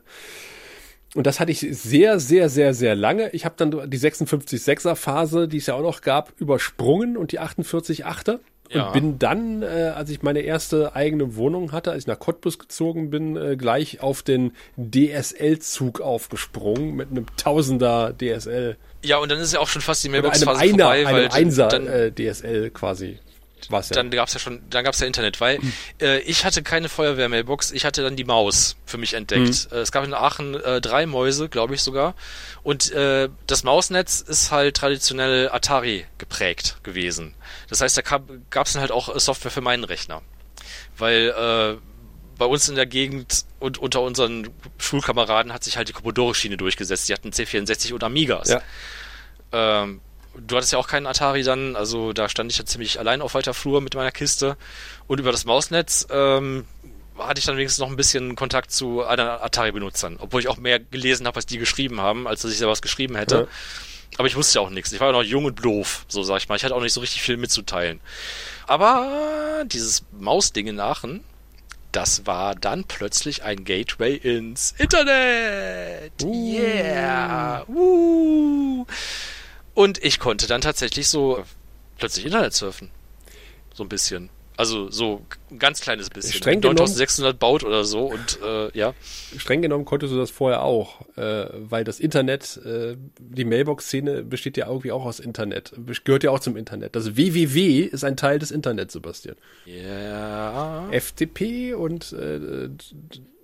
[1.18, 3.30] und das hatte ich sehr, sehr, sehr, sehr lange.
[3.30, 7.40] Ich habe dann die 56.6er Phase, die es ja auch noch gab, übersprungen und die
[7.40, 8.38] 48.8er.
[8.70, 8.86] Ja.
[8.86, 12.58] Und bin dann, äh, als ich meine erste eigene Wohnung hatte, als ich nach Cottbus
[12.58, 18.76] gezogen bin, äh, gleich auf den DSL-Zug aufgesprungen mit einem Tausender DSL.
[19.04, 21.68] Ja, und dann ist ja auch schon fast die Mailbox-Phase Einer, vorbei, weil einem Einser
[21.68, 23.18] dann, äh, DSL quasi.
[23.70, 23.94] Was ja.
[23.94, 25.58] dann gab's ja schon, dann gab's ja Internet, weil
[26.00, 29.68] äh, ich hatte keine Feuerwehr-Mailbox, ich hatte dann die Maus für mich entdeckt.
[29.72, 32.14] Äh, es gab in Aachen äh, drei Mäuse, glaube ich sogar.
[32.62, 37.34] Und äh, das Mausnetz ist halt traditionell Atari geprägt gewesen.
[37.68, 40.22] Das heißt, da gab, gab's dann halt auch äh, Software für meinen Rechner.
[40.96, 41.80] Weil äh,
[42.38, 47.08] bei uns in der Gegend und unter unseren Schulkameraden hat sich halt die Commodore-Schiene durchgesetzt.
[47.08, 48.48] Die hatten C64 und Amigas.
[48.48, 48.62] Ja.
[49.52, 50.00] Ähm,
[50.46, 53.34] du hattest ja auch keinen Atari dann, also da stand ich ja ziemlich allein auf
[53.34, 54.56] weiter Flur mit meiner Kiste.
[55.06, 56.64] Und über das Mausnetz ähm,
[57.18, 60.78] hatte ich dann wenigstens noch ein bisschen Kontakt zu anderen Atari-Benutzern, obwohl ich auch mehr
[60.78, 63.36] gelesen habe, was die geschrieben haben, als dass ich selber was geschrieben hätte.
[63.36, 63.46] Ja.
[64.18, 64.92] Aber ich wusste ja auch nichts.
[64.92, 66.56] Ich war ja noch jung und doof, so sag ich mal.
[66.56, 68.00] Ich hatte auch nicht so richtig viel mitzuteilen.
[68.66, 71.22] Aber dieses Mausding in Aachen,
[71.92, 76.12] das war dann plötzlich ein Gateway ins Internet.
[76.22, 77.64] Yeah.
[77.68, 78.84] Uh.
[79.76, 81.44] Und ich konnte dann tatsächlich so
[81.98, 82.90] plötzlich Internet surfen.
[83.74, 84.30] So ein bisschen.
[84.58, 85.20] Also so
[85.50, 86.32] ein ganz kleines bisschen.
[86.32, 88.94] Streng genommen- 9600 baut oder so und äh, ja.
[89.36, 94.56] Streng genommen konntest du das vorher auch, äh, weil das Internet, äh, die Mailbox-Szene besteht
[94.56, 95.74] ja irgendwie auch aus Internet,
[96.04, 96.96] gehört ja auch zum Internet.
[96.96, 99.36] Das WWW ist ein Teil des Internets, Sebastian.
[99.66, 100.88] Ja.
[100.90, 102.70] FTP und äh,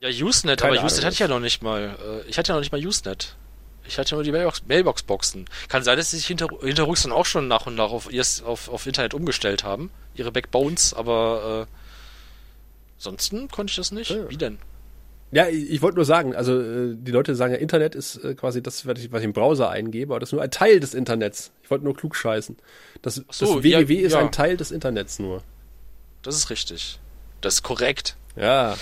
[0.01, 0.87] Ja, Usenet, aber Ahnung.
[0.87, 2.23] Usenet hatte ich ja noch nicht mal.
[2.25, 3.37] Äh, Ich hatte ja noch nicht mal Usenet.
[3.87, 5.47] Ich hatte nur die Mailbox, Mailbox-Boxen.
[5.69, 8.45] Kann sein, dass sie sich hinter, hinterrücks dann auch schon nach und nach auf, erst
[8.45, 9.91] auf, auf Internet umgestellt haben.
[10.15, 11.75] Ihre Backbones, aber äh,
[12.99, 14.11] ansonsten konnte ich das nicht.
[14.11, 14.31] Ja.
[14.31, 14.59] Wie denn?
[15.33, 18.35] ja, ich, ich wollte nur sagen, also äh, die Leute sagen ja, Internet ist äh,
[18.35, 20.79] quasi das, was ich, was ich im Browser eingebe, aber das ist nur ein Teil
[20.79, 21.51] des Internets.
[21.63, 22.57] Ich wollte nur klug scheißen.
[23.01, 24.19] Das, so, das WWW ja, ist ja.
[24.19, 25.43] ein Teil des Internets nur.
[26.21, 27.01] Das ist richtig.
[27.41, 28.17] Das ist korrekt.
[28.37, 28.77] Ja.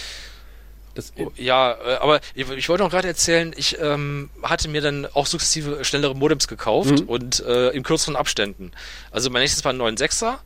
[0.95, 5.07] Das, Oh, Ja, äh, aber ich, wollte noch gerade erzählen, ich ähm, hatte mir dann
[5.15, 7.09] auch sukzessive schnellere Modems gekauft Mhm.
[7.09, 8.73] und äh, in kürzeren Abständen.
[9.11, 10.39] Also mein nächstes war ein 9.6er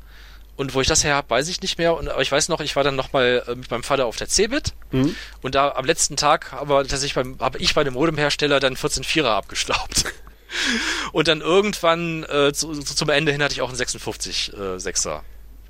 [0.56, 1.96] Und wo ich das her habe, weiß ich nicht mehr.
[1.96, 4.28] Und, aber ich weiß noch, ich war dann nochmal äh, mit meinem Vater auf der
[4.28, 4.72] Cebit.
[4.92, 5.16] Mhm.
[5.42, 9.24] Und da am letzten Tag aber tatsächlich beim, habe ich bei dem Modemhersteller dann 14.4er
[9.34, 10.04] abgestaubt.
[11.12, 15.20] und dann irgendwann äh, zu, zum Ende hin hatte ich auch einen 56 äh, 6er.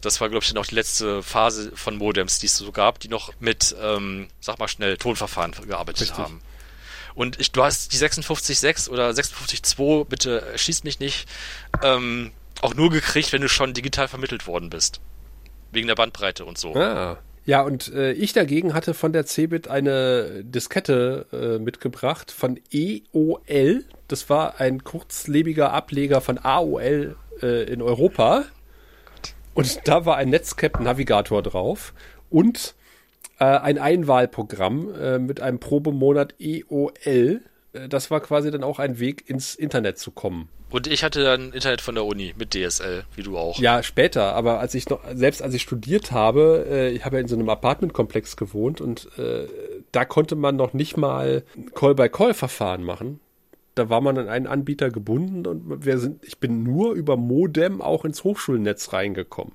[0.04, 3.00] Das war, glaube ich, dann auch die letzte Phase von Modems, die es so gab,
[3.00, 6.18] die noch mit, ähm, sag mal schnell, Tonverfahren gearbeitet Richtig.
[6.18, 6.40] haben.
[7.14, 11.28] Und ich, du hast die 56.6 oder 56.2, bitte schieß mich nicht,
[11.82, 15.00] ähm, auch nur gekriegt, wenn du schon digital vermittelt worden bist.
[15.70, 16.74] Wegen der Bandbreite und so.
[16.74, 17.18] Ah.
[17.46, 23.84] Ja, und äh, ich dagegen hatte von der Cebit eine Diskette äh, mitgebracht von EOL.
[24.08, 28.44] Das war ein kurzlebiger Ableger von AOL äh, in Europa.
[29.54, 31.94] Und da war ein Netscape-Navigator drauf
[32.30, 32.74] und
[33.38, 37.42] äh, ein Einwahlprogramm äh, mit einem Probemonat EOL.
[37.72, 40.48] Äh, das war quasi dann auch ein Weg ins Internet zu kommen.
[40.70, 43.60] Und ich hatte dann Internet von der Uni mit DSL, wie du auch.
[43.60, 47.22] Ja, später, aber als ich noch, selbst als ich studiert habe, äh, ich habe ja
[47.22, 49.46] in so einem Apartmentkomplex gewohnt und äh,
[49.92, 51.44] da konnte man noch nicht mal
[51.76, 53.20] Call-by-Call-Verfahren machen.
[53.74, 57.80] Da war man an einen Anbieter gebunden und wir sind, ich bin nur über Modem
[57.82, 59.54] auch ins Hochschulnetz reingekommen.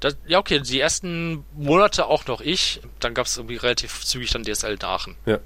[0.00, 2.80] Das, ja, okay, die ersten Monate auch noch ich.
[3.00, 5.16] Dann gab es irgendwie relativ zügig dann DSL Aachen.
[5.26, 5.38] Ja.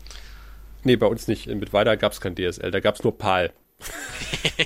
[0.84, 1.46] Nee, bei uns nicht.
[1.46, 3.52] Mit weiter gab es kein DSL, da gab es nur PAL.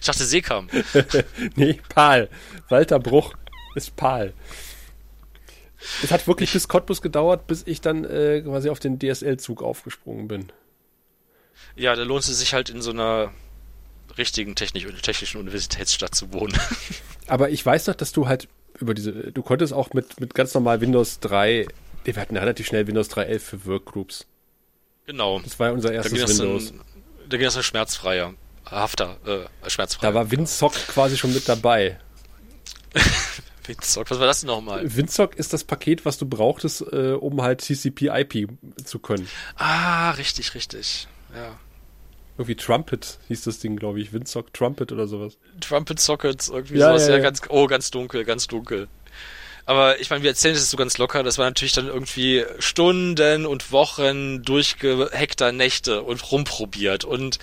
[0.00, 0.68] ich dachte Seekam.
[1.56, 2.28] nee, PAL.
[2.68, 3.34] Walter Bruch
[3.74, 4.34] ist PAL.
[6.02, 9.62] Es hat wirklich ich, bis Cottbus gedauert, bis ich dann äh, quasi auf den DSL-Zug
[9.62, 10.52] aufgesprungen bin.
[11.76, 13.32] Ja, da lohnt es sich halt in so einer
[14.16, 16.58] richtigen technisch, technischen Universitätsstadt zu wohnen.
[17.26, 18.48] Aber ich weiß noch, dass du halt
[18.80, 21.66] über diese, du konntest auch mit, mit ganz normal Windows 3,
[22.04, 24.26] wir hatten relativ schnell Windows 3.11 für Workgroups.
[25.06, 25.40] Genau.
[25.40, 26.72] Das war ja unser erstes da Windows.
[26.72, 26.80] Ein,
[27.28, 28.34] da ging das ein schmerzfreier,
[28.66, 30.12] hafter, äh, schmerzfreier.
[30.12, 31.98] Da war WinSock quasi schon mit dabei.
[33.66, 34.96] WinSock, was war das denn nochmal?
[34.96, 38.48] WinSock ist das Paket, was du brauchtest, äh, um halt TCP/IP
[38.84, 39.28] zu können.
[39.56, 41.08] Ah, richtig, richtig.
[41.34, 41.58] Ja.
[42.36, 44.12] Irgendwie Trumpet hieß das Ding, glaube ich.
[44.12, 45.38] Windsock Trumpet oder sowas.
[45.60, 47.08] Trumpet Sockets, irgendwie ja, sowas.
[47.08, 48.88] Ja, ja, ganz, oh, ganz dunkel, ganz dunkel.
[49.66, 51.22] Aber ich meine, wir erzählen das so ganz locker.
[51.22, 57.38] Das war natürlich dann irgendwie Stunden und Wochen durchgehackter Nächte und rumprobiert und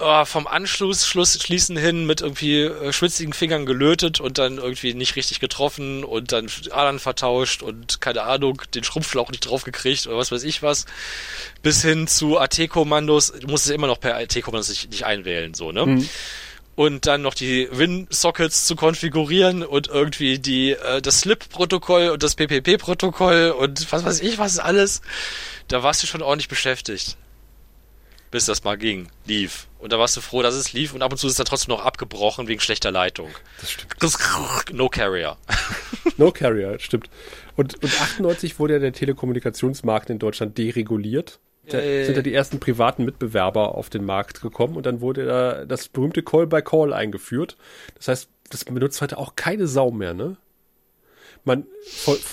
[0.00, 4.94] oh, vom Anschluss Schluss, schließen hin mit irgendwie äh, schwitzigen Fingern gelötet und dann irgendwie
[4.94, 10.16] nicht richtig getroffen und dann Adern vertauscht und keine Ahnung, den Schrumpfschlauch nicht draufgekriegt oder
[10.16, 10.86] was weiß ich was.
[11.62, 13.32] Bis hin zu AT-Kommandos.
[13.32, 15.86] Du musst es immer noch per AT-Kommandos nicht, nicht einwählen, so, ne?
[15.86, 16.08] Mhm
[16.76, 22.36] und dann noch die Win-Sockets zu konfigurieren und irgendwie die äh, das Slip-Protokoll und das
[22.36, 25.02] PPP-Protokoll und was weiß ich was alles.
[25.68, 27.18] Da warst du schon ordentlich beschäftigt
[28.30, 29.68] bis das mal ging, lief.
[29.78, 31.46] Und da warst du froh, dass es lief und ab und zu ist es dann
[31.46, 33.30] trotzdem noch abgebrochen wegen schlechter Leitung.
[33.60, 34.72] Das stimmt.
[34.72, 35.36] No Carrier.
[36.16, 37.08] No Carrier, stimmt.
[37.56, 41.38] Und, und 98 wurde ja der Telekommunikationsmarkt in Deutschland dereguliert.
[41.68, 42.04] Da äh.
[42.04, 45.88] sind ja die ersten privaten Mitbewerber auf den Markt gekommen und dann wurde da das
[45.88, 47.56] berühmte Call-by-Call -Call eingeführt.
[47.94, 50.36] Das heißt, das benutzt heute auch keine Sau mehr, ne?
[51.44, 51.66] Man,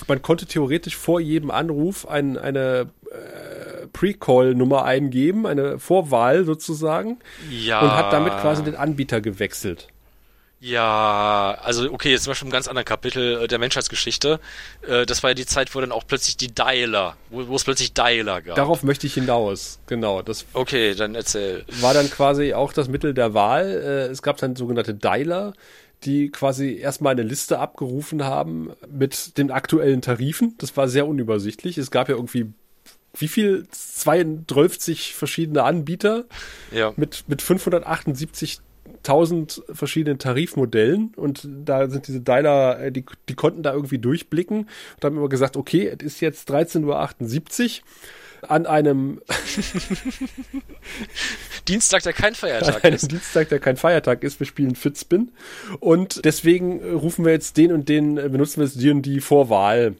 [0.06, 7.18] man konnte theoretisch vor jedem Anruf ein, eine äh, Pre-Call-Nummer eingeben, eine Vorwahl sozusagen.
[7.50, 7.80] Ja.
[7.80, 9.88] Und hat damit quasi den Anbieter gewechselt.
[10.60, 14.40] Ja, also okay, jetzt zum Beispiel im ganz anderen Kapitel äh, der Menschheitsgeschichte.
[14.82, 17.62] Äh, das war ja die Zeit, wo dann auch plötzlich die Dialer, wo, wo es
[17.62, 18.56] plötzlich Dialer gab.
[18.56, 20.20] Darauf möchte ich hinaus, genau.
[20.22, 21.64] Das okay, dann erzähl.
[21.80, 23.66] War dann quasi auch das Mittel der Wahl.
[23.68, 25.52] Äh, es gab dann sogenannte Dialer,
[26.04, 30.54] die quasi erstmal eine Liste abgerufen haben mit den aktuellen Tarifen.
[30.58, 31.78] Das war sehr unübersichtlich.
[31.78, 32.52] Es gab ja irgendwie
[33.16, 33.66] wie viel?
[33.70, 36.24] 32 verschiedene Anbieter
[36.72, 36.92] ja.
[36.96, 43.72] mit, mit 578.000 verschiedenen Tarifmodellen und da sind diese Dialer, äh, die, die konnten da
[43.72, 47.00] irgendwie durchblicken und haben immer gesagt, okay, es ist jetzt 13.78 Uhr
[48.42, 49.20] an einem
[51.68, 53.10] Dienstag, der kein Feiertag an einem ist.
[53.10, 54.40] Dienstag, der kein Feiertag ist.
[54.40, 55.30] Wir spielen Fitspin
[55.80, 59.20] und deswegen rufen wir jetzt den und den, äh, benutzen wir jetzt die und die
[59.20, 59.94] Vorwahl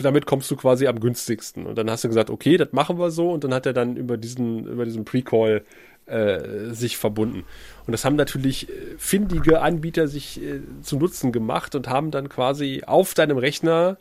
[0.00, 1.66] damit kommst du quasi am günstigsten.
[1.66, 3.30] Und dann hast du gesagt, okay, das machen wir so.
[3.30, 5.64] Und dann hat er dann über diesen, über diesen Pre-Call
[6.06, 7.44] äh, sich verbunden.
[7.86, 12.28] Und das haben natürlich äh, findige Anbieter sich äh, zu Nutzen gemacht und haben dann
[12.28, 13.96] quasi auf deinem Rechner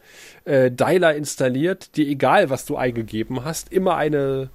[0.46, 4.50] äh, Dialer installiert, die egal was du eingegeben hast, immer eine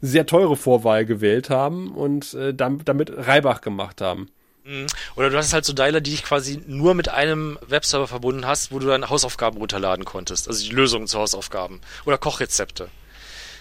[0.00, 4.28] sehr teure Vorwahl gewählt haben und äh, damit Reibach gemacht haben.
[4.68, 4.86] Mhm.
[5.16, 8.70] Oder du hast halt so Dialer, die dich quasi nur mit einem Webserver verbunden hast,
[8.70, 10.46] wo du dann Hausaufgaben runterladen konntest.
[10.46, 11.80] Also die Lösungen zu Hausaufgaben.
[12.04, 12.88] Oder Kochrezepte.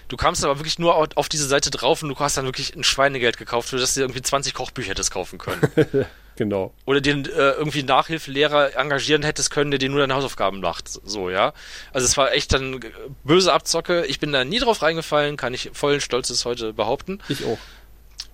[0.07, 2.83] Du kamst aber wirklich nur auf diese Seite drauf und du hast dann wirklich ein
[2.83, 5.61] Schweinegeld gekauft, für das du irgendwie 20 Kochbücher hättest kaufen können.
[6.37, 6.71] Genau.
[6.85, 10.87] Oder den äh, irgendwie Nachhilfelehrer engagieren hättest können, der dir nur deine Hausaufgaben macht.
[10.87, 11.51] So, ja.
[11.93, 12.79] Also es war echt dann
[13.23, 14.05] böse Abzocke.
[14.05, 17.21] Ich bin da nie drauf reingefallen, kann ich vollen Stolzes heute behaupten.
[17.27, 17.57] Ich auch.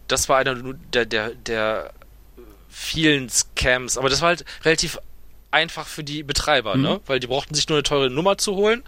[0.09, 0.53] Das war einer
[0.93, 1.93] der, der, der
[2.69, 4.99] vielen Scams, aber das war halt relativ
[5.51, 6.81] einfach für die Betreiber, Mhm.
[6.83, 6.99] ne?
[7.05, 8.83] Weil die brauchten sich nur eine teure Nummer zu holen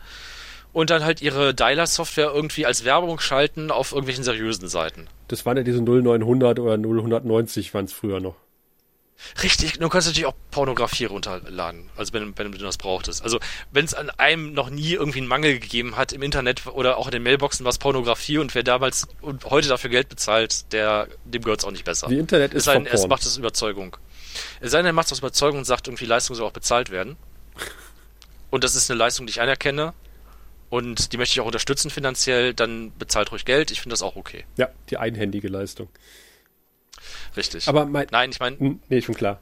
[0.75, 5.07] und dann halt ihre Dialer-Software irgendwie als Werbung schalten auf irgendwelchen seriösen Seiten.
[5.29, 8.35] Das waren ja diese 0900 oder 0190 waren es früher noch.
[9.41, 13.23] Richtig, du kannst natürlich auch Pornografie runterladen, also wenn, wenn du das brauchtest.
[13.23, 13.39] Also
[13.71, 17.05] wenn es an einem noch nie irgendwie einen Mangel gegeben hat im Internet oder auch
[17.05, 21.07] in den Mailboxen war es Pornografie und wer damals und heute dafür Geld bezahlt, der
[21.23, 22.09] dem gehört es auch nicht besser.
[22.09, 23.95] Wie Internet ist es sei denn, es macht es Überzeugung.
[24.59, 26.89] Es sei denn, er macht es aus Überzeugung und sagt irgendwie, Leistung soll auch bezahlt
[26.89, 27.15] werden.
[28.49, 29.93] Und das ist eine Leistung, die ich anerkenne.
[30.69, 33.71] Und die möchte ich auch unterstützen finanziell, dann bezahlt ruhig Geld.
[33.71, 34.45] Ich finde das auch okay.
[34.57, 35.89] Ja, die einhändige Leistung.
[37.37, 37.67] Richtig.
[37.67, 39.39] Aber mein, Nein, ich meine, Hm, nee, schon klar.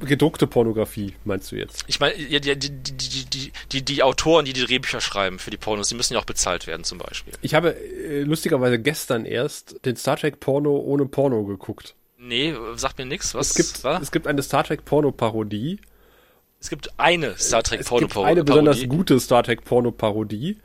[0.00, 1.84] Gedruckte Pornografie, meinst du jetzt?
[1.86, 5.88] ich meine, die, die, die, die, die, Autoren, die die Drehbücher schreiben für die Pornos,
[5.88, 7.34] die müssen ja auch bezahlt werden zum Beispiel.
[7.42, 11.94] Ich habe äh, lustigerweise gestern erst den Star Trek Porno ohne Porno geguckt.
[12.16, 13.34] Nee, sagt mir nichts.
[13.34, 13.50] Was?
[13.50, 14.00] Es gibt, war?
[14.00, 15.78] es gibt eine Star Trek Porno Parodie.
[16.64, 18.96] Es gibt eine Star Trek Es Porno gibt eine besonders Parodie.
[18.96, 20.56] gute Star Trek Porno Parodie.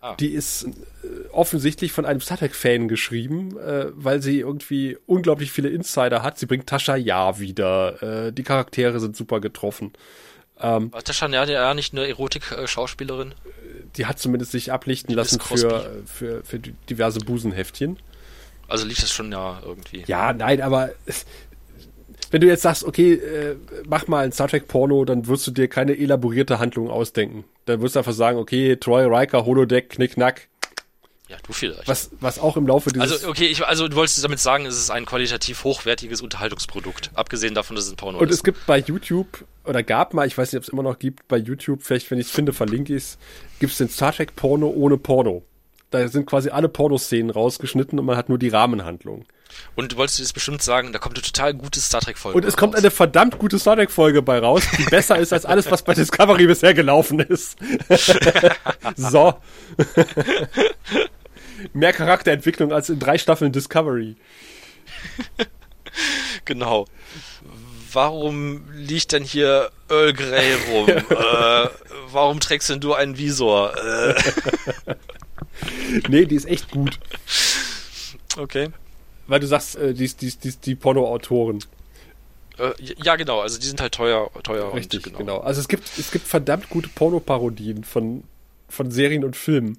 [0.00, 0.14] Ah.
[0.14, 0.66] Die ist
[1.02, 6.22] äh, offensichtlich von einem Star Trek Fan geschrieben, äh, weil sie irgendwie unglaublich viele Insider
[6.22, 6.38] hat.
[6.38, 8.26] Sie bringt Tascha Ja wieder.
[8.28, 9.94] Äh, die Charaktere sind super getroffen.
[10.60, 13.34] Ähm, War Tascha ja, ja nicht eine Erotik-Schauspielerin?
[13.96, 17.98] die hat zumindest sich ablichten lassen für, für, für diverse Busenheftchen.
[18.68, 20.04] Also lief das schon ja irgendwie.
[20.06, 20.90] Ja, nein, aber
[22.30, 23.56] wenn du jetzt sagst, okay, äh,
[23.88, 27.44] mach mal ein Star Trek Porno, dann wirst du dir keine elaborierte Handlung ausdenken.
[27.64, 30.48] Dann wirst du einfach sagen, okay, Troy Riker, Holodeck, Knickknack,
[31.28, 31.88] Ja, du vielleicht.
[31.88, 33.12] was, was auch im Laufe dieses...
[33.12, 37.10] Also, okay, ich, also du wolltest damit sagen, es ist ein qualitativ hochwertiges Unterhaltungsprodukt.
[37.14, 38.36] Abgesehen davon, dass es ein Porno und ist.
[38.36, 41.28] es gibt bei YouTube, oder gab mal, ich weiß nicht, ob es immer noch gibt,
[41.28, 43.18] bei YouTube, vielleicht, wenn ich es finde, verlinke ich es,
[43.58, 45.42] gibt es den Star Trek Porno ohne Porno.
[45.90, 49.24] Da sind quasi alle Pornoszenen rausgeschnitten und man hat nur die Rahmenhandlung.
[49.74, 52.56] Und du wolltest jetzt bestimmt sagen, da kommt eine total gute Star Trek-Folge Und es
[52.56, 52.82] kommt raus.
[52.82, 56.46] eine verdammt gute Star Trek-Folge bei raus, die besser ist als alles, was bei Discovery
[56.46, 57.56] bisher gelaufen ist.
[58.96, 59.34] so.
[61.72, 64.16] Mehr Charakterentwicklung als in drei Staffeln Discovery.
[66.44, 66.86] Genau.
[67.92, 70.88] Warum liegt denn hier Earl Grey rum?
[70.88, 71.68] äh,
[72.10, 73.74] warum trägst denn du einen Visor?
[73.76, 74.14] Äh,
[76.08, 76.98] Nee, die ist echt gut.
[78.36, 78.68] okay.
[79.26, 81.58] Weil du sagst, äh, die, die, die, die Porno-Autoren.
[82.58, 83.40] Äh, ja, genau.
[83.40, 85.38] Also die sind halt teuer, teuer Richtig, und genau.
[85.38, 88.24] Also es gibt, es gibt verdammt gute Pornoparodien von,
[88.68, 89.78] von Serien und Filmen.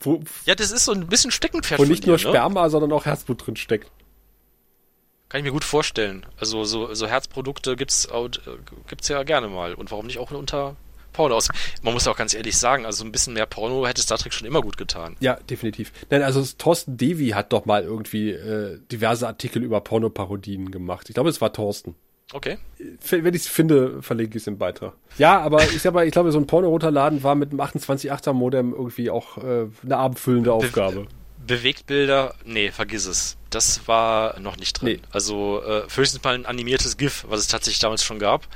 [0.00, 2.20] Wo, Ja, das ist so ein bisschen Steckenpferd wo nicht dir, nur ne?
[2.20, 3.90] Sperma, sondern auch Herzblut drin steckt.
[5.28, 6.24] Kann ich mir gut vorstellen.
[6.38, 8.56] Also so, so Herzprodukte gibt's, auch- äh,
[8.88, 9.74] gibt's ja gerne mal.
[9.74, 10.76] Und warum nicht auch unter
[11.18, 11.48] Porno aus?
[11.82, 14.46] Man muss auch ganz ehrlich sagen, also ein bisschen mehr Porno hätte Star Trek schon
[14.46, 15.16] immer gut getan.
[15.18, 15.92] Ja, definitiv.
[16.10, 21.08] Nein, also Thorsten Devi hat doch mal irgendwie äh, diverse Artikel über Pornoparodien gemacht.
[21.08, 21.96] Ich glaube, es war Thorsten.
[22.32, 22.58] Okay.
[23.10, 24.92] Wenn ich es finde, verlinke ich es im Beitrag.
[25.16, 28.72] Ja, aber ich mal, ich glaube, so ein Porno runterladen war mit einem 28.8er Modem
[28.72, 31.08] irgendwie auch äh, eine abendfüllende Aufgabe.
[31.44, 33.38] Bewegtbilder, nee, vergiss es.
[33.50, 34.88] Das war noch nicht drin.
[34.88, 35.00] Nee.
[35.10, 38.46] Also äh, höchstens mal ein animiertes GIF, was es tatsächlich damals schon gab.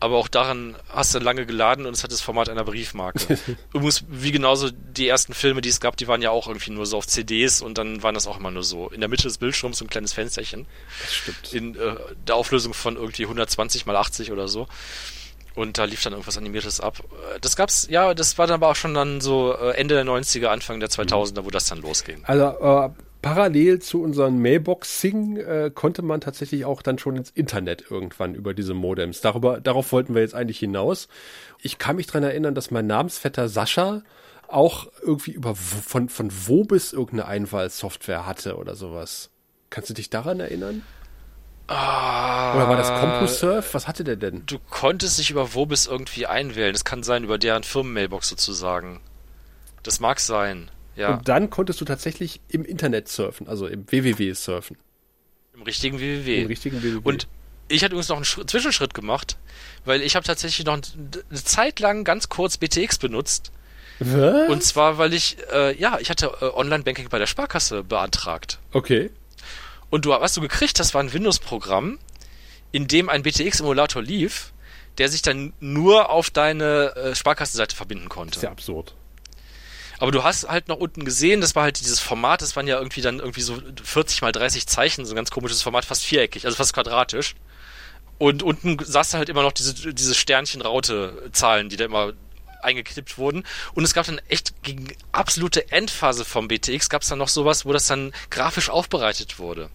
[0.00, 3.38] Aber auch daran hast du lange geladen und es hat das Format einer Briefmarke.
[3.72, 6.86] Übrigens, wie genauso die ersten Filme, die es gab, die waren ja auch irgendwie nur
[6.86, 8.88] so auf CDs und dann waren das auch immer nur so.
[8.90, 10.66] In der Mitte des Bildschirms so ein kleines Fensterchen.
[11.00, 11.52] Das stimmt.
[11.52, 11.96] In äh,
[12.26, 14.68] der Auflösung von irgendwie 120 mal 80 oder so.
[15.56, 16.98] Und da lief dann irgendwas Animiertes ab.
[17.34, 20.04] Äh, Das gab's, ja, das war dann aber auch schon dann so äh, Ende der
[20.04, 22.24] 90er, Anfang der 2000er, wo das dann losging.
[22.24, 22.90] Also äh,
[23.22, 28.54] parallel zu unseren Mailboxing äh, konnte man tatsächlich auch dann schon ins Internet irgendwann über
[28.54, 29.20] diese Modems.
[29.20, 31.08] Darüber, darauf wollten wir jetzt eigentlich hinaus.
[31.60, 34.02] Ich kann mich dran erinnern, dass mein Namensvetter Sascha
[34.46, 39.30] auch irgendwie über von, von wo bis irgendeine Einwahlsoftware hatte oder sowas.
[39.70, 40.82] Kannst du dich daran erinnern?
[41.66, 43.74] Ah, Oder war das CompuServe?
[43.74, 44.44] Was hatte der denn?
[44.46, 46.72] Du konntest dich über Wobis irgendwie einwählen.
[46.72, 49.00] Das kann sein über deren Firmenmailbox sozusagen.
[49.82, 50.70] Das mag sein.
[50.98, 54.76] Ja, Und dann konntest du tatsächlich im Internet surfen, also im WWW surfen.
[55.54, 56.42] im richtigen www.
[56.42, 57.00] Im richtigen WWW.
[57.04, 57.28] Und
[57.68, 59.36] ich hatte übrigens noch einen Schritt, Zwischenschritt gemacht,
[59.84, 63.52] weil ich habe tatsächlich noch eine Zeit lang ganz kurz BTX benutzt.
[64.00, 64.48] Was?
[64.48, 68.58] Und zwar, weil ich, äh, ja, ich hatte äh, Online-Banking bei der Sparkasse beantragt.
[68.72, 69.10] Okay.
[69.90, 71.98] Und du, was du gekriegt hast, war ein Windows-Programm,
[72.72, 74.52] in dem ein BTX-Emulator lief,
[74.98, 78.36] der sich dann nur auf deine äh, Sparkassenseite verbinden konnte.
[78.36, 78.94] Ist ja absurd.
[79.98, 82.78] Aber du hast halt noch unten gesehen, das war halt dieses Format, das waren ja
[82.78, 86.44] irgendwie dann irgendwie so 40 mal 30 Zeichen, so ein ganz komisches Format, fast viereckig,
[86.44, 87.34] also fast quadratisch.
[88.18, 92.12] Und unten saß halt immer noch diese, diese Sternchen-Raute-Zahlen, die da immer
[92.62, 93.44] eingeknippt wurden.
[93.74, 97.64] Und es gab dann echt gegen absolute Endphase vom BTX gab es dann noch sowas,
[97.64, 99.70] wo das dann grafisch aufbereitet wurde.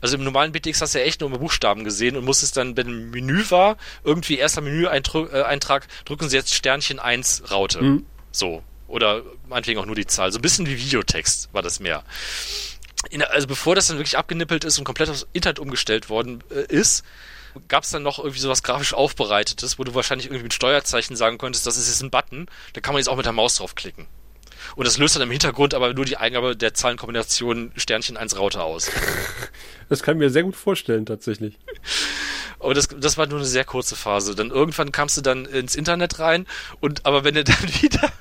[0.00, 2.88] Also im normalen BTX hast du ja echt nur Buchstaben gesehen und musstest dann, wenn
[2.88, 7.82] ein Menü war, irgendwie erster Menü-Eintrag, drücken sie jetzt Sternchen 1 Raute.
[7.82, 8.06] Mhm.
[8.32, 8.62] So.
[8.88, 10.32] Oder meinetwegen auch nur die Zahl.
[10.32, 12.04] So ein bisschen wie Videotext war das mehr.
[13.10, 16.66] In, also bevor das dann wirklich abgenippelt ist und komplett aufs Internet umgestellt worden äh,
[16.72, 17.04] ist,
[17.68, 21.38] gab es dann noch irgendwie sowas grafisch aufbereitetes, wo du wahrscheinlich irgendwie mit Steuerzeichen sagen
[21.38, 24.06] könntest, das ist jetzt ein Button, da kann man jetzt auch mit der Maus draufklicken.
[24.74, 28.62] Und das löst dann im Hintergrund aber nur die Eingabe der Zahlenkombination Sternchen 1 Raute
[28.62, 28.90] aus.
[29.88, 31.60] Das kann ich mir sehr gut vorstellen, tatsächlich.
[32.58, 34.34] Aber das, das war nur eine sehr kurze Phase.
[34.34, 36.44] Dann irgendwann kamst du dann ins Internet rein
[36.80, 38.12] und aber wenn du dann wieder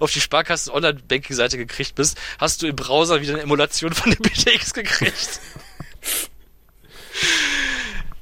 [0.00, 4.20] auf die Sparkassen Online-Banking-Seite gekriegt bist, hast du im Browser wieder eine Emulation von dem
[4.20, 5.40] BTX gekriegt.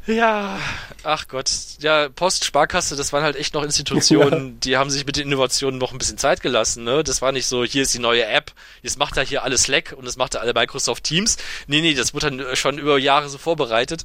[0.07, 0.59] Ja,
[1.03, 1.51] ach Gott.
[1.81, 4.55] Ja, Post, Sparkasse, das waren halt echt noch Institutionen, ja.
[4.65, 7.05] die haben sich mit den Innovationen noch ein bisschen Zeit gelassen, ne?
[7.05, 8.53] Das war nicht so, hier ist die neue App,
[8.83, 11.37] jetzt macht er hier alles Slack und das macht er alle Microsoft Teams.
[11.67, 14.05] Nee, nee, das wurde dann schon über Jahre so vorbereitet.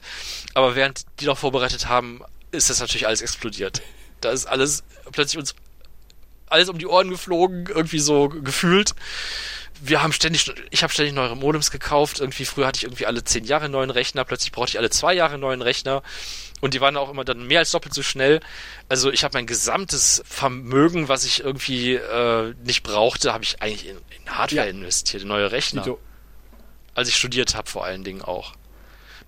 [0.54, 3.82] Aber während die noch vorbereitet haben, ist das natürlich alles explodiert.
[4.22, 5.56] Da ist alles plötzlich uns
[6.48, 8.94] alles um die Ohren geflogen, irgendwie so gefühlt
[9.82, 12.20] wir haben ständig, ich habe ständig neue Modems gekauft.
[12.20, 14.90] Irgendwie früher hatte ich irgendwie alle zehn Jahre einen neuen Rechner, plötzlich brauchte ich alle
[14.90, 16.02] zwei Jahre einen neuen Rechner.
[16.62, 18.40] Und die waren auch immer dann mehr als doppelt so schnell.
[18.90, 23.88] Also ich habe mein gesamtes Vermögen, was ich irgendwie äh, nicht brauchte, habe ich eigentlich
[23.88, 24.72] in, in Hardware ja.
[24.72, 25.86] investiert, in neue Rechner.
[26.94, 28.54] Als ich studiert habe vor allen Dingen auch.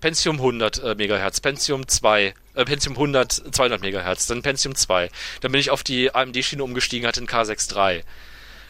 [0.00, 5.10] Pentium 100 äh, Megahertz, Pentium 2, äh, Pentium 100, 200 Megahertz, dann Pentium 2.
[5.40, 8.04] Dann bin ich auf die AMD-Schiene umgestiegen, hatte einen K6 III.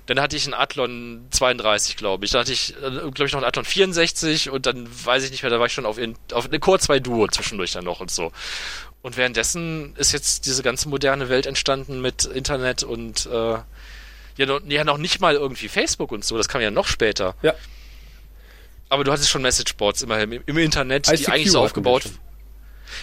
[0.07, 2.31] Dann hatte ich einen Athlon 32, glaube ich.
[2.31, 5.43] Dann hatte ich, äh, glaube ich, noch einen Athlon 64 und dann weiß ich nicht
[5.43, 8.01] mehr, da war ich schon auf, in, auf eine Core 2 Duo zwischendurch dann noch
[8.01, 8.33] und so.
[9.03, 13.59] Und währenddessen ist jetzt diese ganze moderne Welt entstanden mit Internet und äh,
[14.39, 16.39] ja, noch, ja noch nicht mal irgendwie Facebook und so.
[16.39, 17.35] Das kam ja noch später.
[17.43, 17.55] Ja.
[18.89, 22.05] Aber du hattest schon Messageboards immerhin im, im Internet, ICQ die eigentlich so aufgebaut.
[22.05, 22.11] Wir,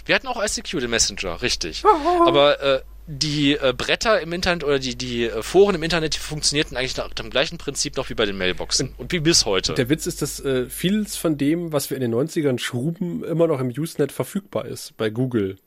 [0.06, 1.84] wir hatten auch ICQ, den Messenger, richtig.
[2.26, 6.20] Aber äh, die äh, Bretter im Internet oder die, die äh, Foren im Internet, die
[6.20, 8.90] funktionierten eigentlich nach dem gleichen Prinzip noch wie bei den Mailboxen.
[8.90, 9.74] Und, und wie bis heute.
[9.74, 13.48] Der Witz ist, dass äh, vieles von dem, was wir in den 90ern schruben, immer
[13.48, 15.58] noch im Usenet verfügbar ist, bei Google.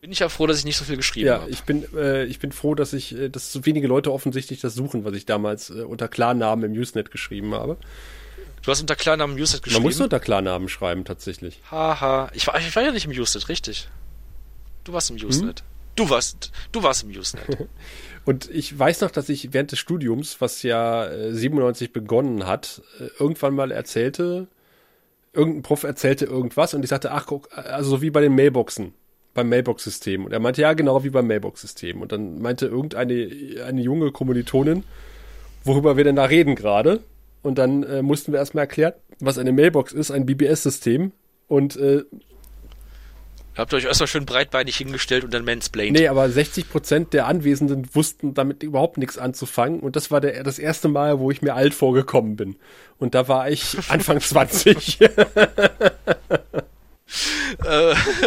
[0.00, 1.44] Bin ich ja froh, dass ich nicht so viel geschrieben habe.
[1.44, 4.60] Ja, ich bin, äh, ich bin froh, dass ich, äh, dass so wenige Leute offensichtlich
[4.60, 7.76] das suchen, was ich damals äh, unter Klarnamen im Usenet geschrieben habe.
[8.62, 9.82] Du hast unter Klarnamen im Usenet geschrieben?
[9.82, 11.60] Man muss unter Klarnamen schreiben, tatsächlich.
[11.70, 12.30] Haha.
[12.34, 13.88] Ich war, ich war ja nicht im Usenet, richtig.
[14.84, 15.60] Du warst im Usenet.
[15.60, 15.66] Hm?
[15.96, 17.68] Du warst, du warst im Usenet.
[18.24, 22.82] Und ich weiß noch, dass ich während des Studiums, was ja äh, 97 begonnen hat,
[23.00, 24.48] äh, irgendwann mal erzählte,
[25.32, 28.94] irgendein Prof erzählte irgendwas und ich sagte, ach guck, also so wie bei den Mailboxen,
[29.34, 30.24] beim Mailbox-System.
[30.24, 32.02] Und er meinte, ja, genau wie beim Mailbox-System.
[32.02, 34.84] Und dann meinte irgendeine eine junge Kommilitonin,
[35.64, 37.00] worüber wir denn da reden gerade.
[37.42, 41.12] Und dann äh, mussten wir erstmal erklären, was eine Mailbox ist, ein BBS-System.
[41.46, 42.02] Und äh,
[43.58, 45.98] Habt ihr euch erstmal schön breitbeinig hingestellt und dann mansplained.
[45.98, 49.80] Nee, aber 60 Prozent der Anwesenden wussten damit überhaupt nichts anzufangen.
[49.80, 52.54] Und das war der, das erste Mal, wo ich mir alt vorgekommen bin.
[52.98, 55.00] Und da war ich Anfang 20.
[55.00, 55.08] äh,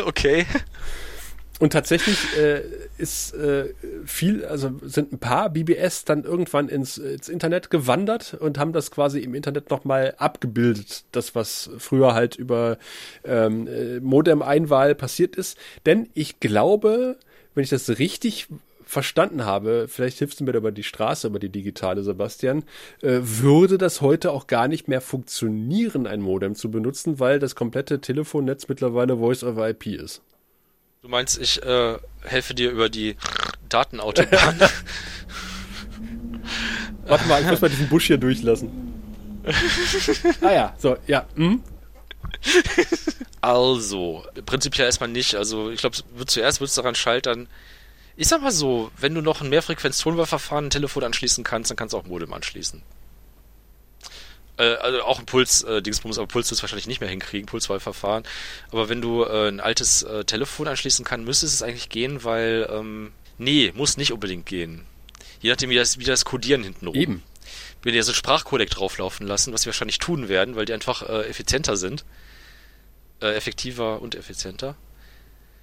[0.05, 0.45] okay.
[1.61, 2.63] Und tatsächlich äh,
[2.97, 8.57] ist äh, viel, also sind ein paar BBS dann irgendwann ins, ins Internet gewandert und
[8.57, 12.79] haben das quasi im Internet nochmal abgebildet, das was früher halt über
[13.23, 15.55] ähm, äh, Modem-Einwahl passiert ist.
[15.85, 17.17] Denn ich glaube,
[17.53, 18.47] wenn ich das richtig
[18.83, 22.63] verstanden habe, vielleicht hilfst du mir da über die Straße, über die digitale, Sebastian,
[23.03, 27.53] äh, würde das heute auch gar nicht mehr funktionieren, ein Modem zu benutzen, weil das
[27.53, 30.23] komplette Telefonnetz mittlerweile Voice over IP ist.
[31.01, 33.15] Du meinst, ich äh, helfe dir über die
[33.69, 34.59] Datenautobahn?
[37.07, 38.69] Warte mal, ich muss mal diesen Busch hier durchlassen.
[40.41, 41.25] ah ja, so, ja.
[41.33, 41.63] Hm?
[43.41, 45.33] Also, prinzipiell erstmal nicht.
[45.33, 45.97] Also, ich glaube,
[46.27, 47.47] zuerst wird es daran scheitern.
[48.15, 51.93] Ich sag mal so, wenn du noch ein Mehrfrequenz-Tonwahlverfahren ein Telefon anschließen kannst, dann kannst
[51.93, 52.83] du auch Modem anschließen.
[54.61, 58.23] Äh, also auch ein Puls, äh, aber Puls wirst wahrscheinlich nicht mehr hinkriegen, Pulswahlverfahren.
[58.71, 62.69] Aber wenn du äh, ein altes äh, Telefon anschließen kannst, müsste es eigentlich gehen, weil,
[62.71, 64.85] ähm, nee, muss nicht unbedingt gehen.
[65.41, 66.95] Je nachdem, wie das, wie das Codieren hinten rum.
[66.95, 67.23] Eben.
[67.81, 71.01] Wenn die so ein Sprachcodec drauflaufen lassen, was wir wahrscheinlich tun werden, weil die einfach
[71.09, 72.05] äh, effizienter sind.
[73.19, 74.75] Äh, effektiver und effizienter.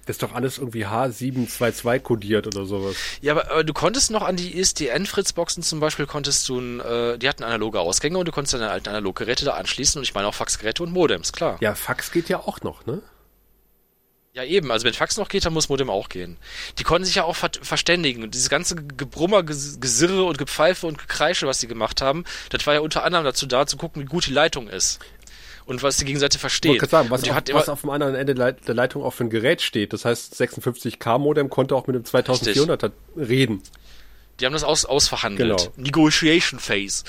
[0.09, 2.95] Das ist doch alles irgendwie H722 kodiert oder sowas.
[3.21, 7.19] Ja, aber, aber du konntest noch an die ISDN-Fritzboxen zum Beispiel, konntest du, ein, äh,
[7.19, 10.27] die hatten analoge Ausgänge und du konntest deine alten Analoggeräte da anschließen und ich meine
[10.27, 11.57] auch Faxgeräte und Modems, klar.
[11.61, 13.03] Ja, Fax geht ja auch noch, ne?
[14.33, 14.71] Ja, eben.
[14.71, 16.37] Also wenn Fax noch geht, dann muss Modem auch gehen.
[16.77, 18.23] Die konnten sich ja auch ver verständigen.
[18.23, 22.65] Und dieses ganze Gebrummer, Ges Gesirre und Gepfeife und Gekreische, was sie gemacht haben, das
[22.65, 24.99] war ja unter anderem dazu da, zu gucken, wie gut die Leitung ist.
[25.69, 26.81] Und was die Gegenseite versteht.
[26.81, 29.61] Ich sagen, was, auf, was auf dem anderen Ende der Leitung auch für ein Gerät
[29.61, 29.93] steht.
[29.93, 33.61] Das heißt, 56K-Modem konnte auch mit dem 2400er reden.
[34.39, 35.57] Die haben das aus, ausverhandelt.
[35.57, 35.73] Genau.
[35.77, 37.03] Negotiation Phase.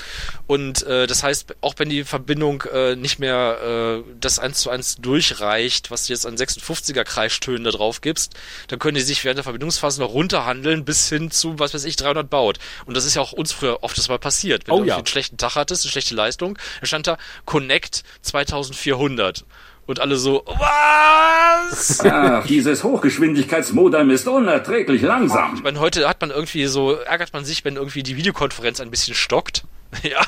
[0.46, 4.70] Und äh, das heißt, auch wenn die Verbindung äh, nicht mehr äh, das eins zu
[4.70, 8.34] eins durchreicht, was du jetzt an 56er Kreistönen da drauf gibst,
[8.68, 11.96] dann können die sich während der Verbindungsphase noch runterhandeln bis hin zu, was weiß ich,
[11.96, 12.58] 300 baut.
[12.86, 14.66] Und das ist ja auch uns früher oft das mal passiert.
[14.66, 14.96] Wenn Oh du ja.
[14.96, 19.44] einen schlechten Tag hattest, eine schlechte Leistung, dann stand da Connect 2400.
[19.86, 22.00] Und alle so, was?
[22.04, 25.54] Ach, dieses Hochgeschwindigkeitsmodem ist unerträglich langsam.
[25.56, 28.90] Ich meine, heute hat man irgendwie so, ärgert man sich, wenn irgendwie die Videokonferenz ein
[28.90, 29.64] bisschen stockt.
[30.02, 30.20] ja.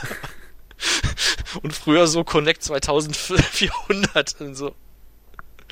[1.63, 4.75] Und früher so Connect 2400 und so.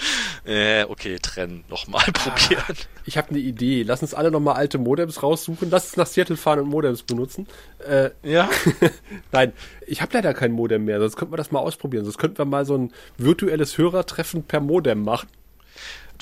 [0.46, 2.74] Äh, okay, trennen, nochmal probieren.
[3.04, 3.82] Ich habe eine Idee.
[3.82, 5.68] Lass uns alle nochmal alte Modems raussuchen.
[5.70, 7.46] Lass uns nach Seattle fahren und Modems benutzen.
[7.86, 8.48] Äh, Ja.
[9.32, 9.52] Nein,
[9.86, 10.98] ich habe leider kein Modem mehr.
[10.98, 12.04] Sonst könnten wir das mal ausprobieren.
[12.04, 15.28] Sonst könnten wir mal so ein virtuelles Hörertreffen per Modem machen.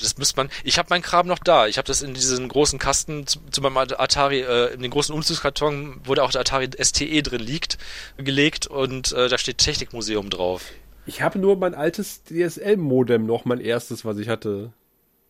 [0.01, 0.51] Das müsste man.
[0.65, 1.67] Ich habe meinen Kram noch da.
[1.67, 5.15] Ich habe das in diesen großen Kasten zu, zu meinem Atari, äh, in den großen
[5.15, 7.79] Umzugskarton, wo da auch der Atari STE drin liegt,
[8.17, 10.63] gelegt und äh, da steht Technikmuseum drauf.
[11.09, 14.73] Ich habe nur mein altes DSL-Modem noch, mein erstes, was ich hatte.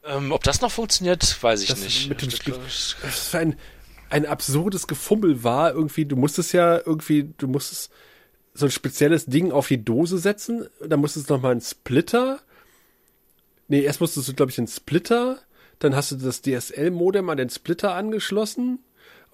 [0.05, 2.09] Ähm, ob das noch funktioniert, weiß ich Das nicht.
[2.09, 3.56] mit dem Das- für ein,
[4.10, 5.72] ein absurdes Gefummel war.
[5.72, 7.90] Irgendwie, du musstest ja irgendwie, du musstest
[8.55, 10.66] so ein spezielles Ding auf die Dose setzen.
[10.84, 12.40] Dann musstest du noch mal einen Splitter.
[13.68, 15.38] Nee, erst musstest du, glaube ich, einen Splitter.
[15.78, 18.80] Dann hast du das DSL-Modem an den Splitter angeschlossen.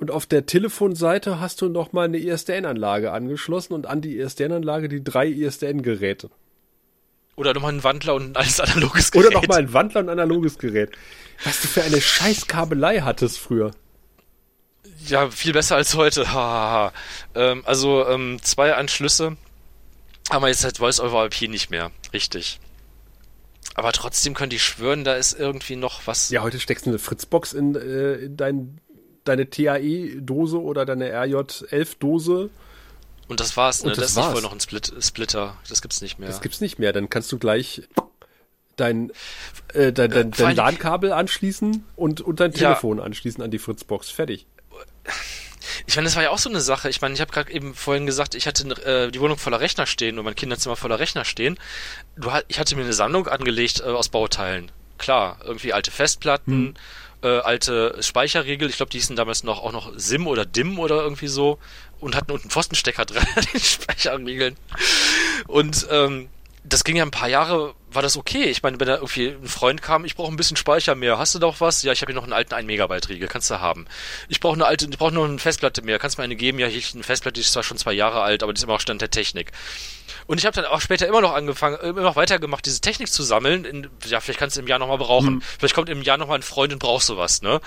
[0.05, 4.90] Und auf der Telefonseite hast du noch mal eine ISDN-Anlage angeschlossen und an die ISDN-Anlage
[4.90, 6.28] die drei ISDN-Geräte.
[7.36, 9.28] Oder nochmal ein Wandler und ein alles analoges Gerät.
[9.28, 10.90] Oder noch mal ein Wandler und ein analoges Gerät.
[11.43, 13.70] Was du für eine Scheißkabelei hattest früher.
[15.06, 16.26] Ja, viel besser als heute.
[17.35, 19.39] Ähm, also ähm, zwei Anschlüsse
[20.31, 21.93] haben wir jetzt seit Voice over IP nicht mehr.
[22.12, 22.60] Richtig.
[23.74, 26.28] Aber trotzdem könnte ich schwören, da ist irgendwie noch was.
[26.31, 28.81] Ja, heute steckst du eine Fritzbox in, äh, in dein,
[29.24, 32.51] deine TAE-Dose oder deine RJ11-Dose.
[33.26, 33.90] Und das war's, ne?
[33.90, 34.34] Und das das ist nicht war's.
[34.34, 35.56] wohl noch ein Split Splitter.
[35.68, 36.28] Das gibt's nicht mehr.
[36.28, 36.92] Das gibt's nicht mehr.
[36.92, 37.82] Dann kannst du gleich
[38.76, 39.10] dein,
[39.72, 42.59] äh, dein, dein, vor dein LAN-Kabel anschließen und, und dein Ja.
[42.59, 44.10] Telefon anschließen an die Fritzbox.
[44.10, 44.46] Fertig.
[45.86, 46.88] Ich meine, das war ja auch so eine Sache.
[46.90, 49.86] Ich meine, ich habe gerade eben vorhin gesagt, ich hatte äh, die Wohnung voller Rechner
[49.86, 51.59] stehen und mein Kinderzimmer voller Rechner stehen.
[52.16, 54.70] Du, ich hatte mir eine Sammlung angelegt äh, aus Bauteilen.
[54.98, 56.74] Klar, irgendwie alte Festplatten,
[57.24, 58.68] äh, alte Speicherriegel.
[58.68, 61.59] Ich glaube, die hießen damals noch auch noch SIM oder DIM oder irgendwie so
[61.98, 64.56] und hatten unten Pfostenstecker dran an den Speicherriegeln.
[65.46, 66.28] Und ähm,
[66.66, 68.44] das ging ja ein paar Jahre, war das okay.
[68.44, 71.18] Ich meine, wenn da irgendwie ein Freund kam, ich brauche ein bisschen Speicher mehr.
[71.18, 71.82] Hast du doch was?
[71.82, 73.86] Ja, ich habe hier noch einen alten 1 Megabyte Riegel, kannst du haben.
[74.28, 75.98] Ich brauche eine alte, ich brauche noch eine Festplatte mehr.
[75.98, 76.58] Kannst du mir eine geben?
[76.58, 78.64] Ja, hier ist eine Festplatte, die ist zwar schon zwei Jahre alt, aber die ist
[78.64, 79.52] immer noch Stand der Technik.
[80.26, 83.08] Und ich habe dann auch später immer noch angefangen, äh, immer noch weitergemacht, diese Technik
[83.08, 83.66] zu sammeln.
[83.66, 85.42] In, ja, vielleicht kannst du im Jahr nochmal brauchen.
[85.58, 87.60] Vielleicht kommt im Jahr nochmal ein Freund und brauchst sowas, ne?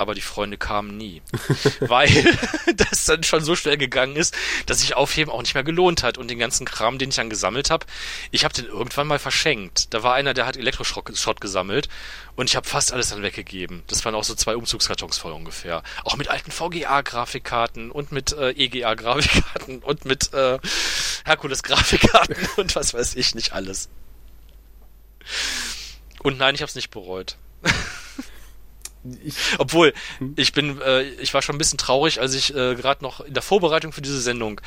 [0.00, 1.20] Aber die Freunde kamen nie.
[1.80, 2.08] Weil
[2.76, 6.16] das dann schon so schnell gegangen ist, dass sich Aufheben auch nicht mehr gelohnt hat.
[6.16, 7.84] Und den ganzen Kram, den ich dann gesammelt habe,
[8.30, 9.92] ich habe den irgendwann mal verschenkt.
[9.92, 11.90] Da war einer, der hat Elektroschrott Schrott gesammelt
[12.34, 13.82] und ich habe fast alles dann weggegeben.
[13.88, 15.82] Das waren auch so zwei Umzugskartons voll ungefähr.
[16.04, 20.58] Auch mit alten VGA-Grafikkarten und mit äh, EGA-Grafikkarten und mit äh,
[21.26, 23.90] Herkules-Grafikkarten und was weiß ich nicht alles.
[26.22, 27.36] Und nein, ich habe es nicht bereut.
[29.24, 29.94] Ich, Obwohl,
[30.36, 33.32] ich bin, äh, ich war schon ein bisschen traurig, als ich äh, gerade noch in
[33.32, 34.60] der Vorbereitung für diese Sendung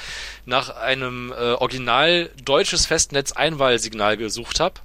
[0.45, 4.81] nach einem äh, original deutsches Festnetz-Einwahlsignal gesucht habe.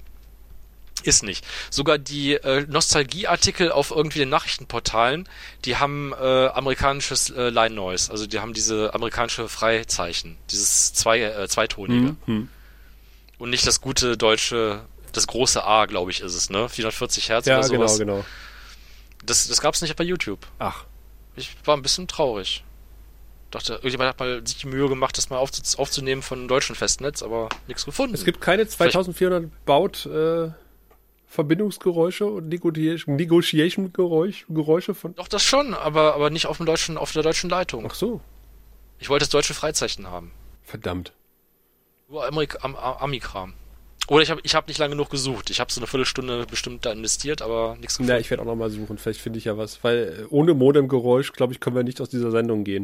[1.03, 1.45] Ist nicht.
[1.69, 5.29] Sogar die äh, Nostalgieartikel auf irgendwie den Nachrichtenportalen,
[5.65, 11.21] die haben äh, amerikanisches äh, Line Noise, also die haben diese amerikanische Freizeichen, dieses zwei,
[11.21, 12.15] äh, zweitonige.
[12.25, 12.49] hm.
[13.37, 14.81] Und nicht das gute deutsche,
[15.13, 16.67] das große A, glaube ich, ist es, ne?
[16.67, 17.97] 440 Hertz ja, oder genau, sowas.
[17.99, 18.25] genau.
[19.25, 20.39] Das, das gab's nicht bei YouTube.
[20.59, 20.85] Ach,
[21.35, 22.63] Ich war ein bisschen traurig.
[23.51, 26.75] Dachte, irgendjemand hat mal sich die Mühe gemacht, das mal aufzu aufzunehmen von einem deutschen
[26.75, 28.13] Festnetz, aber nichts gefunden.
[28.13, 30.51] es gibt keine 2400 Baut äh,
[31.25, 35.15] Verbindungsgeräusche und Negotiation, Negotiation Geräusch, Geräusche von.
[35.15, 37.85] Doch, das schon, aber, aber nicht auf, dem deutschen, auf der deutschen Leitung.
[37.89, 38.21] Ach so,
[38.99, 40.31] Ich wollte das deutsche Freizeichen haben.
[40.63, 41.13] verdammt.
[42.07, 43.53] Nur Amerik Am Am Amikram.
[44.09, 45.51] Oder ich habe ich hab nicht lange genug gesucht.
[45.51, 48.11] Ich habe so eine Viertelstunde bestimmt da investiert, aber nichts gefunden.
[48.11, 48.97] Ja, ich werde auch nochmal suchen.
[48.97, 49.83] Vielleicht finde ich ja was.
[49.83, 52.83] Weil äh, ohne Modemgeräusch, glaube ich, können wir nicht aus dieser Sendung gehen.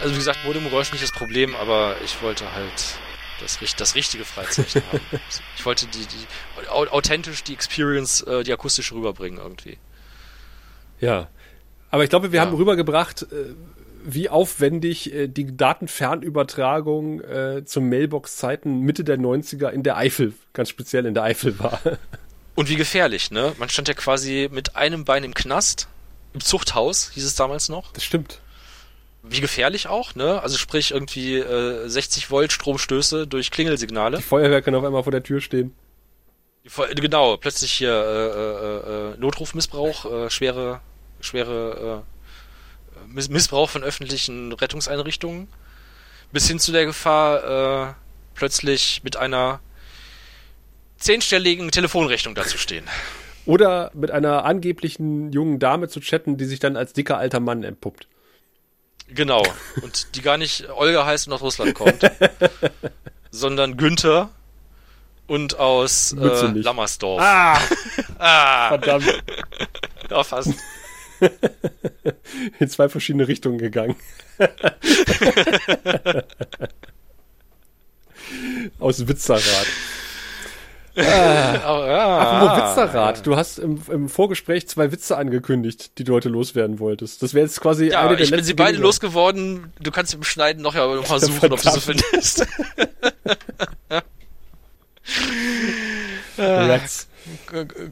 [0.00, 2.98] Also wie gesagt, Modemgeräusch nicht das Problem, aber ich wollte halt
[3.40, 5.00] das, das richtige Freizeichen haben.
[5.56, 9.78] Ich wollte die, die authentisch die Experience, äh, die akustische rüberbringen irgendwie.
[11.00, 11.28] Ja.
[11.90, 12.46] Aber ich glaube, wir ja.
[12.46, 13.54] haben rübergebracht, äh,
[14.04, 20.68] wie aufwendig äh, die Datenfernübertragung äh, zu Mailbox-Zeiten Mitte der 90er in der Eifel, ganz
[20.68, 21.80] speziell in der Eifel war.
[22.54, 23.52] Und wie gefährlich, ne?
[23.58, 25.88] Man stand ja quasi mit einem Bein im Knast,
[26.34, 27.92] im Zuchthaus, hieß es damals noch.
[27.92, 28.40] Das stimmt
[29.22, 30.42] wie gefährlich auch, ne?
[30.42, 34.18] Also sprich irgendwie äh, 60 Volt Stromstöße durch Klingelsignale.
[34.18, 35.74] Die Feuerwehr kann auf einmal vor der Tür stehen.
[36.94, 40.80] genau, plötzlich hier äh, äh, äh, Notrufmissbrauch, äh, schwere,
[41.20, 45.48] schwere äh, Miss Missbrauch von öffentlichen Rettungseinrichtungen,
[46.32, 47.94] bis hin zu der Gefahr, äh,
[48.34, 49.60] plötzlich mit einer
[50.98, 52.84] zehnstelligen Telefonrechnung dazustehen.
[53.46, 57.64] Oder mit einer angeblichen jungen Dame zu chatten, die sich dann als dicker alter Mann
[57.64, 58.06] entpuppt.
[59.08, 59.42] Genau.
[59.82, 62.02] Und die gar nicht Olga heißt und aus Russland kommt.
[63.30, 64.30] sondern Günther
[65.26, 67.20] und aus äh, Lammersdorf.
[67.22, 67.58] Ah!
[68.18, 68.68] ah!
[68.68, 69.22] Verdammt.
[70.10, 70.54] Ja, fast.
[72.58, 73.96] In zwei verschiedene Richtungen gegangen.
[78.78, 79.66] aus Witzerrad.
[80.96, 83.26] Ah, ja, Witzerrad.
[83.26, 87.22] Du hast im, im, Vorgespräch zwei Witze angekündigt, die du heute loswerden wolltest.
[87.22, 89.72] Das wäre jetzt quasi ja, eine der ich bin sie beide losgeworden.
[89.78, 92.46] Du kannst im Schneiden noch, ja, noch mal suchen, ob du sie findest.
[96.38, 97.08] Rats.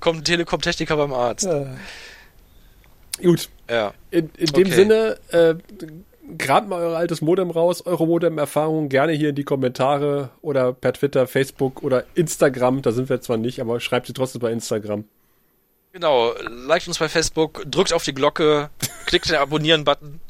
[0.00, 1.46] Kommt ein Telekom-Techniker beim Arzt.
[1.46, 1.66] Ja.
[3.22, 3.48] Gut.
[3.68, 3.92] Ja.
[4.10, 4.74] In, in dem okay.
[4.74, 5.54] Sinne, äh,
[6.36, 10.92] grabt mal euer altes Modem raus, eure Modem-Erfahrungen gerne hier in die Kommentare oder per
[10.92, 12.82] Twitter, Facebook oder Instagram.
[12.82, 15.04] Da sind wir zwar nicht, aber schreibt sie trotzdem bei Instagram.
[15.92, 16.34] Genau,
[16.66, 18.70] liked uns bei Facebook, drückt auf die Glocke,
[19.06, 20.20] klickt den Abonnieren-Button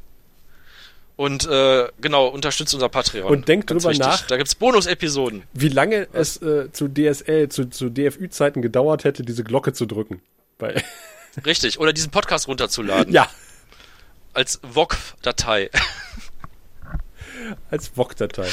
[1.18, 3.28] und äh, genau, unterstützt unser Patreon.
[3.28, 4.06] Und denkt Ganz drüber wichtig.
[4.06, 4.26] nach.
[4.28, 5.42] Da gibt's Bonus-Episoden.
[5.52, 6.36] Wie lange Was?
[6.36, 10.22] es äh, zu DSL, zu, zu DFÜ-Zeiten gedauert hätte, diese Glocke zu drücken.
[10.60, 10.80] Weil
[11.44, 13.12] Richtig, oder diesen Podcast runterzuladen.
[13.12, 13.28] Ja
[14.38, 15.68] als VOG-Datei.
[17.70, 18.46] als VOG-Datei.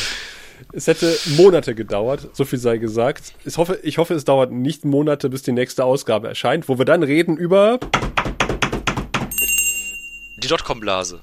[0.74, 3.34] Es hätte Monate gedauert, so viel sei gesagt.
[3.46, 6.86] Ich hoffe, ich hoffe, es dauert nicht Monate, bis die nächste Ausgabe erscheint, wo wir
[6.86, 7.80] dann reden über
[10.38, 11.22] die Dotcom-Blase.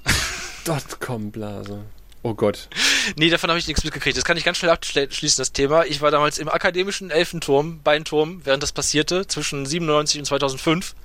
[0.65, 1.83] Dotcom-Blase.
[2.21, 2.69] Oh Gott.
[3.17, 4.15] Nee, davon habe ich nichts mitgekriegt.
[4.15, 5.83] Das kann ich ganz schnell abschließen, das Thema.
[5.83, 10.95] Ich war damals im akademischen Elfenturm, Beinturm, während das passierte, zwischen 97 und 2005.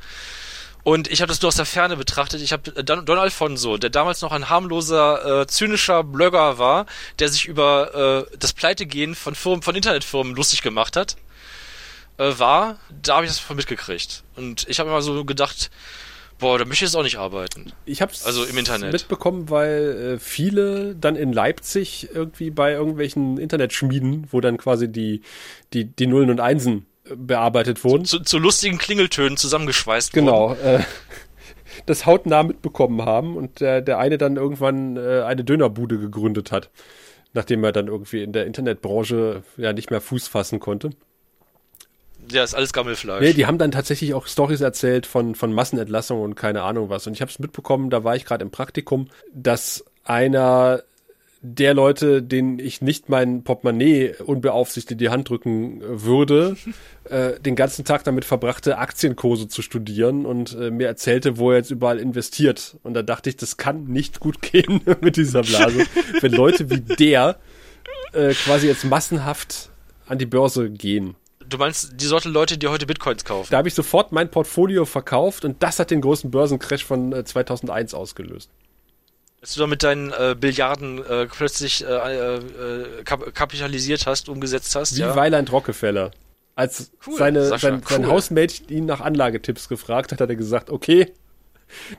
[0.89, 2.41] Und ich habe das nur aus der Ferne betrachtet.
[2.41, 6.87] Ich habe Don Alfonso, der damals noch ein harmloser, äh, zynischer Blogger war,
[7.19, 11.19] der sich über äh, das Pleitegehen von Firmen, von Internetfirmen lustig gemacht hat,
[12.17, 14.23] äh, war, da habe ich das von mitgekriegt.
[14.35, 15.71] Und ich habe immer so gedacht,
[16.39, 17.71] boah, da möchte ich jetzt auch nicht arbeiten.
[17.85, 22.73] Ich habe es also im Internet mitbekommen, weil äh, viele dann in Leipzig irgendwie bei
[22.73, 25.21] irgendwelchen Internetschmieden, wo dann quasi die
[25.75, 26.87] die die Nullen und Einsen
[27.17, 28.05] bearbeitet wurden.
[28.05, 30.63] Zu, zu lustigen Klingeltönen zusammengeschweißt genau, wurden.
[30.63, 30.79] Genau.
[30.79, 30.85] Äh,
[31.87, 36.71] das hautnah mitbekommen haben und der, der eine dann irgendwann äh, eine Dönerbude gegründet hat,
[37.33, 40.91] nachdem er dann irgendwie in der Internetbranche ja nicht mehr Fuß fassen konnte.
[42.31, 43.23] Ja, ist alles Gammelfleisch.
[43.23, 47.07] Nee, die haben dann tatsächlich auch Stories erzählt von, von Massenentlassungen und keine Ahnung was.
[47.07, 50.83] Und ich habe es mitbekommen, da war ich gerade im Praktikum, dass einer
[51.41, 56.57] der Leute, denen ich nicht mein Portemonnaie unbeaufsichtigt in die Hand drücken würde,
[57.05, 61.59] äh, den ganzen Tag damit verbrachte, Aktienkurse zu studieren und äh, mir erzählte, wo er
[61.59, 62.77] jetzt überall investiert.
[62.83, 65.87] Und da dachte ich, das kann nicht gut gehen mit dieser Blase,
[66.21, 67.39] wenn Leute wie der
[68.13, 69.71] äh, quasi jetzt massenhaft
[70.07, 71.15] an die Börse gehen.
[71.49, 73.49] Du meinst die Sorte Leute, die heute Bitcoins kaufen?
[73.51, 77.93] Da habe ich sofort mein Portfolio verkauft und das hat den großen Börsencrash von 2001
[77.93, 78.51] äh, ausgelöst.
[79.41, 84.75] Dass du da mit deinen äh, Billiarden äh, plötzlich äh, äh, kap kapitalisiert hast, umgesetzt
[84.75, 84.97] hast.
[84.97, 85.15] Wie ja?
[85.15, 86.11] Weiland Rockefeller.
[86.57, 90.71] Als cool, seine, Sascha, sein, sein Hausmate ihn nach Anlagetipps gefragt hat, hat er gesagt,
[90.71, 91.13] okay,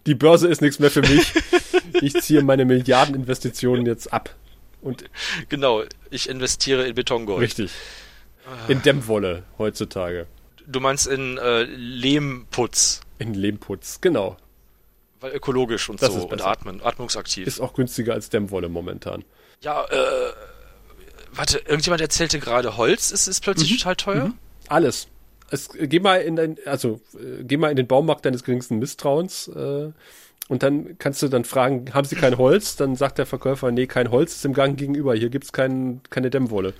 [0.05, 1.31] die Börse ist nichts mehr für mich.
[2.01, 4.35] ich ziehe meine Milliardeninvestitionen jetzt ab.
[4.81, 5.05] Und
[5.49, 7.41] genau, ich investiere in Betongold.
[7.41, 7.71] Richtig.
[8.67, 10.25] In Dämmwolle heutzutage.
[10.65, 13.01] Du meinst in äh, Lehmputz.
[13.19, 14.37] In Lehmputz, genau.
[15.19, 17.45] Weil ökologisch und das so und atmen, atmungsaktiv.
[17.45, 19.25] Ist auch günstiger als Dämmwolle momentan.
[19.61, 19.97] Ja, äh,
[21.33, 23.77] warte, irgendjemand erzählte gerade, Holz ist, ist plötzlich mhm.
[23.77, 24.25] total teuer?
[24.25, 24.33] Mhm.
[24.69, 25.07] Alles.
[25.51, 29.47] Es, geh mal in dein, also äh, geh mal in den Baumarkt deines geringsten Misstrauens
[29.49, 29.91] äh,
[30.47, 32.75] und dann kannst du dann fragen, haben sie kein Holz?
[32.75, 36.29] Dann sagt der Verkäufer, nee, kein Holz ist im Gang gegenüber, hier gibt's kein, keine
[36.29, 36.73] Dämmwolle.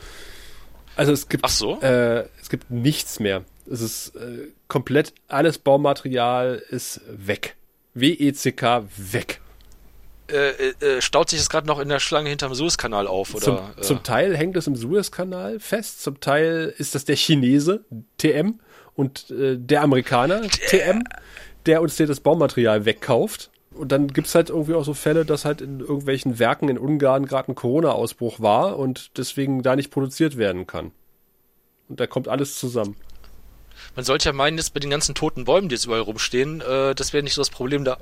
[0.96, 1.80] Also es gibt, Ach so?
[1.82, 3.44] äh, es gibt nichts mehr.
[3.72, 7.56] Es ist äh, komplett alles Baumaterial ist weg.
[8.00, 9.42] WECK weg.
[10.32, 10.50] Äh,
[10.86, 13.34] äh, staut sich das gerade noch in der Schlange hinterm Suezkanal auf?
[13.34, 17.16] Oder, Zum, äh, zum Teil hängt es im Suezkanal fest, zum Teil ist das der
[17.16, 17.84] Chinese,
[18.18, 18.60] TM,
[18.96, 21.04] und äh, der Amerikaner, TM,
[21.66, 23.50] der uns das Baumaterial wegkauft.
[23.72, 27.26] Und dann gibt's halt irgendwie auch so Fälle, dass halt in irgendwelchen Werken in Ungarn
[27.26, 30.92] gerade ein Corona-Ausbruch war und deswegen da nicht produziert werden kann.
[31.88, 32.96] Und da kommt alles zusammen.
[33.96, 36.96] Man sollte ja meinen, jetzt bei den ganzen toten Bäumen, die jetzt überall rumstehen, äh,
[36.96, 37.98] das wäre nicht so das Problem, da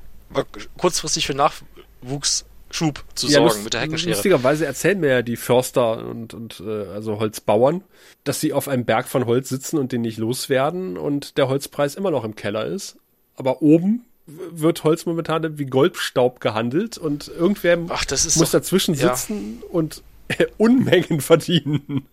[0.77, 4.11] kurzfristig für Nachwuchsschub zu Ja, sorgen mit der Heckenschere.
[4.11, 7.83] Lustigerweise erzählen mir ja die Förster und, und äh, also Holzbauern,
[8.23, 11.95] dass sie auf einem Berg von Holz sitzen und den nicht loswerden und der Holzpreis
[11.95, 12.97] immer noch im Keller ist.
[13.35, 19.15] Aber oben wird Holz momentan wie Goldstaub gehandelt und irgendwer Ach, muss doch- dazwischen ja.
[19.15, 20.03] sitzen und
[20.57, 22.05] Unmengen verdienen.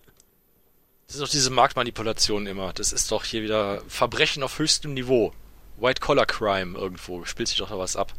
[1.07, 2.73] Das ist doch diese Marktmanipulation immer.
[2.73, 5.33] Das ist doch hier wieder Verbrechen auf höchstem Niveau.
[5.77, 7.25] White-Collar-Crime irgendwo.
[7.25, 8.13] Spielt sich doch da was ab.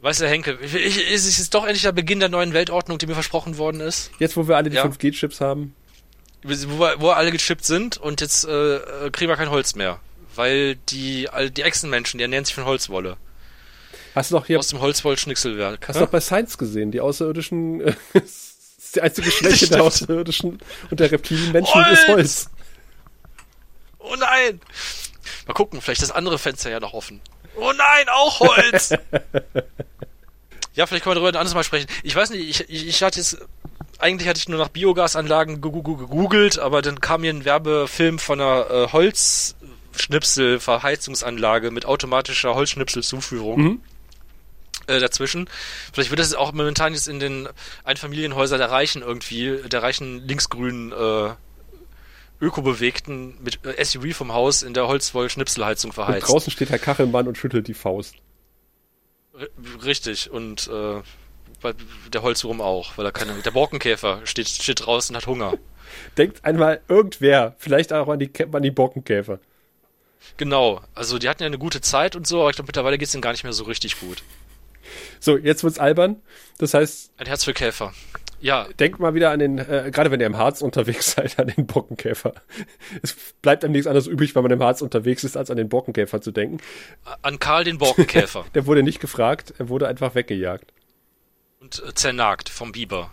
[0.00, 3.06] Weißt du, Henke, ich, ich, ist es doch endlich der Beginn der neuen Weltordnung, die
[3.06, 4.10] mir versprochen worden ist?
[4.18, 4.84] Jetzt, wo wir alle die Ja.
[4.84, 5.74] 5G-Chips haben,
[6.44, 9.98] Wo, wir- wo alle gechippt sind und jetzt äh, äh, kriegen wir kein Holz mehr.
[10.36, 13.16] Weil die, all- die Echsenmenschen, die ernähren sich von Holzwolle.
[14.14, 15.88] hast du doch hier Aus dem Holzwollschnitzelwerk.
[15.88, 17.94] Hast du doch bei Science gesehen, die Außerirdischen, äh,
[18.88, 19.82] ist die einzige Schwäche der.
[19.82, 20.58] Außerirdischen
[20.90, 22.08] und der Reptilienmenschen ist Holz!
[22.08, 22.50] Holz.
[23.98, 24.60] Oh nein!
[25.46, 27.20] Mal gucken, vielleicht ist das andere Fenster ja noch offen.
[27.56, 28.90] Oh nein, auch Holz!
[30.74, 31.86] ja, vielleicht können wir darüber ein anderes Mal sprechen.
[32.02, 33.36] Ich weiß nicht, ich, ich, ich hatte jetzt,
[33.98, 38.70] eigentlich hatte ich nur nach Biogasanlagen gegoogelt, aber dann kam mir ein Werbefilm von einer
[38.70, 43.60] äh, Holzschnipsel-Verheizungsanlage mit automatischer Holzschnipselzuführung.
[43.60, 43.82] Mhm.
[44.88, 45.48] Äh, dazwischen.
[45.92, 47.46] Vielleicht wird das auch momentan jetzt in den
[47.84, 51.34] Einfamilienhäusern der Reichen irgendwie, der reichen linksgrünen äh,
[52.40, 56.28] Ökobewegten mit äh, SUV vom Haus in der Holzwoll-Schnipselheizung Und verheizt.
[56.28, 58.14] draußen steht Herr Kachelmann und schüttelt die Faust.
[59.38, 59.48] R
[59.84, 61.02] richtig, und äh,
[62.12, 63.34] der Holzwurm auch, weil er keine.
[63.42, 65.54] Der Borkenkäfer steht, steht draußen und hat Hunger.
[66.16, 69.38] Denkt einmal irgendwer, vielleicht auch an die, an die Borkenkäfer.
[70.36, 73.14] Genau, also die hatten ja eine gute Zeit und so, aber ich glaube mittlerweile geht's
[73.14, 74.22] ihnen gar nicht mehr so richtig gut.
[75.20, 76.16] So, jetzt wird's albern.
[76.58, 77.92] Das heißt, Ein Herz für Käfer.
[78.40, 81.48] Ja, denkt mal wieder an den, äh, gerade wenn ihr im Harz unterwegs seid, an
[81.48, 82.34] den Borkenkäfer.
[83.02, 85.68] Es bleibt einem nichts anderes übrig, wenn man im Harz unterwegs ist, als an den
[85.68, 86.58] Borkenkäfer zu denken.
[87.22, 90.72] an Karl den Borkenkäfer Der wurde nicht gefragt, er wurde einfach weggejagt.
[91.60, 93.10] und äh, zernagt vom Biber.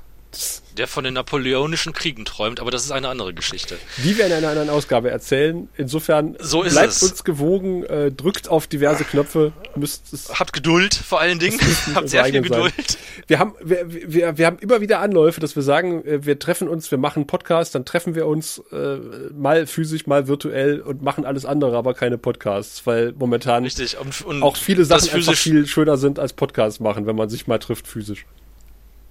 [0.77, 3.77] Der von den napoleonischen Kriegen träumt, aber das ist eine andere Geschichte.
[4.03, 5.69] Die werden in einer anderen Ausgabe erzählen.
[5.77, 7.03] Insofern So ist bleibt es.
[7.03, 11.59] uns gewogen, äh, drückt auf diverse Knöpfe, müsst es Habt Geduld, vor allen Dingen.
[11.95, 12.43] Habt sehr viel sein.
[12.43, 12.97] Geduld.
[13.27, 16.67] Wir haben, wir, wir, wir haben immer wieder Anläufe, dass wir sagen, äh, wir treffen
[16.67, 18.97] uns, wir machen Podcast, dann treffen wir uns äh,
[19.33, 23.97] mal physisch, mal virtuell und machen alles andere, aber keine Podcasts, weil momentan Richtig.
[23.97, 27.47] Und, und auch viele Sachen einfach viel schöner sind als Podcasts machen, wenn man sich
[27.47, 28.25] mal trifft physisch.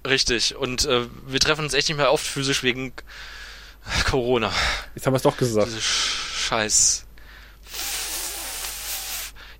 [0.05, 0.55] Richtig.
[0.55, 2.93] Und äh, wir treffen uns echt nicht mehr oft physisch wegen
[4.05, 4.51] Corona.
[4.95, 5.67] Jetzt haben wir es doch gesagt.
[5.67, 7.05] Diese Sch- Scheiß.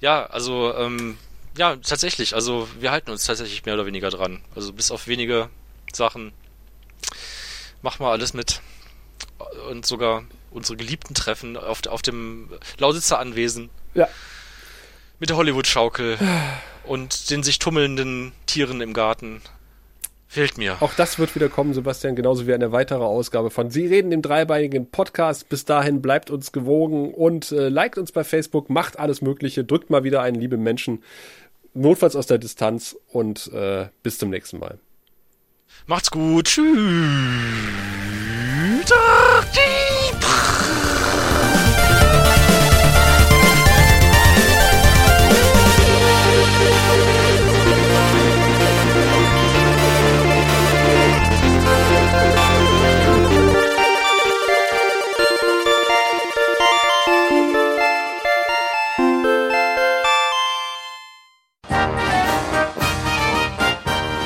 [0.01, 1.17] Ja, also, ähm,
[1.57, 2.35] ja, tatsächlich.
[2.35, 4.41] Also, wir halten uns tatsächlich mehr oder weniger dran.
[4.55, 5.49] Also, bis auf wenige
[5.93, 6.31] Sachen.
[7.81, 8.61] Mach mal alles mit.
[9.69, 13.69] Und sogar unsere geliebten Treffen auf, auf dem Lausitzer Anwesen.
[13.93, 14.07] Ja.
[15.19, 16.17] Mit der Hollywood-Schaukel.
[16.83, 19.41] und den sich tummelnden Tieren im Garten.
[20.27, 20.77] Fehlt mir.
[20.81, 24.21] Auch das wird wieder kommen, Sebastian, genauso wie eine weitere Ausgabe von Sie reden, dem
[24.21, 25.49] dreibeinigen Podcast.
[25.49, 29.89] Bis dahin bleibt uns gewogen und äh, liked uns bei Facebook, macht alles Mögliche, drückt
[29.89, 31.03] mal wieder einen lieben Menschen,
[31.73, 34.79] notfalls aus der Distanz und äh, bis zum nächsten Mal.
[35.87, 36.45] Macht's gut.
[36.45, 36.65] Tschüss.